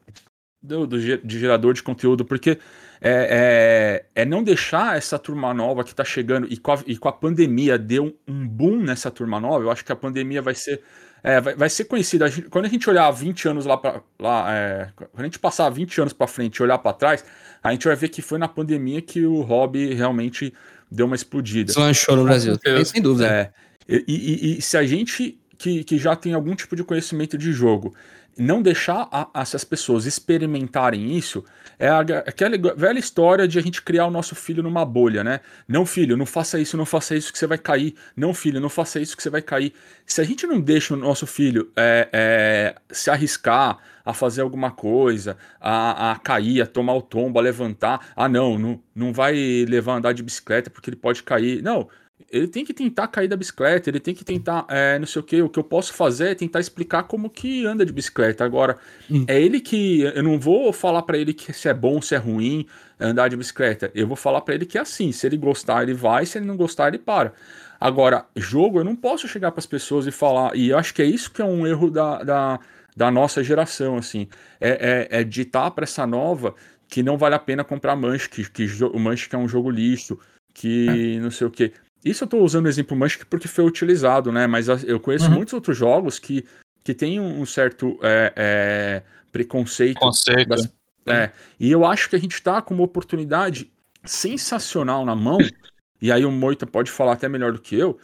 [0.61, 2.59] do, do, de gerador de conteúdo, porque
[3.01, 6.97] é, é, é, não deixar essa turma nova que está chegando e com, a, e
[6.97, 9.63] com a pandemia deu um boom nessa turma nova.
[9.63, 10.81] Eu acho que a pandemia vai ser
[11.25, 12.31] é, vai, vai, ser conhecida.
[12.51, 16.01] quando a gente olhar 20 anos lá para lá, é, quando a gente passar 20
[16.01, 17.25] anos para frente e olhar para trás,
[17.63, 20.53] a gente vai ver que foi na pandemia que o hobby realmente
[20.89, 21.65] deu uma explodida.
[21.65, 23.27] Deslanchou no Brasil, sem dúvida.
[23.27, 23.51] É,
[23.89, 27.51] e, e, e, se a gente que, que já tem algum tipo de conhecimento de
[27.51, 27.95] jogo
[28.37, 31.43] não deixar a, essas pessoas experimentarem isso
[31.77, 35.41] é a, aquela velha história de a gente criar o nosso filho numa bolha, né?
[35.67, 37.95] Não, filho, não faça isso, não faça isso que você vai cair.
[38.15, 39.73] Não, filho, não faça isso que você vai cair.
[40.05, 44.71] Se a gente não deixa o nosso filho é, é, se arriscar a fazer alguma
[44.71, 49.65] coisa, a, a cair, a tomar o tombo, a levantar, ah, não, não, não vai
[49.67, 51.61] levar andar de bicicleta porque ele pode cair.
[51.63, 51.89] Não,
[52.31, 55.23] ele tem que tentar cair da bicicleta, ele tem que tentar, é, não sei o
[55.23, 58.43] que, o que eu posso fazer é tentar explicar como que anda de bicicleta.
[58.43, 58.77] Agora,
[59.09, 59.25] hum.
[59.27, 62.17] é ele que, eu não vou falar para ele que se é bom, se é
[62.17, 62.65] ruim
[62.99, 65.93] andar de bicicleta, eu vou falar para ele que é assim, se ele gostar ele
[65.93, 67.33] vai, se ele não gostar ele para.
[67.79, 71.01] Agora, jogo, eu não posso chegar para as pessoas e falar, e eu acho que
[71.01, 72.59] é isso que é um erro da, da,
[72.95, 74.27] da nossa geração, assim,
[74.59, 76.55] é, é, é ditar para essa nova
[76.87, 80.17] que não vale a pena comprar Manche, que, que o Manche é um jogo lixo,
[80.53, 81.19] que é.
[81.19, 81.73] não sei o que.
[82.05, 84.45] Isso eu estou usando o exemplo Munchkin porque foi utilizado, né?
[84.45, 85.33] Mas eu conheço uhum.
[85.33, 86.45] muitos outros jogos que,
[86.83, 89.99] que têm um certo é, é, preconceito.
[89.99, 90.47] Conceito.
[90.47, 90.71] Das,
[91.07, 93.71] é, e eu acho que a gente está com uma oportunidade
[94.03, 95.39] sensacional na mão,
[95.99, 97.97] e aí o Moita pode falar até melhor do que eu,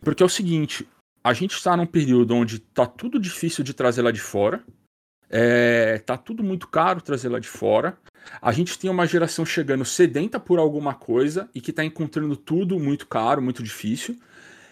[0.00, 0.86] porque é o seguinte,
[1.22, 4.62] a gente está num período onde está tudo difícil de trazer lá de fora,
[5.30, 7.96] é, tá tudo muito caro trazer lá de fora.
[8.42, 12.78] A gente tem uma geração chegando sedenta por alguma coisa e que está encontrando tudo
[12.78, 14.18] muito caro, muito difícil.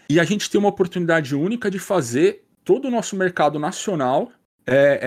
[0.09, 4.31] E a gente tem uma oportunidade única de fazer todo o nosso mercado nacional
[4.67, 4.99] é,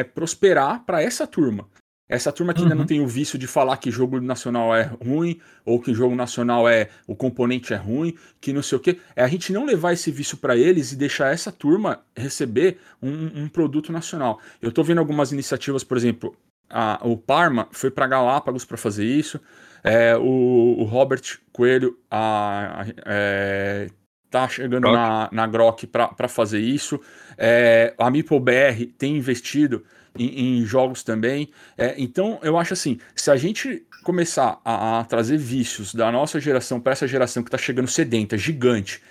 [0.00, 1.68] é, prosperar para essa turma.
[2.10, 2.64] Essa turma que uhum.
[2.64, 2.88] ainda não uhum.
[2.88, 6.88] tem o vício de falar que jogo nacional é ruim, ou que jogo nacional é
[7.06, 8.98] o componente é ruim, que não sei o quê.
[9.14, 13.44] É a gente não levar esse vício para eles e deixar essa turma receber um,
[13.44, 14.40] um produto nacional.
[14.60, 16.36] Eu estou vendo algumas iniciativas, por exemplo,
[16.68, 19.40] a, o Parma foi para Galápagos para fazer isso.
[19.84, 21.22] É, o, o, Robert
[21.52, 23.88] Coelho a, a, é,
[24.28, 24.94] tá chegando Grok.
[24.94, 27.00] na, na Grok para fazer isso.
[27.38, 29.84] É, a MeepleBR tem investido
[30.24, 31.48] em, em jogos também.
[31.76, 36.40] É, então, eu acho assim, se a gente começar a, a trazer vícios da nossa
[36.40, 39.02] geração para essa geração que está chegando sedenta, gigante,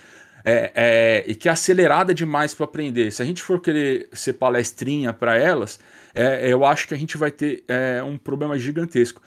[0.44, 3.10] é, é, e que é acelerada demais para aprender.
[3.10, 5.78] Se a gente for querer ser palestrinha para elas,
[6.14, 9.20] é, eu acho que a gente vai ter é, um problema gigantesco.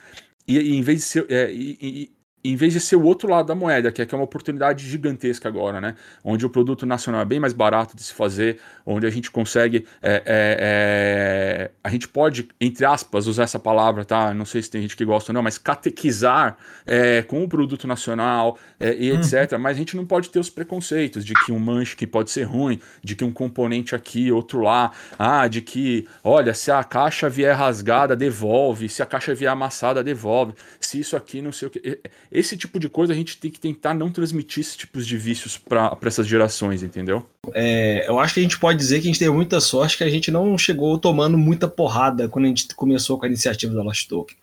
[0.47, 2.11] E, e, em vez de ser, é, e,
[2.43, 4.85] em vez de ser o outro lado da moeda, que é, que é uma oportunidade
[4.85, 5.95] gigantesca agora, né?
[6.23, 9.85] Onde o produto nacional é bem mais barato de se fazer, onde a gente consegue.
[10.01, 14.33] É, é, é, a gente pode, entre aspas, usar essa palavra, tá?
[14.33, 17.87] Não sei se tem gente que gosta ou não, mas catequizar é, com o produto
[17.87, 19.53] nacional é, e etc.
[19.53, 19.59] Uhum.
[19.59, 22.43] Mas a gente não pode ter os preconceitos de que um manche que pode ser
[22.43, 27.29] ruim, de que um componente aqui, outro lá, ah, de que, olha, se a caixa
[27.29, 31.71] vier rasgada, devolve, se a caixa vier amassada, devolve, se isso aqui não sei o
[31.71, 32.01] que
[32.33, 35.55] esse tipo de coisa a gente tem que tentar não transmitir esses tipos de vícios
[35.55, 37.23] para essas gerações, entendeu?
[37.53, 40.03] É, eu acho que a gente pode dizer que a gente teve muita sorte que
[40.03, 43.83] a gente não chegou tomando muita porrada quando a gente começou com a iniciativa da
[43.83, 44.35] Lost Token.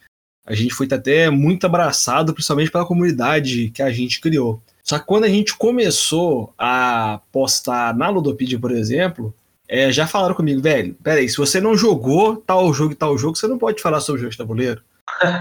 [0.47, 4.63] A gente foi até muito abraçado, principalmente pela comunidade que a gente criou.
[4.83, 9.35] Só que quando a gente começou a postar na Ludopedia, por exemplo,
[9.69, 13.37] é, já falaram comigo, velho, peraí, se você não jogou tal jogo e tal jogo,
[13.37, 14.83] você não pode falar sobre o jogo de tabuleiro.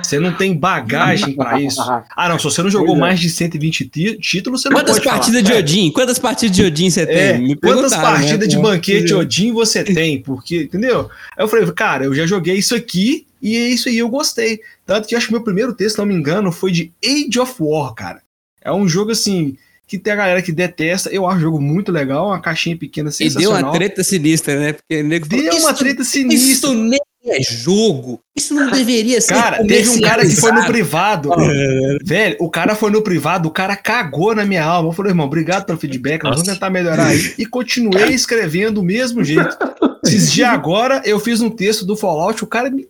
[0.03, 1.81] Você não tem bagagem pra isso.
[1.81, 3.01] Ah, não, se você não jogou Pois é.
[3.01, 5.17] mais de 120 ti- títulos, você não Quantas pode falar.
[5.19, 5.91] partidas de Odin?
[5.91, 7.15] Quantas partidas de Odin você tem?
[7.17, 8.61] É, Me quantas né, partidas de pô?
[8.63, 10.21] banquete Odin você tem?
[10.21, 11.09] Porque, entendeu?
[11.37, 14.59] Aí eu falei, cara, eu já joguei isso aqui e é isso aí eu gostei.
[14.85, 17.39] Tanto que eu acho que meu primeiro texto, se não me engano, foi de Age
[17.39, 18.21] of War, cara.
[18.61, 19.55] É um jogo assim
[19.87, 21.09] que tem a galera que detesta.
[21.09, 23.63] Eu acho um jogo muito legal, uma caixinha pequena E deu sensacional.
[23.63, 24.73] uma treta sinistra, né?
[24.73, 26.51] Porque o nego falou, Deu uma "Isso- treta sinistra.
[26.51, 26.99] Isso nem
[27.29, 28.19] é jogo.
[28.35, 31.99] Isso não deveria ser Cara, teve um cara que foi no comercializado." privado.
[32.03, 34.89] Velho, o cara foi no privado, o cara cagou na minha alma.
[34.89, 37.33] Eu falei, irmão, obrigado pelo feedback, nós vamos tentar melhorar aí.
[37.37, 39.57] E continuei escrevendo do mesmo jeito.
[40.03, 42.87] Esses dias agora, eu fiz um texto do Fallout, o cara me,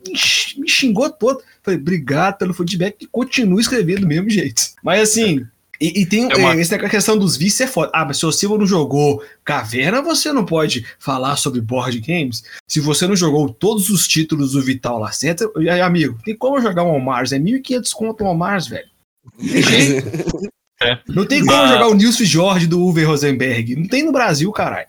[0.58, 1.42] me xingou todo.
[1.64, 4.62] Falei, obrigado pelo feedback e continuo escrevendo do mesmo jeito.
[4.84, 5.46] Mas assim.
[5.82, 7.90] E, e tem É uma- eh, essa questão dos vícios é foda.
[7.94, 12.44] Ah, mas se você não jogou Caverna, você não pode falar sobre board games.
[12.68, 16.60] Se você não jogou todos os títulos do Vital Lacerda, e aí, amigo, tem como
[16.62, 17.32] jogar um Mars?
[17.32, 18.90] É 1.500 conto um Mars, velho.
[19.38, 20.50] Não tem jeito.
[20.82, 20.98] É.
[21.10, 21.68] Não tem como Ah.
[21.68, 23.76] jogar o Nils Jorge do Uwe Rosenberg.
[23.76, 24.88] Não tem no Brasil, caralho.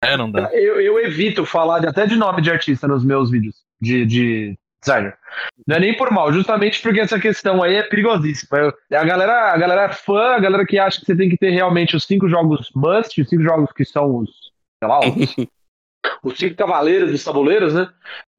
[0.00, 0.48] É, não dá.
[0.52, 4.58] Eu, eu evito falar de- até de nome de artista nos meus vídeos de, de
[4.82, 5.16] designer.
[5.66, 8.58] Não é nem por mal, justamente porque essa questão aí é perigosíssima.
[8.58, 11.36] Eu- A galera, a galera é fã, a galera que acha que você tem que
[11.38, 14.30] ter realmente os cinco jogos must, os cinco jogos que são os,
[14.82, 15.06] sei lá, os,
[16.24, 17.88] os cinco cavaleiros dos tabuleiros, né?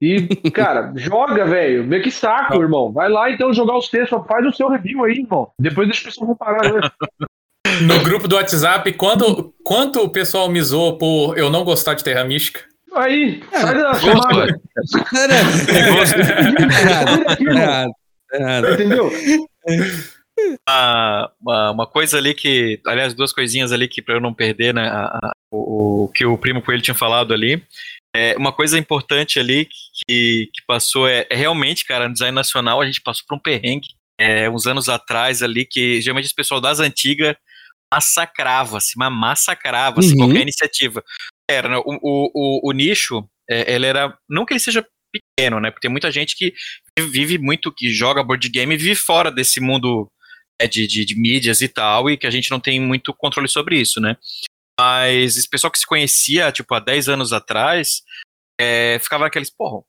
[0.01, 1.83] E, cara, joga, velho.
[1.85, 2.91] Meio que saco, irmão.
[2.91, 5.51] Vai lá então jogar os textos, faz o seu review aí, irmão.
[5.57, 6.81] Depois deixa o pessoal comparar, né?
[7.87, 12.03] No grupo do WhatsApp, quando, quanto o pessoal me zoou por eu não gostar de
[12.03, 12.59] Terra Mística?
[12.95, 14.45] Aí, sai da chamada.
[14.45, 14.61] velho.
[15.09, 15.33] Cara,
[18.33, 18.73] errado.
[18.73, 19.11] Entendeu?
[20.67, 24.73] uma, uma, uma coisa ali que, aliás, duas coisinhas ali que para eu não perder,
[24.73, 27.63] né, a- a- o, o que o primo Coelho tinha falado ali.
[28.15, 32.79] É, uma coisa importante ali que, que passou é, é realmente, cara, no design nacional
[32.79, 33.87] a gente passou por um perrengue
[34.19, 37.35] é, uns anos atrás ali que geralmente esse pessoal das antigas
[37.93, 40.17] massacrava, assim, mas massacrava assim, Uhum.
[40.17, 41.03] qualquer iniciativa.
[41.49, 41.99] Era, né, o,
[42.33, 46.11] o, o, nicho, é, ele era, não que ele seja pequeno, né, porque tem muita
[46.11, 46.53] gente que
[46.97, 50.09] vive muito, que joga board game e vive fora desse mundo
[50.59, 53.47] é, de, de, de mídias e tal, e que a gente não tem muito controle
[53.47, 54.17] sobre isso, né?
[54.79, 58.01] Mas esse pessoal que se conhecia, tipo, há 10 anos atrás,
[58.59, 59.83] é, ficava aqueles, porra,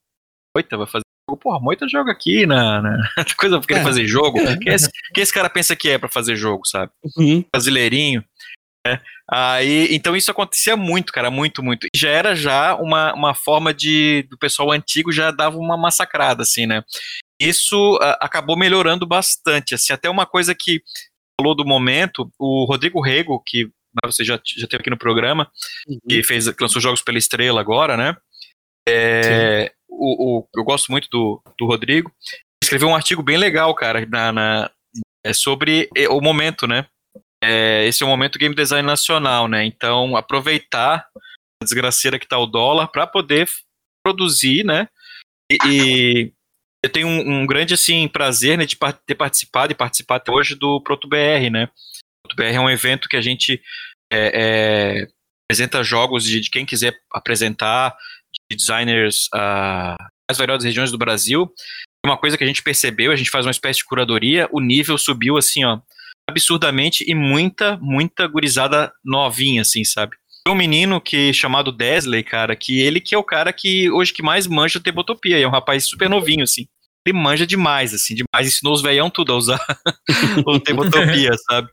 [0.55, 1.04] Moita vai fazer
[1.45, 2.99] porra, Moita joga aqui na, na
[3.37, 3.85] coisa pra querer É.
[3.85, 4.39] fazer jogo.
[4.63, 6.91] Quem esse, quem esse cara pensa que é pra fazer jogo, sabe?
[7.17, 7.45] Uhum.
[7.53, 8.25] Brasileirinho.
[8.87, 9.01] né?
[9.31, 11.87] Aí, então isso acontecia muito, cara, muito, muito.
[11.87, 16.43] E já era já uma, uma forma de do pessoal antigo já dava uma massacrada,
[16.43, 16.83] assim, né?
[17.41, 20.83] Isso ah, acabou melhorando bastante, assim, até uma coisa que
[21.41, 25.51] falou do momento, o Rodrigo Rego, que né, você já, já teve aqui no programa,
[26.09, 28.17] que fez, que lançou jogos pela Estrela agora, né?
[28.87, 32.13] É, o, o- eu gosto muito do, do Rodrigo.
[32.63, 34.71] Escreveu um artigo bem legal, cara, na, na-
[35.25, 36.87] é sobre o momento, né?
[37.43, 39.65] É, esse é o momento game design nacional, né?
[39.65, 41.07] Então, aproveitar
[41.63, 43.49] a desgraceira que tá o dólar para poder
[44.05, 44.89] produzir, né?
[45.51, 46.33] E, e
[46.83, 50.33] eu tenho um, um grande assim prazer né, de par- ter participado e participar até
[50.33, 51.65] hoje do ProtoBR, né?
[52.25, 53.63] O ProtoBR é um evento que a gente
[54.13, 54.33] é,
[55.03, 55.09] é,
[55.47, 57.95] apresenta jogos de, de quem quiser apresentar,
[58.55, 59.97] de designers ah,
[60.29, 61.51] das variadas regiões do Brasil.
[62.05, 64.99] Uma coisa que a gente percebeu, a gente faz uma espécie de curadoria, o nível
[64.99, 65.79] subiu assim, ó,
[66.29, 70.17] absurdamente e muita, muita gurizada novinha, assim, sabe?
[70.45, 74.13] Tem um menino que chamado Desley, cara, que ele que é o cara que hoje
[74.13, 76.67] que mais manja Tebotopia, e é um rapaz super novinho, assim.
[77.07, 79.67] Ele manja demais, assim, demais, ensinou os veião tudo a usar
[80.47, 81.69] o Tebotopia, sabe?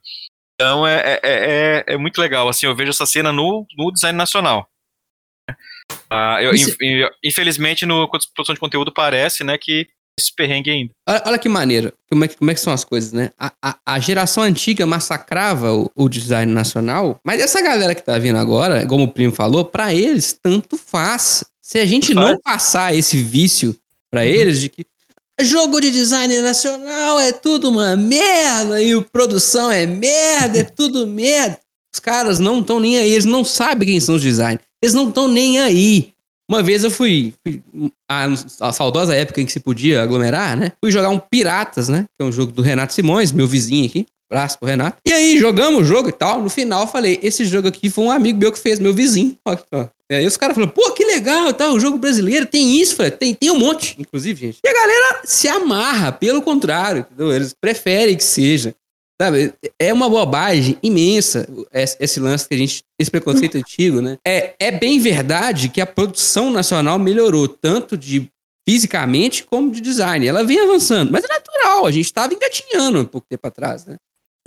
[0.55, 4.17] Então é, é, é, é muito legal, assim, eu vejo essa cena no, no design
[4.17, 4.69] nacional.
[6.09, 6.75] Ah, eu, Isso-
[7.23, 9.87] infelizmente, no produção de conteúdo parece, né, que
[10.19, 10.91] esse perrengue ainda.
[11.07, 11.93] Olha, olha que maneiro.
[12.09, 13.31] Como é, que- como é que são as coisas, né?
[13.39, 18.17] A, a- a geração antiga massacrava o, o design nacional, mas essa galera que tá
[18.19, 21.43] vindo agora, como o primo falou, pra eles tanto faz.
[21.61, 23.75] Se a gente não passar esse vício
[24.11, 24.85] pra eles de que
[25.39, 31.07] jogo de design nacional é tudo uma merda e o produção é merda, é tudo
[31.07, 31.57] merda.
[31.93, 34.61] Os caras não estão nem aí, eles não sabem quem são os designers.
[34.81, 36.13] Eles não estão nem aí.
[36.49, 37.61] Uma vez eu fui, fui
[38.09, 38.25] a,
[38.59, 40.73] a saudosa época em que se podia aglomerar, né?
[40.83, 42.05] Fui jogar um Piratas, né?
[42.17, 44.05] Que é um jogo do Renato Simões, meu vizinho aqui.
[44.29, 44.97] Abraço pro Renato.
[45.05, 46.41] E aí, jogamos o jogo e tal.
[46.41, 49.37] No final, falei: esse jogo aqui foi um amigo meu que fez, meu vizinho.
[49.45, 49.87] Ó, ó.
[50.11, 51.71] E aí os caras falaram, pô, que legal, tá?
[51.71, 54.59] O jogo brasileiro tem isso, falei, tem, tem um monte, inclusive, gente.
[54.61, 57.33] E a galera se amarra, pelo contrário, entendeu?
[57.33, 58.75] Eles preferem que seja.
[59.21, 62.83] Sabe, é uma bobagem imensa esse, lance que a gente.
[62.97, 64.17] Esse preconceito antigo, né?
[64.25, 68.27] É, é bem verdade que a produção nacional melhorou, tanto de
[68.67, 70.25] fisicamente como de design.
[70.25, 73.97] Ela vem avançando, mas é natural, a gente estava engatinhando um pouco tempo atrás, né?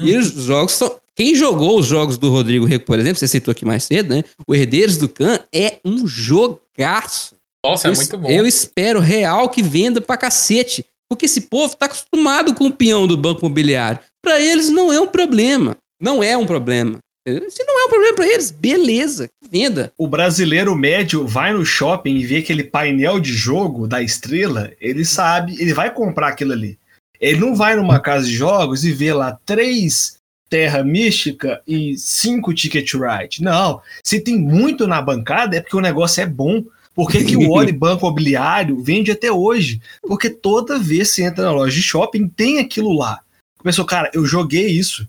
[0.01, 0.99] E os jogos são.
[1.15, 4.25] Quem jogou os jogos do Rodrigo Reco, por exemplo, você citou aqui mais cedo, né?
[4.45, 7.37] O Herdeiros do Khan é um jogaço.
[7.65, 8.29] Nossa, é eu, muito bom.
[8.29, 10.85] Eu espero real que venda pra cacete.
[11.09, 14.01] Porque esse povo tá acostumado com o peão do banco imobiliário.
[14.25, 15.77] Para eles não é um problema.
[16.01, 16.99] Não é um problema.
[17.27, 19.91] Se não é um problema para eles, beleza, venda.
[19.97, 25.07] O brasileiro médio vai no shopping e vê aquele painel de jogo da estrela, ele
[25.07, 26.79] sabe, ele vai comprar aquilo ali.
[27.19, 30.19] Ele não vai numa casa de jogos e vê lá três
[30.51, 33.43] Terra Mística e cinco Ticket Ride.
[33.43, 33.81] Não.
[34.03, 36.63] Se tem muito na bancada, é porque o negócio é bom.
[36.95, 39.81] Por que, que o Oli Banco Imobiliário vende até hoje?
[40.03, 43.21] Porque toda vez que você entra na loja de shopping, tem aquilo lá.
[43.65, 45.09] Começou, cara, eu joguei isso.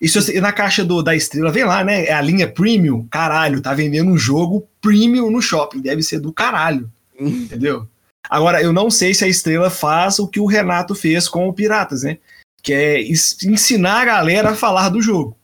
[0.00, 2.06] Isso na caixa do, da estrela, vem lá, né?
[2.06, 3.06] É a linha premium.
[3.10, 5.82] Caralho, tá vendendo um jogo premium no shopping.
[5.82, 6.90] Deve ser do caralho.
[7.20, 7.86] entendeu?
[8.30, 11.52] Agora, eu não sei se a estrela faz o que o Renato fez com o
[11.52, 12.16] Piratas, né?
[12.62, 15.36] Que é ensinar a galera a falar do jogo.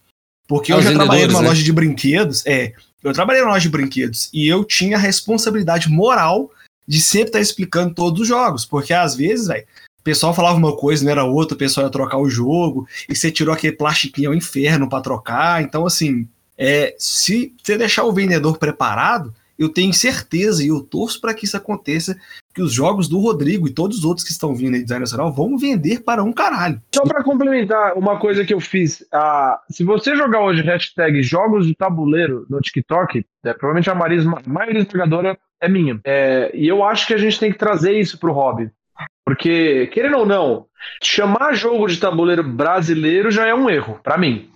[0.49, 1.49] Porque eu já trabalhei numa né?
[1.49, 2.43] loja de brinquedos.
[2.47, 2.73] É,
[3.05, 6.51] eu trabalhei numa loja de brinquedos e eu tinha a responsabilidade moral
[6.89, 8.65] de sempre estar explicando todos os jogos.
[8.65, 9.66] Porque às vezes, velho,
[10.07, 13.28] pessoal falava uma coisa, não era outra, o pessoal ia trocar o jogo, e você
[13.28, 15.62] tirou aquele plastiquinho ao inferno para trocar.
[15.62, 21.20] Então, assim, é, se você deixar o vendedor preparado, eu tenho certeza e eu torço
[21.20, 22.16] para que isso aconteça,
[22.55, 25.33] que os jogos do Rodrigo e todos os outros que estão vindo aí design nacional
[25.33, 26.81] vão vender para um caralho.
[26.95, 31.66] Só para complementar uma coisa que eu fiz, uh, se você jogar hoje hashtag jogos
[31.66, 33.95] de tabuleiro no TikTok, é, provavelmente a
[34.47, 36.01] maioria esmagadora é minha.
[36.05, 38.70] É, e eu acho que a gente tem que trazer isso pro hobby.
[39.27, 40.66] Porque, querendo ou não,
[41.03, 44.48] chamar jogo de tabuleiro brasileiro já é um erro, para mim.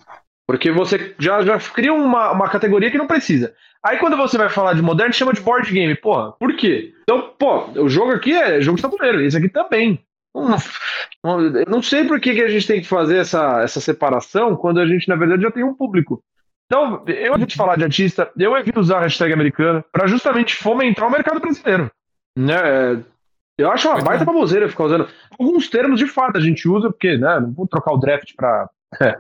[0.47, 3.53] Porque você já, já cria uma, uma categoria que não precisa.
[3.85, 5.95] Aí quando você vai falar de moderno, chama de board game.
[5.97, 6.93] Porra, por quê?
[7.03, 10.05] Então, pô, o jogo aqui é jogo de tabuleiro, esse aqui também.
[10.35, 14.79] Eu não sei por que, que a gente tem que fazer essa, essa separação quando
[14.79, 16.23] a gente, na verdade, já tem um público.
[16.67, 21.09] Então, eu evito falar de artista, eu evito usar a hashtag americana para justamente fomentar
[21.09, 21.91] o mercado brasileiro.
[22.39, 23.03] Né?
[23.61, 25.09] Eu acho uma baita baboseira ficar usando.
[25.39, 28.69] Alguns termos, de fato, a gente usa, porque, né, não vou trocar o draft pra
[29.01, 29.19] é,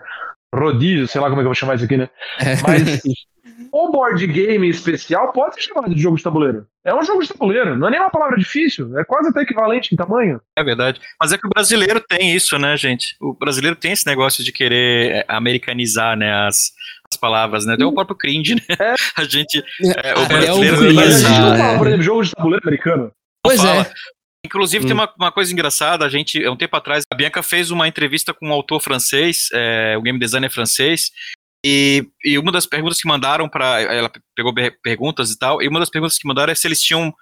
[0.55, 2.09] rodízio, sei lá como é que eu vou chamar isso aqui, né?
[2.39, 2.57] É.
[2.67, 3.03] Mas
[3.73, 6.67] o board game especial pode ser chamado de jogo de tabuleiro.
[6.85, 9.95] É um jogo de tabuleiro, não é nem uma palavra difícil, é quase até equivalente
[9.95, 10.41] em tamanho.
[10.57, 11.01] É verdade.
[11.21, 13.17] Mas é que o brasileiro tem isso, né, gente?
[13.21, 16.73] O brasileiro tem esse negócio de querer é, americanizar, né, as,
[17.13, 17.75] as palavras, né?
[17.75, 18.63] Até o próprio cringe, né?
[18.79, 18.95] É.
[19.17, 19.63] A gente.
[20.03, 21.01] É, o brasileiro.
[21.01, 23.13] É, é, gente não fala, por exemplo, jogo de tabuleiro americano.
[23.43, 23.91] Pois é.
[24.45, 24.89] Inclusive, hum.
[24.89, 28.33] tem uma, uma, coisa engraçada, a gente, um tempo atrás, a Bianca fez uma entrevista
[28.33, 31.11] com um autor francês, é, o game designer francês,
[31.65, 34.53] e, e uma das perguntas que mandaram para ela pegou
[34.83, 37.13] perguntas e tal, e uma das perguntas que mandaram é se eles tinham,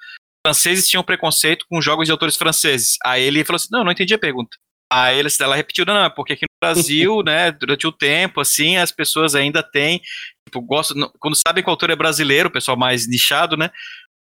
[0.47, 2.97] franceses tinham preconceito com jogos de autores franceses.
[3.05, 4.57] Aí ele falou assim, não, não entendi a pergunta.
[4.91, 8.77] Aí ela repetiu, não, não, é porque aqui no Brasil, né, durante o tempo, assim,
[8.77, 10.01] as pessoas ainda têm,
[10.49, 13.71] tipo, gostam, quando sabem que o autor é brasileiro, o pessoal mais nichado, né,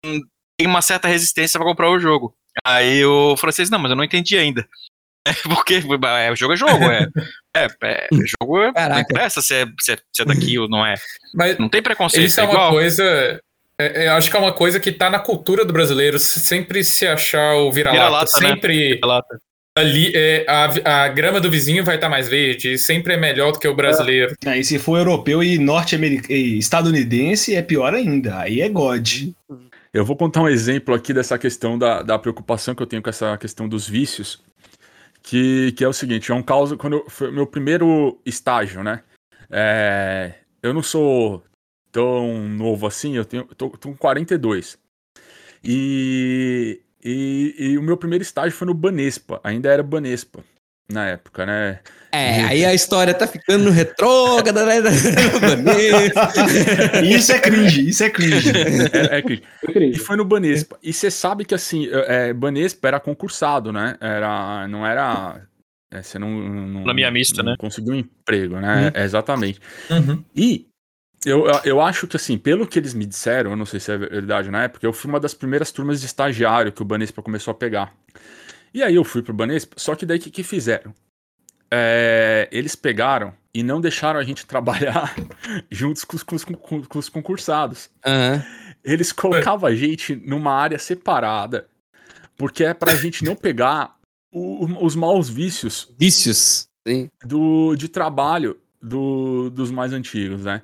[0.05, 0.20] hum,
[0.59, 2.35] tem uma certa resistência para comprar o jogo.
[2.64, 4.66] Aí o francês, não, mas eu não entendi ainda.
[5.26, 7.08] É porque é, jogo é jogo, é.
[7.56, 8.08] É, é
[8.40, 10.94] jogo é, não interessa se é, se, é, se é daqui ou não é.
[11.34, 12.24] Mas não tem preconceito.
[12.24, 13.40] Isso é, é uma coisa.
[13.80, 17.08] É, eu acho que é uma coisa que tá na cultura do brasileiro, sempre se
[17.08, 18.30] achar o vira-lata.
[18.36, 18.54] Vira né?
[18.54, 18.90] sempre.
[18.90, 19.00] Né?
[19.02, 19.22] Vira
[19.76, 23.52] ali é, a, a grama do vizinho vai estar tá mais verde, sempre é melhor
[23.52, 24.34] do que o brasileiro.
[24.44, 28.38] É, e se for europeu e norte-americano estadunidense, é pior ainda.
[28.38, 29.06] Aí é God.
[29.97, 33.09] Eu vou contar um exemplo aqui dessa questão da, da preocupação que eu tenho com
[33.09, 34.44] essa questão dos vícios,
[35.23, 39.02] que, que é o seguinte, é um caso, quando eu, foi meu primeiro estágio, né?
[39.48, 41.43] É, eu não sou
[41.90, 44.78] tão novo assim, eu tenho, tô, tô com 42.
[45.64, 50.44] E, e, e o meu primeiro estágio foi no Banespa, ainda era Banespa
[50.93, 51.81] na época, né?
[52.12, 54.76] É, aí a história tá ficando no retrógrada, né?
[57.04, 58.52] isso é cringe, isso é cringe.
[58.92, 59.42] É, é cringe.
[59.92, 60.78] E foi no Banespa.
[60.82, 63.96] E você sabe que, assim, é, Banespa era concursado, né?
[64.00, 65.42] Era, não era...
[65.90, 67.56] É, você não, não, Na minha mista, não né?
[67.58, 68.92] Conseguiu um emprego, né?
[68.94, 69.02] Uhum.
[69.02, 69.60] exatamente.
[69.90, 70.24] Uhum.
[70.34, 70.66] E
[71.24, 73.98] eu, eu acho que, assim, pelo que eles me disseram, eu não sei se é
[73.98, 77.52] verdade na época, eu fui uma das primeiras turmas de estagiário que o Banespa começou
[77.52, 77.92] a pegar.
[78.72, 80.94] E aí eu fui pro Banespa, só que daí o que, que fizeram?
[81.78, 85.14] É, eles pegaram e não deixaram a gente trabalhar
[85.70, 87.90] juntos com, com, com, com os concursados.
[88.04, 88.42] Uhum.
[88.84, 91.68] Eles colocavam a gente numa área separada,
[92.36, 93.96] porque é pra gente não pegar
[94.32, 95.92] o, os maus vícios.
[95.98, 97.08] Vícios, sim.
[97.24, 100.62] Do, de trabalho do, dos mais antigos, né?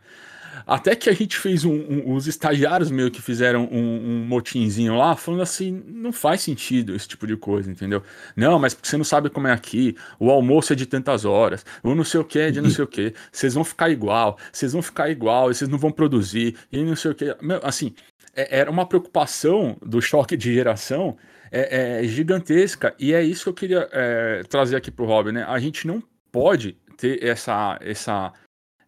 [0.66, 4.96] Até que a gente fez um, um, os estagiários meio que fizeram um, um motinzinho
[4.96, 8.02] lá, falando assim, não faz sentido esse tipo de coisa, entendeu?
[8.36, 11.64] Não, mas porque você não sabe como é aqui, o almoço é de tantas horas,
[11.82, 14.38] o não sei o que é de não sei o que, vocês vão ficar igual,
[14.52, 17.36] vocês vão ficar igual, vocês não vão produzir, e não sei o que.
[17.62, 17.94] Assim,
[18.34, 21.16] é, era uma preocupação do choque de geração
[21.50, 25.44] é, é gigantesca, e é isso que eu queria é, trazer aqui pro Robin, né?
[25.44, 28.32] A gente não pode ter essa, essa,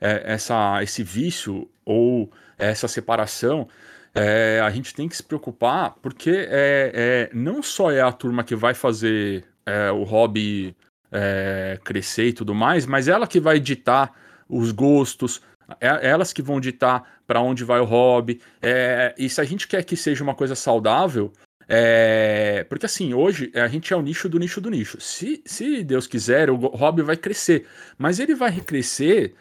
[0.05, 3.67] é, essa, esse vício ou essa separação,
[4.15, 6.93] é, a gente tem que se preocupar, porque é,
[7.31, 10.77] é não só é a turma que vai fazer é, o hobby
[11.11, 14.13] é, crescer e tudo mais, mas ela que vai ditar
[14.47, 15.41] os gostos,
[15.81, 18.43] é, elas que vão ditar para onde vai o hobby.
[18.61, 21.33] É, e se a gente quer que seja uma coisa saudável,
[21.67, 25.01] é, porque assim, hoje a gente é o nicho do nicho do nicho.
[25.01, 27.67] Se, se Deus quiser, o hobby vai crescer.
[27.97, 29.35] Mas ele vai crescer.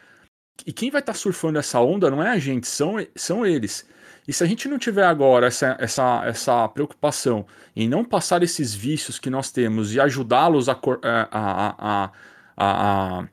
[0.66, 3.86] E quem vai estar tá surfando essa onda não é a gente, são, são eles.
[4.28, 8.74] E se a gente não tiver agora essa, essa, essa preocupação em não passar esses
[8.74, 12.12] vícios que nós temos e ajudá-los a, a, a,
[12.56, 13.28] a,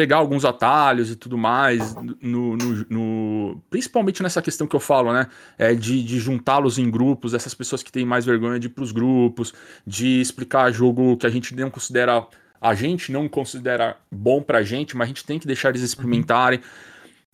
[0.00, 5.12] pegar alguns atalhos e tudo mais, no, no, no, principalmente nessa questão que eu falo,
[5.12, 5.26] né?
[5.58, 8.82] É de, de juntá-los em grupos, essas pessoas que têm mais vergonha de ir para
[8.82, 9.52] os grupos,
[9.86, 12.26] de explicar jogo que a gente não considera.
[12.60, 16.60] A gente não considera bom pra gente, mas a gente tem que deixar eles experimentarem.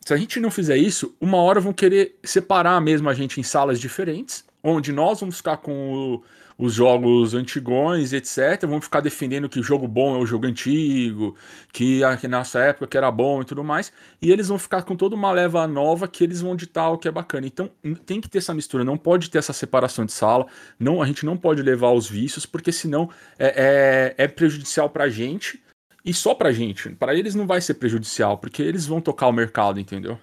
[0.01, 3.43] Se a gente não fizer isso, uma hora vão querer separar mesmo a gente em
[3.43, 6.23] salas diferentes, onde nós vamos ficar com o
[6.59, 8.67] os jogos antigões, etc.
[8.67, 11.37] Vão ficar defendendo que o jogo bom é o jogo antigo,
[11.73, 13.93] que, a, que nossa época que era bom e tudo mais.
[14.21, 17.09] E eles vão ficar com toda uma leva nova que eles vão ditar o que
[17.09, 17.47] é bacana.
[17.47, 17.71] Então
[18.07, 20.47] tem que ter essa mistura, não pode ter essa separação de sala.
[20.79, 25.63] Não, a gente não pode levar os vícios, porque senão é, é, é prejudicial gente.
[26.05, 26.91] E só pra gente.
[26.91, 30.17] Para eles não vai ser prejudicial, porque eles vão tocar o mercado, entendeu?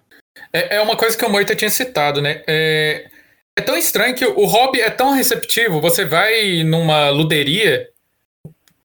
[0.52, 2.42] É, é uma coisa que o Moita tinha citado, né?
[2.48, 3.10] É,
[3.58, 5.82] é tão estranho que o hobby é tão receptivo.
[5.82, 7.88] Você vai numa luderia,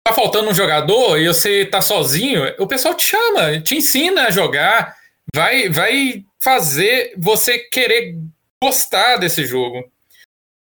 [0.05, 4.31] tá faltando um jogador e você tá sozinho, o pessoal te chama, te ensina a
[4.31, 4.95] jogar,
[5.35, 8.17] vai, vai fazer você querer
[8.63, 9.85] gostar desse jogo.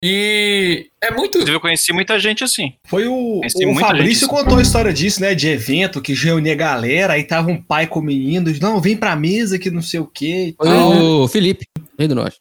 [0.00, 1.38] E é muito.
[1.38, 2.72] Eu conheci muita gente assim.
[2.86, 4.34] Foi o, o Fabrício assim.
[4.36, 5.34] contou a história disso, né?
[5.34, 8.96] De evento que reunia a galera, aí tava um pai com o menino, não, vem
[8.96, 10.54] pra mesa que não sei o quê.
[10.56, 11.66] Foi o Felipe,
[11.98, 12.38] rei do Norte.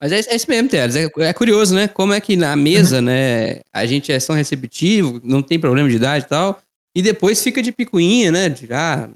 [0.00, 0.96] Mas é, é isso mesmo, Teres.
[0.96, 1.88] É, é, curioso, né?
[1.88, 3.02] Como é que na mesa, uhum.
[3.02, 6.60] né, a gente é tão receptivo, não tem problema de idade e tal,
[6.96, 8.48] e depois fica de picuinha, né?
[8.48, 9.08] De, ah,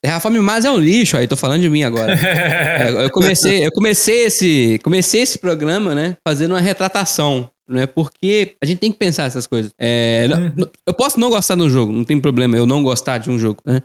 [0.00, 2.14] Terraform Mars é um lixo, aí tô falando de mim agora.
[2.18, 7.86] é, eu comecei, eu comecei esse, comecei esse programa, né, fazendo uma retratação, né?
[7.86, 9.70] Porque a gente tem que pensar essas coisas.
[9.78, 10.66] É, uhum.
[10.86, 13.62] Eu posso não gostar do jogo, não tem problema eu não gostar de um jogo,
[13.64, 13.82] né?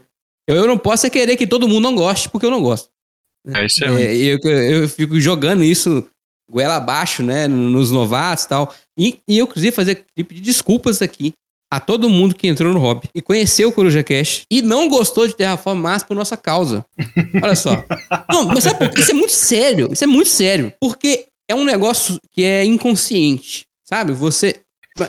[0.48, 2.88] Eu, eu não posso é querer que todo mundo não goste porque eu não gosto.
[3.46, 6.06] É, isso é, é eu, eu fico jogando isso
[6.50, 8.74] goela abaixo, né, nos novatos e tal.
[8.98, 11.32] E, e eu, inclusive, fazer clipe de desculpas aqui
[11.70, 15.26] a todo mundo que entrou no hobby e conheceu o Coruja Cash e não gostou
[15.26, 16.84] de Terraform Mars por nossa causa.
[17.42, 17.84] Olha só.
[18.30, 19.88] Não, mas sabe, isso é muito sério.
[19.92, 20.72] Isso é muito sério.
[20.80, 23.66] Porque é um negócio que é inconsciente.
[23.84, 24.12] Sabe?
[24.12, 24.60] Você.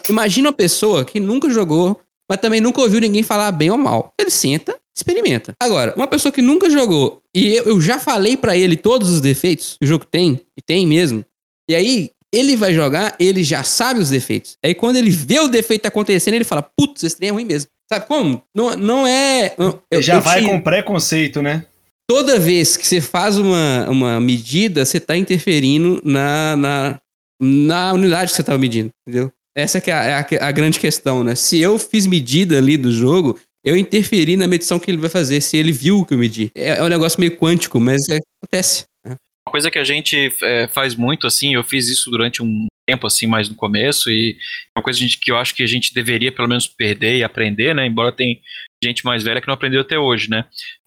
[0.09, 4.11] Imagina uma pessoa que nunca jogou, mas também nunca ouviu ninguém falar bem ou mal.
[4.19, 5.53] Ele senta, experimenta.
[5.59, 9.75] Agora, uma pessoa que nunca jogou e eu, já falei para ele todos os defeitos
[9.79, 11.25] que o jogo tem, e tem mesmo,
[11.69, 14.57] e aí ele vai jogar, ele já sabe os defeitos.
[14.63, 17.69] Aí quando ele vê o defeito acontecendo, ele fala: Putz, esse trem é ruim mesmo.
[17.91, 18.41] Sabe como?
[18.53, 19.53] Não, não é.
[19.91, 20.47] Eu, já eu vai te...
[20.47, 21.65] com preconceito, né?
[22.07, 26.99] Toda vez que você faz uma, uma medida, você tá interferindo na, na,
[27.41, 29.31] na unidade que você tá medindo, entendeu?
[29.57, 31.33] Essa que é a, é a, a, grande questão, né?
[31.33, 35.41] Se eu fiz medida ali do jogo, eu interferi na medição que ele vai fazer,
[35.41, 36.51] se ele viu o que eu medi.
[36.55, 38.85] É, é um negócio meio quântico, mas é, acontece.
[39.03, 39.15] Né?
[39.47, 43.07] Uma coisa que a gente é, faz muito, assim, eu fiz isso durante um tempo,
[43.07, 44.37] assim, mais no começo, e
[44.75, 47.73] é uma coisa que eu acho que a gente deveria pelo menos perder e aprender,
[47.73, 47.87] né?
[47.87, 48.39] Embora tem
[48.83, 50.45] gente mais velha que não aprendeu até hoje, né?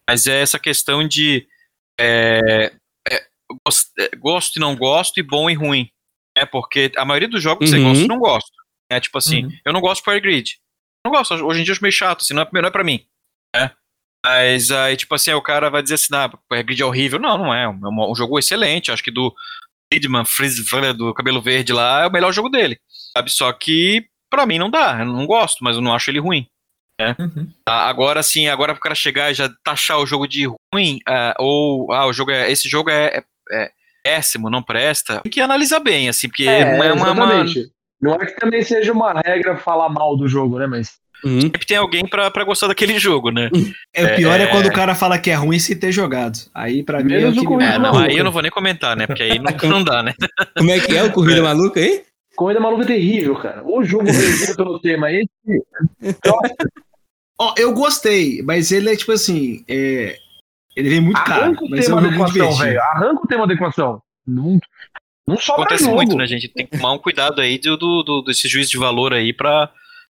[0.08, 1.44] Mas é essa questão de
[1.98, 2.72] é,
[3.10, 3.26] é,
[4.20, 5.88] gosto e não gosto, e bom e ruim.
[6.36, 7.76] É porque a maioria dos jogos uhum.
[7.76, 8.52] você gosta não gosta.
[8.88, 9.58] É tipo assim, uhum.
[9.66, 10.56] eu não gosto de Fire Grid
[11.08, 11.34] não gosto.
[11.34, 13.04] Hoje em dia eu acho meio chato, assim, não é, não é pra mim.
[13.54, 13.70] Né?
[14.24, 17.18] Mas aí, tipo assim, o cara vai dizer assim, ah, a grid é horrível.
[17.18, 17.64] Não, não é.
[17.64, 18.90] É um, um jogo excelente.
[18.90, 19.34] Acho que do
[19.92, 20.24] Friedman,
[20.96, 22.78] do cabelo verde lá, é o melhor jogo dele.
[23.16, 23.30] Sabe?
[23.30, 24.98] Só que pra mim não dá.
[25.00, 26.46] Eu não gosto, mas eu não acho ele ruim.
[27.00, 27.14] Né?
[27.18, 27.48] Uhum.
[27.64, 31.92] Agora sim, agora pro cara chegar e já taxar o jogo de ruim, uh, ou
[31.92, 33.70] ah, o jogo é, esse jogo é, é, é,
[34.02, 37.44] péssimo, não presta, tem que analisar bem, assim, porque é, não é uma, uma,
[38.00, 40.66] não é que também seja uma regra falar mal do jogo, né?
[40.66, 41.40] Mas Uhum.
[41.40, 43.50] sempre tem alguém pra, pra gostar daquele jogo, né?
[43.92, 44.44] É, o pior é...
[44.44, 44.46] É.
[44.46, 46.38] quando o cara fala que é ruim sem ter jogado.
[46.54, 48.50] Aí pra mim é Menos o o que É, não, aí eu não vou nem
[48.52, 49.04] comentar, né?
[49.06, 50.14] Porque aí não, não dá, né?
[50.56, 52.04] Como é que é o Corrida Maluca aí?
[52.36, 53.64] Corrida maluca é terrível, cara.
[53.64, 55.26] O jogo resumido pelo tema aí.
[57.36, 60.16] Ó, eu gostei, mas ele é tipo assim, é,
[60.76, 62.80] ele vem muito caro, Arranca o mas é tema um da equação, velho.
[62.80, 64.02] Arranca o tema da equação.
[64.24, 64.60] Não,
[65.28, 65.96] não sobra Acontece jogo.
[65.96, 66.48] muito, né, gente?
[66.48, 69.70] Tem que tomar um cuidado aí do, do, do- desse juízo de valor aí pra,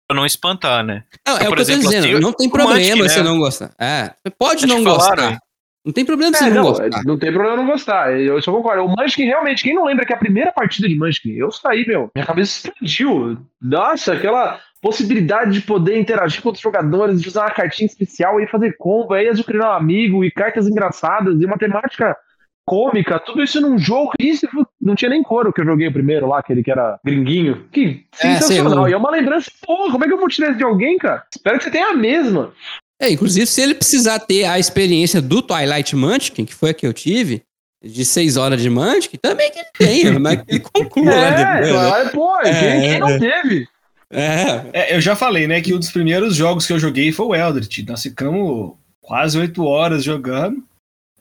[0.07, 1.03] pra não espantar, né?
[1.27, 2.05] Não, é Por o que eu tô exemplo, dizendo.
[2.13, 3.21] assim, não tem problema né?
[3.23, 3.71] não gostar.
[3.79, 5.31] É, você pode não falaram, gostar.
[5.33, 5.37] hein?
[5.83, 7.03] Não tem problema você É, não, não, gostar.
[7.05, 8.13] não tem problema não gostar.
[8.19, 8.83] Eu só concordo.
[8.85, 12.11] O Munchkin, realmente, quem não lembra que a primeira partida de Munchkin, eu saí, meu.
[12.15, 13.37] Minha cabeça explodiu.
[13.59, 18.47] Nossa, aquela possibilidade de poder interagir com outros jogadores, de usar uma cartinha especial e
[18.47, 22.15] fazer combo, aí adquirir um amigo, e cartas engraçadas, e uma temática
[22.71, 24.13] cômica, tudo isso num jogo.
[24.17, 24.47] Isso
[24.79, 27.65] não tinha nem coro que eu joguei o primeiro lá, aquele que era gringuinho.
[27.69, 28.83] Que É, sensacional.
[28.85, 30.97] sei, e é uma lembrança, porra, como é que eu vou tirar isso de alguém,
[30.97, 31.21] cara?
[31.35, 32.53] Espero que você tenha a mesma.
[32.97, 36.87] É, inclusive, se ele precisar ter a experiência do Twilight Munchkin, que foi a que
[36.87, 37.41] eu tive,
[37.83, 41.69] de seis horas de Munchkin, também que ele tenha, mas que ele conclua É, né?
[41.71, 43.19] claro, pô, É, quem, quem não é.
[43.19, 43.67] teve?
[44.09, 47.25] É, É, eu já falei, né, que um dos primeiros jogos que eu joguei foi
[47.25, 47.79] o Eldritch.
[47.85, 50.63] Nós ficamos quase oito horas jogando.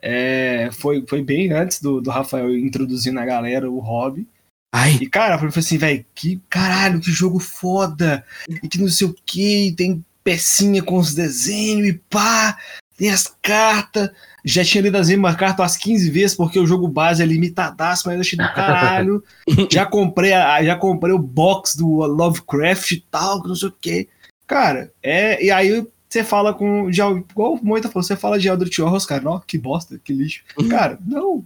[0.02, 4.26] É, foi, foi bem antes do, do Rafael introduzir na galera o hobby.
[4.72, 8.24] Ai, E, cara, eu falei assim, velho, que caralho, que jogo foda.
[8.48, 12.56] E que não sei o que, tem pecinha com os desenhos e pá,
[12.96, 14.10] tem as cartas.
[14.44, 18.04] Já tinha lido as mesmas cartas umas 15 vezes, porque o jogo base é limitadaço,
[18.06, 19.24] mas eu achei do caralho.
[19.70, 23.74] já, comprei a, já comprei o box do Lovecraft e tal, que não sei o
[23.78, 24.08] que.
[24.46, 25.42] Cara, é.
[25.44, 26.90] E aí você fala com.
[26.92, 30.12] Já, igual o Moita falou, você fala de Eldritch Horrors, cara, ó, que bosta, que
[30.12, 30.42] lixo.
[30.68, 31.44] Cara, não.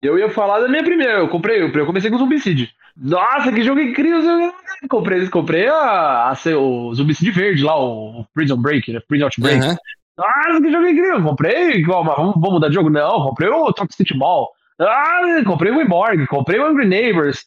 [0.00, 2.70] Eu ia falar da minha primeira, eu comprei, eu comecei com o Zumbicide.
[2.96, 4.20] Nossa, que jogo incrível!
[4.20, 4.52] eu
[4.88, 9.00] Comprei, comprei a, a, o Zumbicide verde lá, o Prison Break, né?
[9.06, 9.60] Prison Outbreak.
[9.64, 9.76] aham.
[10.18, 11.22] Nossa, que jogo incrível!
[11.22, 12.90] Comprei, vamos, vamos mudar de jogo?
[12.90, 14.50] Não, comprei o Toxic Mall.
[14.78, 17.46] Ah, comprei o Imorg, comprei o Angry Neighbors.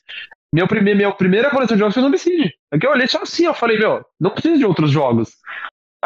[0.53, 2.53] Meu primeir, minha primeira coleção de jogos foi o Zombicide.
[2.71, 5.33] Aqui eu olhei só assim, eu falei, meu, não preciso de outros jogos.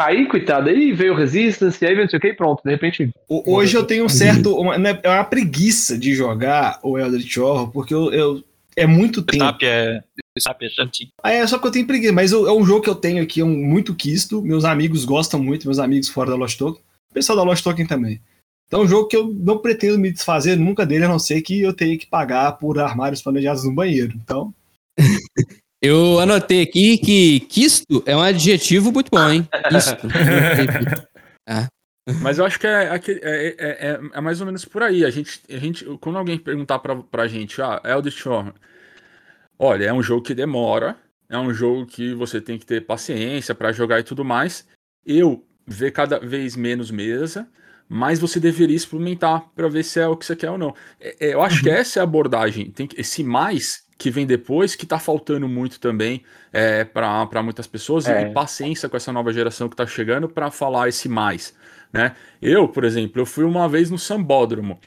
[0.00, 2.70] Aí, coitado, aí veio o Resistance, aí veio não sei o que e pronto, de
[2.70, 3.10] repente.
[3.28, 4.54] Hoje eu tenho um certo.
[4.56, 8.44] Uma, né, é uma preguiça de jogar o Eldritch Horror, porque eu, eu-
[8.76, 9.36] é muito tempo.
[9.44, 10.00] Snap é.
[10.38, 11.10] Snap é chatinho.
[11.22, 13.22] Ah, é só que eu tenho preguiça, mas eu- é um jogo que eu tenho
[13.22, 14.40] aqui, é um muito quisto.
[14.40, 16.80] Meus amigos gostam muito, meus amigos fora da Lost Token.
[17.10, 18.20] O pessoal da Lost Token também.
[18.68, 21.42] Então é um jogo que eu não pretendo me desfazer nunca dele, a não ser
[21.42, 24.14] que eu tenha que pagar por armários planejados no banheiro.
[24.22, 24.54] Então,
[25.82, 29.48] Eu anotei aqui que quisto é um adjetivo muito bom, hein?
[29.70, 30.06] Quisto.
[32.20, 35.04] Mas eu acho que é, é, é- é- é mais ou menos por aí.
[35.04, 38.52] A gente, a gente, quando alguém perguntar pra, pra gente, ah, Eldritch Horror,
[39.58, 40.96] olha, é um jogo que demora,
[41.28, 44.66] é um jogo que você tem que ter paciência pra jogar e tudo mais.
[45.06, 47.46] Eu ver cada vez menos mesa,
[47.88, 50.74] mas você deveria experimentar pra ver se é o que você quer ou não.
[51.00, 52.70] É- é, eu acho que essa é a abordagem.
[52.70, 56.22] Tem que- esse mais que vem depois, que tá faltando muito também
[56.52, 58.22] é, para muitas pessoas, e- É.
[58.22, 61.54] e paciência com essa nova geração que tá chegando pra falar esse mais
[61.92, 62.14] né?
[62.40, 64.78] Eu, por exemplo, eu fui uma vez no Sambódromo.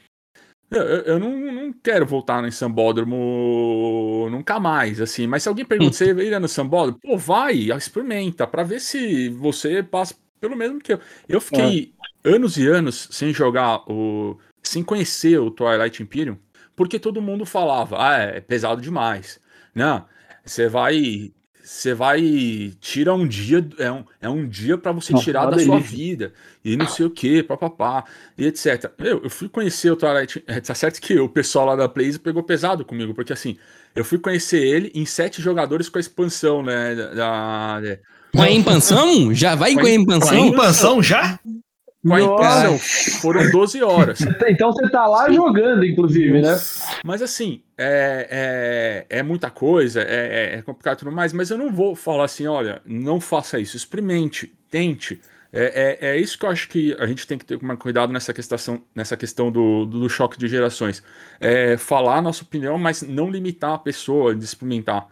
[0.70, 5.26] Eu, eu- não, não quero voltar no Sambódromo nunca mais, assim.
[5.26, 6.98] Mas se alguém pergunta, você iria no Sambódromo?
[7.00, 11.00] Pô, vai, experimenta, pra ver se você passa pelo mesmo que eu.
[11.28, 11.92] Eu fiquei
[12.24, 14.38] anos e anos sem jogar o...
[14.62, 16.38] sem conhecer o Twilight Imperium,
[16.76, 19.38] porque todo mundo falava, ah, é pesado demais.
[19.74, 20.04] Não,
[20.44, 21.32] você vai...
[21.62, 22.74] Você vai...
[22.78, 23.66] Tira um dia...
[23.78, 26.32] É um, é um dia pra você Nossa, tirar da sua vida
[26.62, 28.04] e não sei o que, papapá,
[28.36, 28.90] e etc.
[28.98, 30.44] Eu, eu fui conhecer o Twilight.
[30.46, 33.56] é, Tá certo que o pessoal lá da Blaze pegou pesado comigo, porque assim,
[33.96, 36.94] eu fui conhecer ele em sete jogadores com a expansão, né?
[36.94, 37.98] Da, da-
[38.34, 39.32] Com a expansão?
[39.34, 40.48] Já vai com a Com a expansão?
[40.50, 41.38] expansão já?
[42.06, 42.78] Com a expansão.
[43.20, 44.20] Foram 12 horas.
[44.46, 46.58] Então você tá lá jogando, inclusive, né?
[47.04, 51.50] Mas assim, é, é, é muita coisa, é, é- é complicado e tudo mais, mas
[51.50, 55.20] eu não vou falar assim, olha, não faça isso, experimente, tente.
[55.52, 58.12] É, é, é isso que eu acho que a gente tem que ter mais cuidado
[58.12, 61.02] nessa questão, nessa questão do, do, do choque de gerações.
[61.40, 65.06] É falar a nossa opinião, mas não limitar a pessoa de experimentar.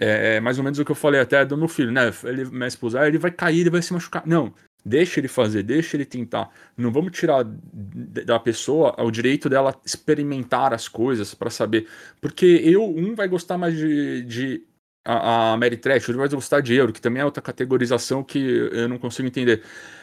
[0.00, 2.12] É, é mais ou menos o que eu falei até do meu filho, né?
[2.24, 4.24] Ele, minha esposa, ah, ele vai cair, ele vai se machucar.
[4.26, 4.52] Não,
[4.84, 6.50] deixa ele fazer, deixa ele tentar.
[6.76, 11.88] Não vamos tirar da pessoa o direito dela experimentar as coisas pra saber.
[12.20, 14.22] Porque eu, um vai gostar mais de.
[14.22, 14.66] de
[15.04, 18.38] a, a Mary Trash, outro vai gostar de Euro, que também é outra categorização que
[18.38, 19.62] eu não consigo entender.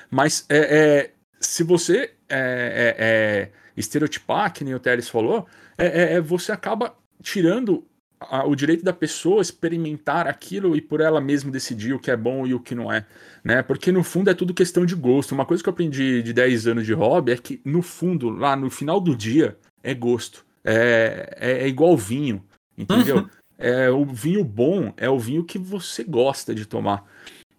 [0.10, 5.48] Mas é, é, se você é, é, é, estereotipar, que nem o Teres falou,
[5.78, 7.86] é, é- é- você acaba tirando
[8.30, 12.16] a, o direito da pessoa experimentar aquilo e por ela mesma decidir o que é
[12.16, 13.06] bom e o que não é,
[13.44, 13.64] né?
[13.64, 15.32] Porque no fundo é tudo questão de gosto.
[15.32, 18.56] Uma coisa que eu aprendi de 10 anos de hobby é que no fundo, lá
[18.56, 20.46] no final do dia, é gosto.
[20.64, 22.44] É, é, é igual vinho,
[22.78, 23.18] entendeu?
[23.18, 23.30] Uhum.
[23.58, 27.06] É, o vinho bom é o vinho que você gosta de tomar.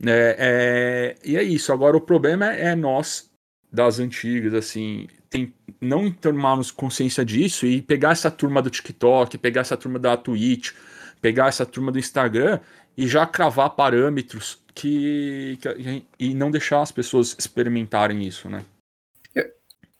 [0.05, 1.72] É, é, e é isso.
[1.72, 3.30] Agora, o problema é nós,
[3.72, 9.62] das antigas, assim, tem, não tomarmos consciência disso e pegar essa turma do TikTok, pegar
[9.62, 10.72] essa turma da Twitch,
[11.22, 12.60] pegar essa turma do Instagram
[12.96, 18.62] e já cravar parâmetros que, que e não deixar as pessoas experimentarem isso, né?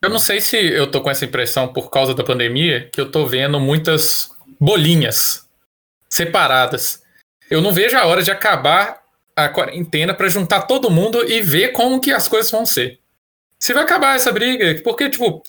[0.03, 3.11] Eu não sei se eu tô com essa impressão por causa da pandemia, que eu
[3.11, 4.31] tô vendo muitas
[4.61, 5.49] bolinhas
[6.11, 7.03] separadas.
[7.49, 9.01] Eu não vejo a hora de acabar
[9.37, 13.02] a quarentena para juntar todo mundo e ver como que as coisas vão ser
[13.63, 14.81] se vai acabar essa briga.
[14.83, 15.41] Porque, tipo,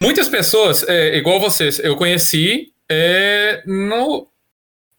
[0.00, 4.28] muitas pessoas, é, igual vocês, eu conheci é, no,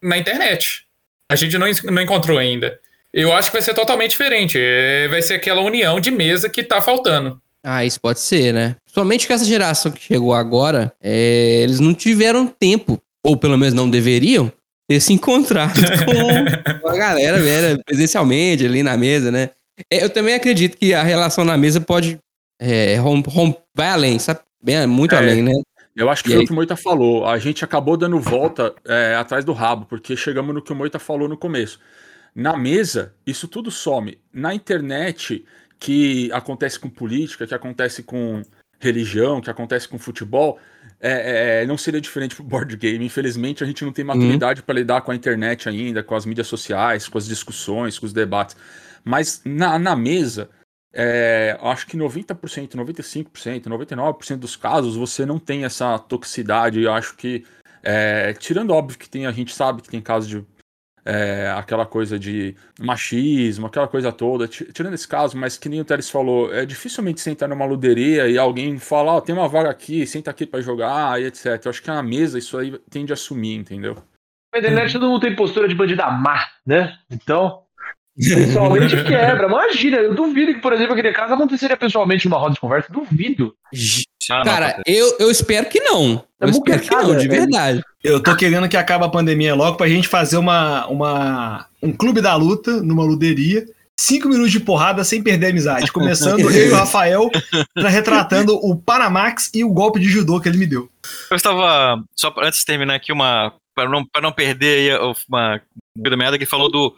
[0.01, 0.87] na internet.
[1.31, 2.79] A gente não, não encontrou ainda.
[3.13, 4.57] Eu acho que vai ser totalmente diferente.
[4.59, 7.39] É, vai ser aquela união de mesa que tá faltando.
[7.63, 8.75] Ah, isso pode ser, né?
[8.87, 13.75] Somente com essa geração que chegou agora, é, eles não tiveram tempo, ou pelo menos
[13.75, 14.51] não deveriam,
[14.89, 15.79] ter se encontrado
[16.81, 19.51] com a galera velha presencialmente ali na mesa, né?
[19.91, 22.19] É, eu também acredito que a relação na mesa pode
[22.63, 24.41] é, rom, rom, vai além, sabe?
[24.61, 25.51] Bem, muito é, além, né?
[25.95, 26.43] Eu acho que e foi aí?
[26.43, 27.25] o que o Moita falou.
[27.25, 30.99] A gente acabou dando volta é, atrás do rabo, porque chegamos no que o Moita
[30.99, 31.79] falou no começo.
[32.35, 34.19] Na mesa, isso tudo some.
[34.31, 35.43] Na internet,
[35.79, 38.43] que acontece com política, que acontece com
[38.79, 40.59] religião, que acontece com futebol,
[40.99, 43.03] é, é, não seria diferente pro board game.
[43.03, 44.65] Infelizmente, a gente não tem maturidade uhum.
[44.67, 48.13] para lidar com a internet ainda, com as mídias sociais, com as discussões, com os
[48.13, 48.55] debates.
[49.03, 50.47] Mas na, na mesa,
[50.93, 56.81] é, acho que 90%, 95%, 99% dos casos você não tem essa toxicidade.
[56.81, 57.45] Eu acho que,
[57.81, 60.45] é, tirando óbvio que tem, a gente sabe que tem casos de
[61.03, 65.85] é, aquela coisa de machismo, aquela coisa toda, tirando esse caso, mas que nem o
[65.85, 70.05] Teres falou, é dificilmente sentar numa luderia e alguém falar, oh, tem uma vaga aqui,
[70.05, 71.59] senta aqui para jogar e etc.
[71.65, 73.97] Eu acho que na mesa isso aí tende a sumir, entendeu?
[74.53, 76.97] Na internet todo mundo tem postura de bandida má, né?
[77.09, 77.63] Então,
[78.17, 79.47] Pessoalmente quebra.
[79.47, 82.91] Imagina, eu duvido que, por exemplo, aquele caso aconteceria pessoalmente numa roda de conversa.
[82.91, 83.53] Duvido.
[84.29, 86.23] Ah, Cara, eu, eu espero que não.
[86.39, 87.83] Eu é espero que não, de verdade.
[88.03, 92.21] Eu tô querendo que acabe a pandemia logo pra gente fazer uma, uma, um clube
[92.21, 93.65] da luta numa luderia.
[93.99, 95.91] Cinco minutos de porrada sem perder a amizade.
[95.91, 97.29] Começando eu e o Rafael
[97.77, 100.89] retratando o Panamax e o golpe de judô que ele me deu.
[101.29, 103.53] Eu estava, só antes de terminar aqui, uma.
[103.75, 105.61] Para não, pra não perder aí uma
[105.95, 106.93] da meada que falou do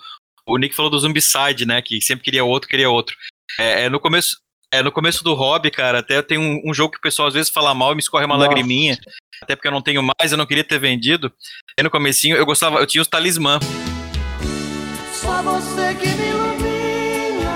[0.46, 1.82] o Nick falou do Zombicide, né?
[1.82, 3.16] Que sempre queria outro, queria outro.
[3.60, 4.38] É, é, no começo.
[4.72, 7.36] É, no começo do hobby, cara, até tem um, um, jogo que o pessoal às
[7.36, 8.48] vezes fala mal e me escorre uma Nossa.
[8.48, 8.98] lagriminha.
[9.40, 11.32] Até porque eu não tenho mais, eu não queria ter vendido.
[11.78, 13.60] E no comecinho eu gostava, eu tinha os talismã.
[15.14, 17.54] Só você que me ilumina,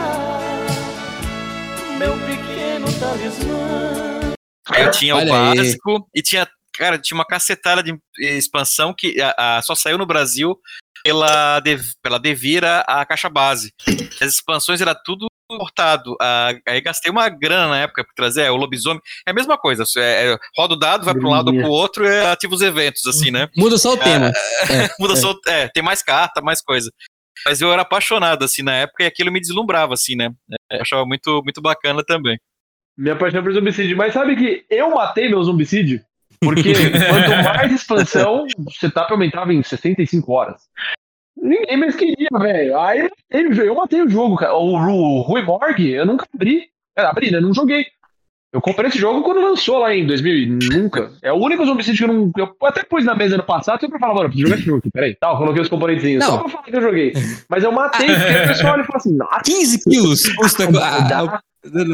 [1.98, 4.34] meu pequeno talismã.
[4.78, 6.02] Eu tinha Olha o básico aí.
[6.14, 10.56] e tinha, cara, tinha uma cacetada de expansão que a, a, só saiu no Brasil
[11.08, 11.62] pela,
[12.04, 13.72] pela Devira a caixa base.
[14.22, 16.18] As expansões era tudo importado.
[16.22, 19.02] Ah, aí gastei uma grana na época para trazer é, o lobisomem.
[19.26, 19.86] É a mesma coisa.
[19.98, 22.30] É, é, roda o dado, vai para um lado ou para o outro e é,
[22.30, 23.48] ativa os eventos, assim, né?
[23.56, 24.32] Muda só o tema.
[24.70, 25.34] É, muda só.
[25.48, 26.92] É, tem mais carta, mais coisa.
[27.46, 30.32] Mas eu era apaixonado, assim, na época, e aquilo me deslumbrava, assim, né?
[30.70, 32.38] Eu achava muito, muito bacana também.
[32.98, 33.96] Minha paixão por zombicídio.
[33.96, 36.02] Mas sabe que eu matei meu zombicídio?
[36.40, 36.74] Porque
[37.10, 40.62] quanto mais expansão, o setup aumentava em 65 horas.
[41.48, 42.78] Ninguém mais queria, velho.
[42.80, 44.54] Aí eu matei o jogo, cara.
[44.56, 46.66] O, o Rui Morgue, eu nunca abri.
[46.98, 47.40] É, abri, né?
[47.40, 47.86] Não joguei.
[48.52, 51.12] Eu comprei esse jogo quando lançou lá em 2000 nunca.
[51.22, 52.32] É o único zombicide que eu não.
[52.38, 54.90] Eu até pus na mesa no passado sempre falava, mano, preciso jogar esse jogo aqui,
[54.90, 55.16] peraí.
[55.16, 57.14] Tá, eu coloquei os componentes só pra falar que eu joguei.
[57.50, 59.42] Mas eu matei, porque o pessoal olha e fala assim, nossa.
[59.44, 60.64] 15 quilos custa.
[60.80, 61.42] Ah,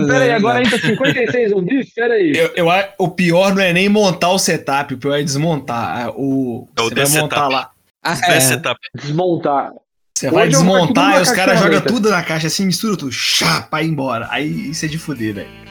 [0.07, 1.93] Peraí, agora ainda 56 zumbis?
[1.93, 2.33] Peraí.
[2.35, 2.67] Eu, eu,
[2.99, 6.11] o pior não é nem montar o setup, o pior é desmontar.
[6.15, 7.72] O, é o você vai montar lá.
[8.03, 8.39] Ah, é.
[8.39, 8.79] setup.
[8.95, 9.71] Desmontar.
[10.15, 13.87] Você vai desmontar e os caras jogam tudo na caixa assim, mistura tudo, chapa, e
[13.87, 14.27] embora.
[14.29, 15.62] Aí isso é de fuder, velho.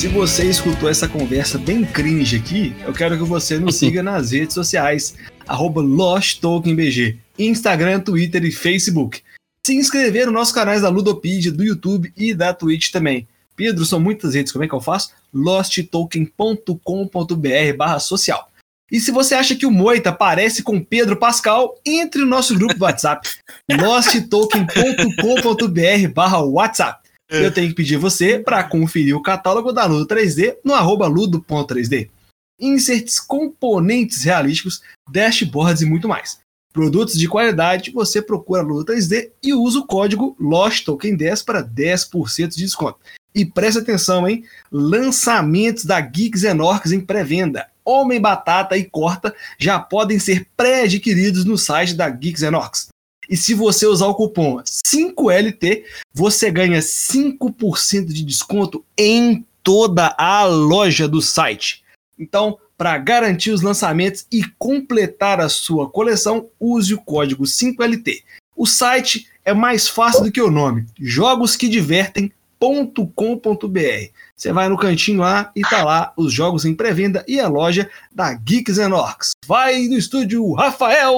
[0.00, 4.30] Se você escutou essa conversa bem cringe aqui, eu quero que você nos siga nas
[4.30, 5.14] redes sociais,
[5.46, 9.20] arroba LostTokenBG, Instagram, Twitter e Facebook.
[9.66, 13.28] Se inscrever nos nossos canais da Ludopedia, do YouTube e da Twitch também.
[13.54, 15.10] Pedro, são muitas redes, como é que eu faço?
[15.34, 18.48] losttoken.com.br barra social.
[18.90, 22.72] E se você acha que o Moita parece com Pedro Pascal, entre no nosso grupo
[22.72, 23.28] do WhatsApp,
[23.68, 27.09] losttoken.com.br barra WhatsApp.
[27.30, 32.10] Eu tenho que pedir você para conferir o catálogo da Ludo 3D no arroba ludo.3D.
[32.58, 36.40] Inserts, componentes realísticos, dashboards e muito mais.
[36.72, 42.64] Produtos de qualidade, você procura Ludo 3D e usa o código LOSTTOKEN10 para 10% de
[42.64, 42.98] desconto.
[43.34, 44.44] E preste atenção, hein?
[44.70, 47.66] Lançamentos da Geeks Enorx em pré-venda.
[47.84, 52.88] Homem Batata e Corta já podem ser pré-adquiridos no site da Geeks Enorx.
[53.30, 60.44] E se você usar o cupom 5LT, você ganha 5% de desconto em toda a
[60.44, 61.84] loja do site.
[62.18, 68.24] Então, para garantir os lançamentos e completar a sua coleção, use o código 5LT.
[68.56, 74.12] O site é mais fácil do que o nome: jogosquedivertem.com geeks.com.br.
[74.40, 77.90] Você vai no cantinho lá e tá lá os jogos em pré-venda e a loja
[78.10, 79.32] da Geeks and Orcs.
[79.46, 81.14] Vai no estúdio, Rafael!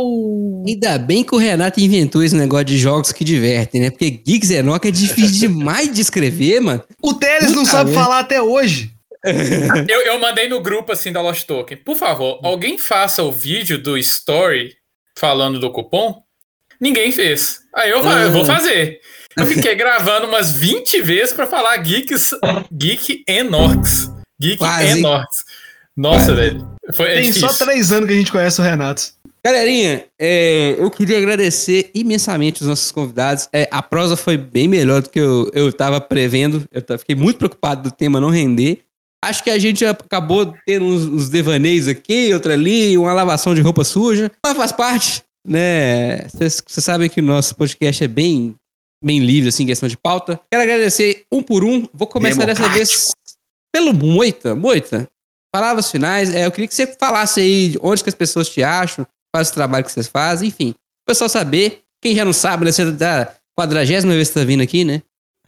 [0.66, 3.90] Ainda bem que o Renato inventou esse negócio de jogos que divertem, né?
[3.90, 6.82] Porque Geeks and Orcs é difícil demais de escrever, mano.
[7.00, 8.90] O Teles não sabe falar até hoje.
[9.24, 11.76] eu, eu mandei no grupo assim da Lost Token.
[11.76, 14.74] Por favor, alguém faça o vídeo do Story
[15.16, 16.20] falando do cupom.
[16.80, 17.60] Ninguém fez.
[17.72, 18.46] Aí eu, eu vou ah.
[18.46, 19.00] fazer.
[19.36, 22.32] Eu fiquei gravando umas 20 vezes para falar Geeks,
[22.72, 24.10] Geek Enorx.
[24.40, 24.98] Geek Quase.
[24.98, 25.44] Enorx.
[25.96, 26.66] Nossa, velho.
[26.94, 27.48] Foi, é Tem difícil.
[27.48, 29.12] só três anos que a gente conhece o Renato.
[29.44, 33.48] Galerinha, é, eu queria agradecer imensamente os nossos convidados.
[33.52, 36.64] É, a prosa foi bem melhor do que eu, eu tava prevendo.
[36.70, 38.82] Eu fiquei muito preocupado do tema não render.
[39.24, 43.60] Acho que a gente acabou tendo uns, uns devaneios aqui, outra ali, uma lavação de
[43.60, 44.30] roupa suja.
[44.44, 46.28] Mas faz parte, né?
[46.28, 48.54] Vocês sabem que o nosso podcast é bem
[49.02, 50.40] bem livre, assim, questão de pauta.
[50.50, 51.88] Quero agradecer um por um.
[51.92, 53.12] Vou começar dessa vez
[53.72, 54.54] pelo Moita.
[54.54, 55.08] Moita,
[55.52, 56.34] palavras finais.
[56.34, 59.46] É, eu queria que você falasse aí onde que as pessoas te acham, qual é
[59.46, 60.70] o trabalho que vocês fazem, enfim.
[60.70, 61.80] O pessoal saber.
[62.00, 62.72] Quem já não sabe, né?
[62.72, 65.02] Você da quadragésima vez que tá vindo aqui, né?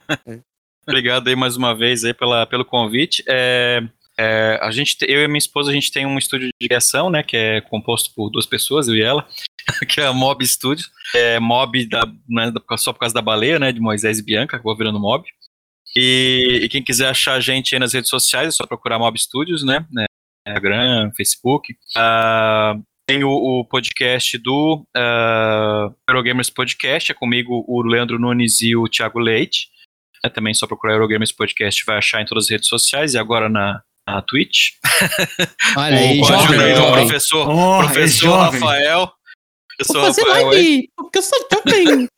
[0.86, 3.24] Obrigado aí mais uma vez aí pela, pelo convite.
[3.26, 3.82] É,
[4.18, 7.22] é, a gente, eu e minha esposa, a gente tem um estúdio de criação, né,
[7.22, 9.26] que é composto por duas pessoas, eu e ela,
[9.88, 10.86] que é a Mob Studio.
[11.14, 14.76] É Mob da, né, só por causa da baleia, né, de Moisés e Bianca, acabou
[14.76, 15.24] virando Mob.
[15.96, 19.18] E, e, quem quiser achar a gente aí nas redes sociais, é só procurar Mob
[19.18, 20.06] Studios, né, né
[20.46, 21.72] Instagram, Facebook.
[21.96, 28.74] Uh, tem o, o, podcast do uh, Eurogamers Podcast, é comigo o Leandro Nunes e
[28.74, 29.68] o Thiago Leite.
[30.24, 33.48] É, também só procurar Eurogamers Podcast, vai achar em todas as redes sociais e agora
[33.48, 34.72] na, na Twitch.
[35.76, 39.12] Olha aí, o, jovem, aí do professor, oh, professor é Rafael.
[39.76, 42.08] Professor Vou fazer Rafael, live, porque eu sou jovem.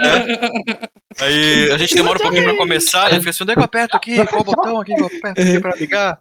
[0.00, 0.90] é.
[1.24, 3.64] Aí a gente demora um pouquinho pra começar, e fica assim, onde é que eu
[3.64, 4.26] aperto aqui?
[4.26, 6.18] Qual botão aqui que eu aperto aqui pra ligar?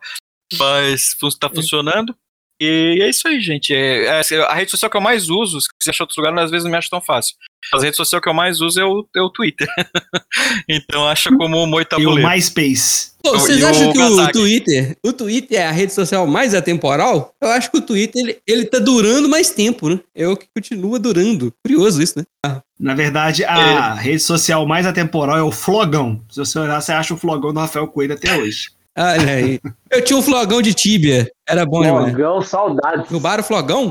[0.57, 2.13] Mas tá funcionando.
[2.59, 3.73] E é isso aí, gente.
[3.73, 6.51] É, é, a rede social que eu mais uso, se você achar outro lugar, às
[6.51, 7.35] vezes não me acha tão fácil.
[7.73, 9.67] A rede social que eu mais uso é o, é o Twitter.
[10.67, 12.21] então acha como o Moitabuleiro.
[12.21, 13.11] E o MySpace.
[13.21, 17.33] Pô, vocês acham que o Twitter, o Twitter é a rede social mais atemporal?
[17.41, 19.99] Eu acho que o Twitter, ele, ele tá durando mais tempo, né?
[20.15, 21.53] É o que continua durando.
[21.63, 22.25] Curioso isso, né?
[22.45, 22.61] Ah.
[22.79, 24.01] Na verdade, a é.
[24.01, 26.21] rede social mais atemporal é o Flogão.
[26.29, 28.69] Se você olhar, você acha o Flogão do Rafael Coelho até hoje.
[28.97, 29.59] Olha aí.
[29.91, 31.31] Eu tinha um flogão de tíbia.
[31.47, 31.89] Era bom, né?
[31.89, 33.09] Flogão, saudades.
[33.09, 33.85] Roubaram o flogão?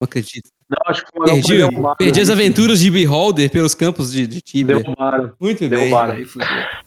[0.00, 0.50] Não acredito.
[0.70, 1.58] Não, acho que perdi,
[1.96, 4.76] perdi as aventuras de Beholder pelos campos de, de Tibia.
[4.76, 5.32] Derrubaram.
[5.40, 5.90] Muito bem.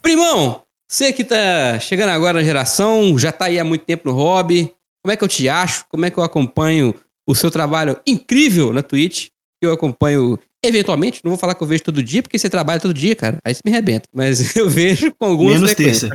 [0.01, 4.15] Primão, você que tá chegando agora na geração, já tá aí há muito tempo no
[4.15, 4.71] hobby.
[5.03, 5.85] Como é que eu te acho?
[5.89, 6.93] Como é que eu acompanho
[7.25, 9.29] o seu trabalho incrível na Twitch?
[9.61, 12.93] Eu acompanho eventualmente, não vou falar que eu vejo todo dia, porque você trabalha todo
[12.93, 13.37] dia, cara.
[13.43, 14.07] Aí você me arrebenta.
[14.13, 15.53] Mas eu vejo com alguns.
[15.53, 16.09] Menos terça.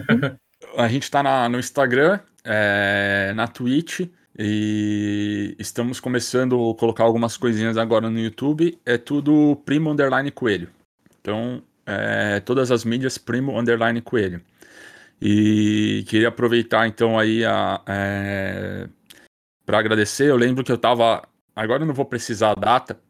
[0.76, 4.00] A gente tá na, no Instagram, é, na Twitch.
[4.38, 8.78] E estamos começando a colocar algumas coisinhas agora no YouTube.
[8.84, 10.68] É tudo Primo Underline Coelho.
[11.20, 14.42] Então, é, todas as mídias Primo Underline Coelho.
[15.20, 17.42] E queria aproveitar então aí
[17.86, 18.86] é,
[19.64, 20.28] para agradecer.
[20.28, 21.26] Eu lembro que eu tava.
[21.54, 23.00] Agora eu não vou precisar a data,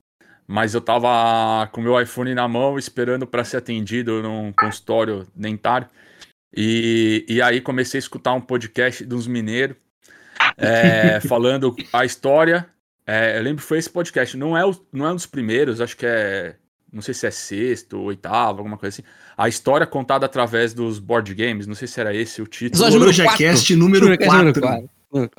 [0.46, 5.88] mas eu tava com meu iPhone na mão esperando para ser atendido num consultório dentário.
[6.56, 9.76] E, e aí comecei a escutar um podcast dos mineiros
[10.56, 12.66] é, falando a história.
[13.06, 15.80] É, eu lembro que foi esse podcast, não é, o, não é um dos primeiros,
[15.80, 16.56] acho que é.
[16.92, 19.08] Não sei se é sexto, oitavo, alguma coisa assim.
[19.36, 22.82] A história contada através dos board games, não sei se era esse o título.
[22.82, 23.76] Episódio número 4.
[23.76, 24.90] número 4.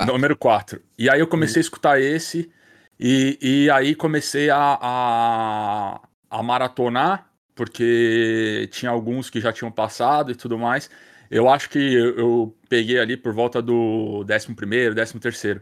[0.05, 0.81] Número 4.
[0.97, 2.51] E aí eu comecei a escutar esse,
[2.99, 10.31] e, e aí comecei a, a, a maratonar, porque tinha alguns que já tinham passado
[10.31, 10.89] e tudo mais.
[11.29, 15.61] Eu acho que eu, peguei ali por volta do 11 primeiro, 13 terceiro.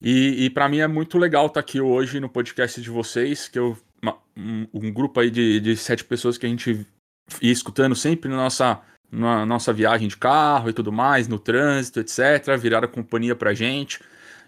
[0.00, 3.58] E, e para mim é muito legal estar aqui hoje no podcast de vocês, que
[3.58, 3.76] eu
[4.36, 6.86] um, um grupo aí de, de sete pessoas que a gente
[7.40, 8.80] ia escutando sempre na nossa,
[9.10, 12.56] na nossa viagem de carro e tudo mais, no trânsito, etc.
[12.58, 14.00] Viraram companhia pra gente,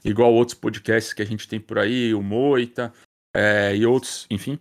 [0.04, 2.92] igual outros podcasts que a gente tem por aí, o Moita
[3.38, 4.58] é, e outros, enfim.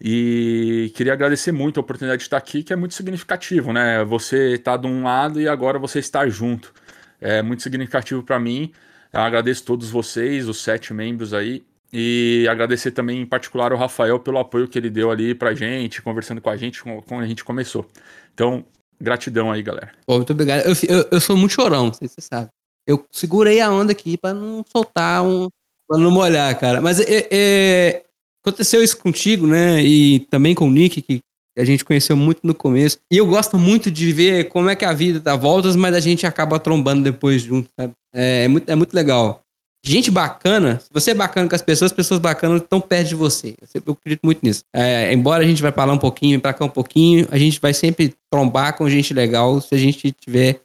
[0.00, 4.04] E queria agradecer muito a oportunidade de estar aqui, que é muito significativo, né?
[4.04, 6.72] Você está de um lado e agora você está junto.
[7.20, 8.72] É muito significativo para mim.
[9.12, 14.18] Eu agradeço todos vocês, os sete membros aí, e agradecer também em particular o Rafael
[14.18, 17.44] pelo apoio que ele deu ali pra gente, conversando com a gente quando a gente
[17.44, 17.86] começou.
[18.32, 18.64] Então,
[19.00, 19.90] gratidão aí, galera.
[20.06, 20.64] Pô, muito obrigado.
[20.64, 22.48] Eu, eu, eu, sou muito chorão, não sei se você sabe.
[22.86, 25.48] Eu segurei a onda aqui pra não soltar um.
[25.86, 26.80] pra não molhar, cara.
[26.80, 28.04] Mas é, é,
[28.44, 29.82] aconteceu isso contigo, né?
[29.82, 31.20] E também com o Nick, que
[31.56, 32.98] a gente conheceu muito no começo.
[33.10, 36.00] E eu gosto muito de ver como é que a vida dá voltas, mas a
[36.00, 37.92] gente acaba trombando depois junto, sabe?
[38.14, 39.42] É, é muito, é muito legal
[39.84, 43.14] gente bacana, se você é bacana com as pessoas, as pessoas bacanas estão perto de
[43.14, 43.54] você.
[43.74, 44.62] Eu acredito muito nisso.
[44.72, 47.74] É, embora a gente vai falar um pouquinho, pra cá um pouquinho, a gente vai
[47.74, 50.60] sempre trombar com gente legal se a gente tiver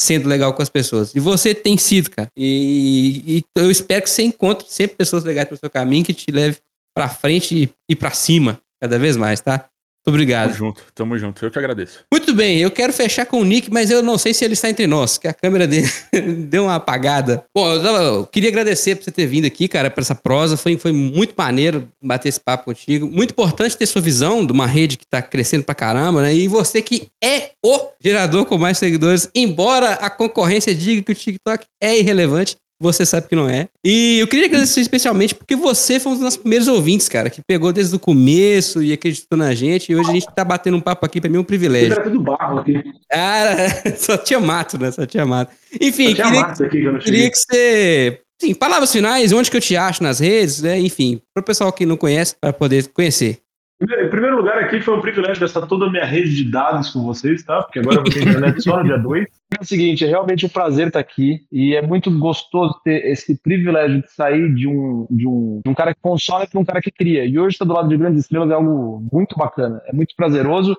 [0.00, 1.14] sendo legal com as pessoas.
[1.14, 2.28] E você tem sido, cara.
[2.36, 6.30] E, e eu espero que você encontre sempre pessoas legais pro seu caminho que te
[6.30, 6.56] leve
[6.94, 9.68] pra frente e, e pra cima cada vez mais, tá?
[10.04, 10.48] Muito obrigado.
[10.48, 11.44] Tamo junto, tamo junto.
[11.44, 12.00] Eu que agradeço.
[12.12, 14.68] Muito bem, eu quero fechar com o Nick, mas eu não sei se ele está
[14.68, 15.88] entre nós, que a câmera dele
[16.48, 17.44] deu uma apagada.
[17.54, 20.56] Bom, eu, eu, queria agradecer por você ter vindo aqui, cara, para essa prosa.
[20.56, 23.06] Foi, foi muito maneiro bater esse papo contigo.
[23.06, 26.34] Muito importante ter sua visão de uma rede que está crescendo pra caramba, né?
[26.34, 31.14] E você que é o gerador com mais seguidores, embora a concorrência diga que o
[31.14, 33.68] TikTok é irrelevante, você sabe que não é.
[33.84, 37.40] E eu queria agradecer especialmente porque você foi um dos nossos primeiros ouvintes, cara, que
[37.46, 39.92] pegou desde o começo e acreditou na gente.
[39.92, 41.92] E hoje a gente tá batendo um papo aqui, pra mim é um privilégio.
[41.92, 42.82] Era tudo barro aqui.
[43.10, 44.90] Cara, só tinha mato, né?
[44.90, 45.52] Só tinha mato.
[45.80, 49.76] Enfim, queria, mato aqui que, queria que você Sim, palavras finais, onde que eu te
[49.76, 50.76] acho nas redes, né?
[50.80, 53.38] Enfim, para o pessoal que não conhece, para poder conhecer.
[53.82, 57.02] Em primeiro lugar, aqui foi um privilégio gastar toda a minha rede de dados com
[57.02, 57.62] vocês, tá?
[57.62, 59.26] Porque agora eu vou ter internet só no dia 2.
[59.58, 63.36] É o seguinte, é realmente um prazer estar aqui e é muito gostoso ter esse
[63.42, 66.80] privilégio de sair de um, de um, de um cara que console para um cara
[66.80, 67.24] que cria.
[67.24, 70.76] E hoje estar do lado de grandes estrelas é algo muito bacana, é muito prazeroso.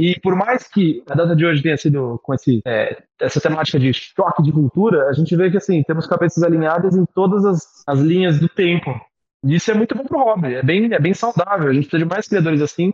[0.00, 3.78] E por mais que a data de hoje tenha sido com esse, é, essa temática
[3.78, 7.82] de choque de cultura, a gente vê que assim temos cabeças alinhadas em todas as,
[7.86, 8.98] as linhas do tempo.
[9.46, 11.68] Isso é muito bom pro hobby, é bem, é bem saudável.
[11.68, 12.92] A gente precisa de mais criadores assim.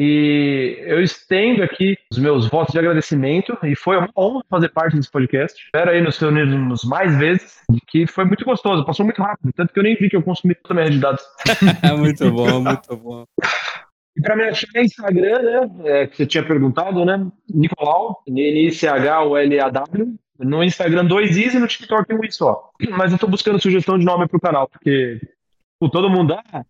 [0.00, 4.96] E eu estendo aqui os meus votos de agradecimento e foi uma honra fazer parte
[4.96, 5.60] desse podcast.
[5.60, 7.56] Espero aí nos reunirmos mais vezes,
[7.88, 10.54] que foi muito gostoso, passou muito rápido, tanto que eu nem vi que eu consumi
[10.54, 11.22] toda a minha rede de dados.
[11.98, 13.24] muito bom, muito bom.
[14.16, 20.14] E para me achar no Instagram, né, é, que você tinha perguntado, né, Nicolau, N-I-C-H-O-L-A-W,
[20.38, 22.70] no Instagram dois Is e no TikTok um I só.
[22.90, 25.20] Mas eu tô buscando sugestão de nome pro canal, porque
[25.80, 26.64] Tipo, todo mundo, ah,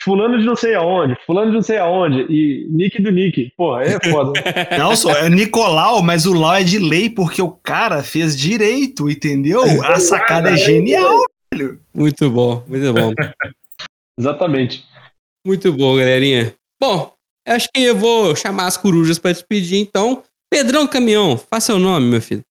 [0.00, 3.52] fulano de não sei aonde, fulano de não sei aonde, e Nick do Nick.
[3.56, 4.40] Pô, é foda.
[4.78, 9.10] não, só é Nicolau, mas o Lau é de lei porque o cara fez direito,
[9.10, 9.62] entendeu?
[9.84, 11.80] A sacada é genial, velho.
[11.92, 13.12] Muito bom, muito bom.
[14.16, 14.84] Exatamente.
[15.44, 16.54] Muito bom, galerinha.
[16.80, 17.12] Bom,
[17.48, 20.22] acho que eu vou chamar as corujas para despedir, então.
[20.48, 22.42] Pedrão Caminhão, faça o nome, meu filho.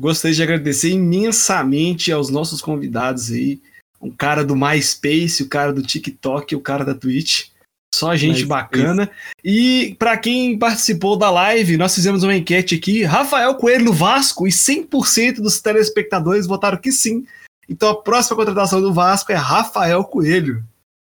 [0.00, 3.60] Gostaria de agradecer imensamente aos nossos convidados aí
[4.00, 7.48] um cara do MySpace, o cara do TikTok, o cara da Twitch.
[7.94, 8.46] Só gente MySpace.
[8.46, 9.10] bacana.
[9.42, 13.04] E para quem participou da live, nós fizemos uma enquete aqui.
[13.04, 17.26] Rafael Coelho no Vasco e 100% dos telespectadores votaram que sim.
[17.68, 20.62] Então a próxima contratação do Vasco é Rafael Coelho.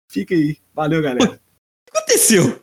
[0.10, 0.58] Fica aí.
[0.74, 1.26] Valeu, galera.
[1.26, 1.38] O
[1.92, 2.62] que aconteceu?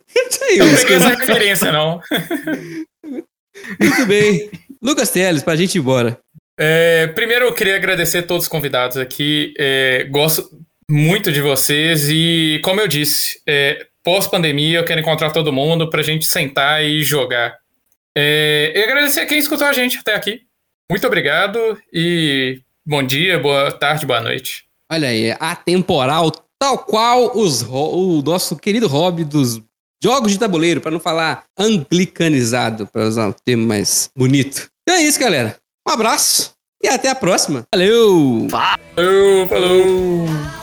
[0.55, 2.01] Eu não peguei essa referência, não.
[3.79, 4.49] Muito bem.
[4.81, 6.19] Lucas Teles, pra gente ir embora.
[6.57, 9.53] É, primeiro, eu queria agradecer todos os convidados aqui.
[9.57, 10.49] É, gosto
[10.89, 15.99] muito de vocês e, como eu disse, é, pós-pandemia eu quero encontrar todo mundo para
[15.99, 17.57] a gente sentar e jogar.
[18.17, 20.41] É, e agradecer a quem escutou a gente até aqui.
[20.89, 24.65] Muito obrigado e bom dia, boa tarde, boa noite.
[24.91, 29.59] Olha aí, atemporal, tal qual os, o nosso querido hobby dos
[30.01, 34.69] jogos de tabuleiro, para não falar anglicanizado, para usar um termo mais bonito.
[34.83, 35.57] Então é isso, galera.
[35.87, 36.53] Um abraço
[36.83, 37.63] e até a próxima.
[37.71, 38.47] Valeu!
[38.49, 39.47] Falou!
[39.47, 40.54] falou.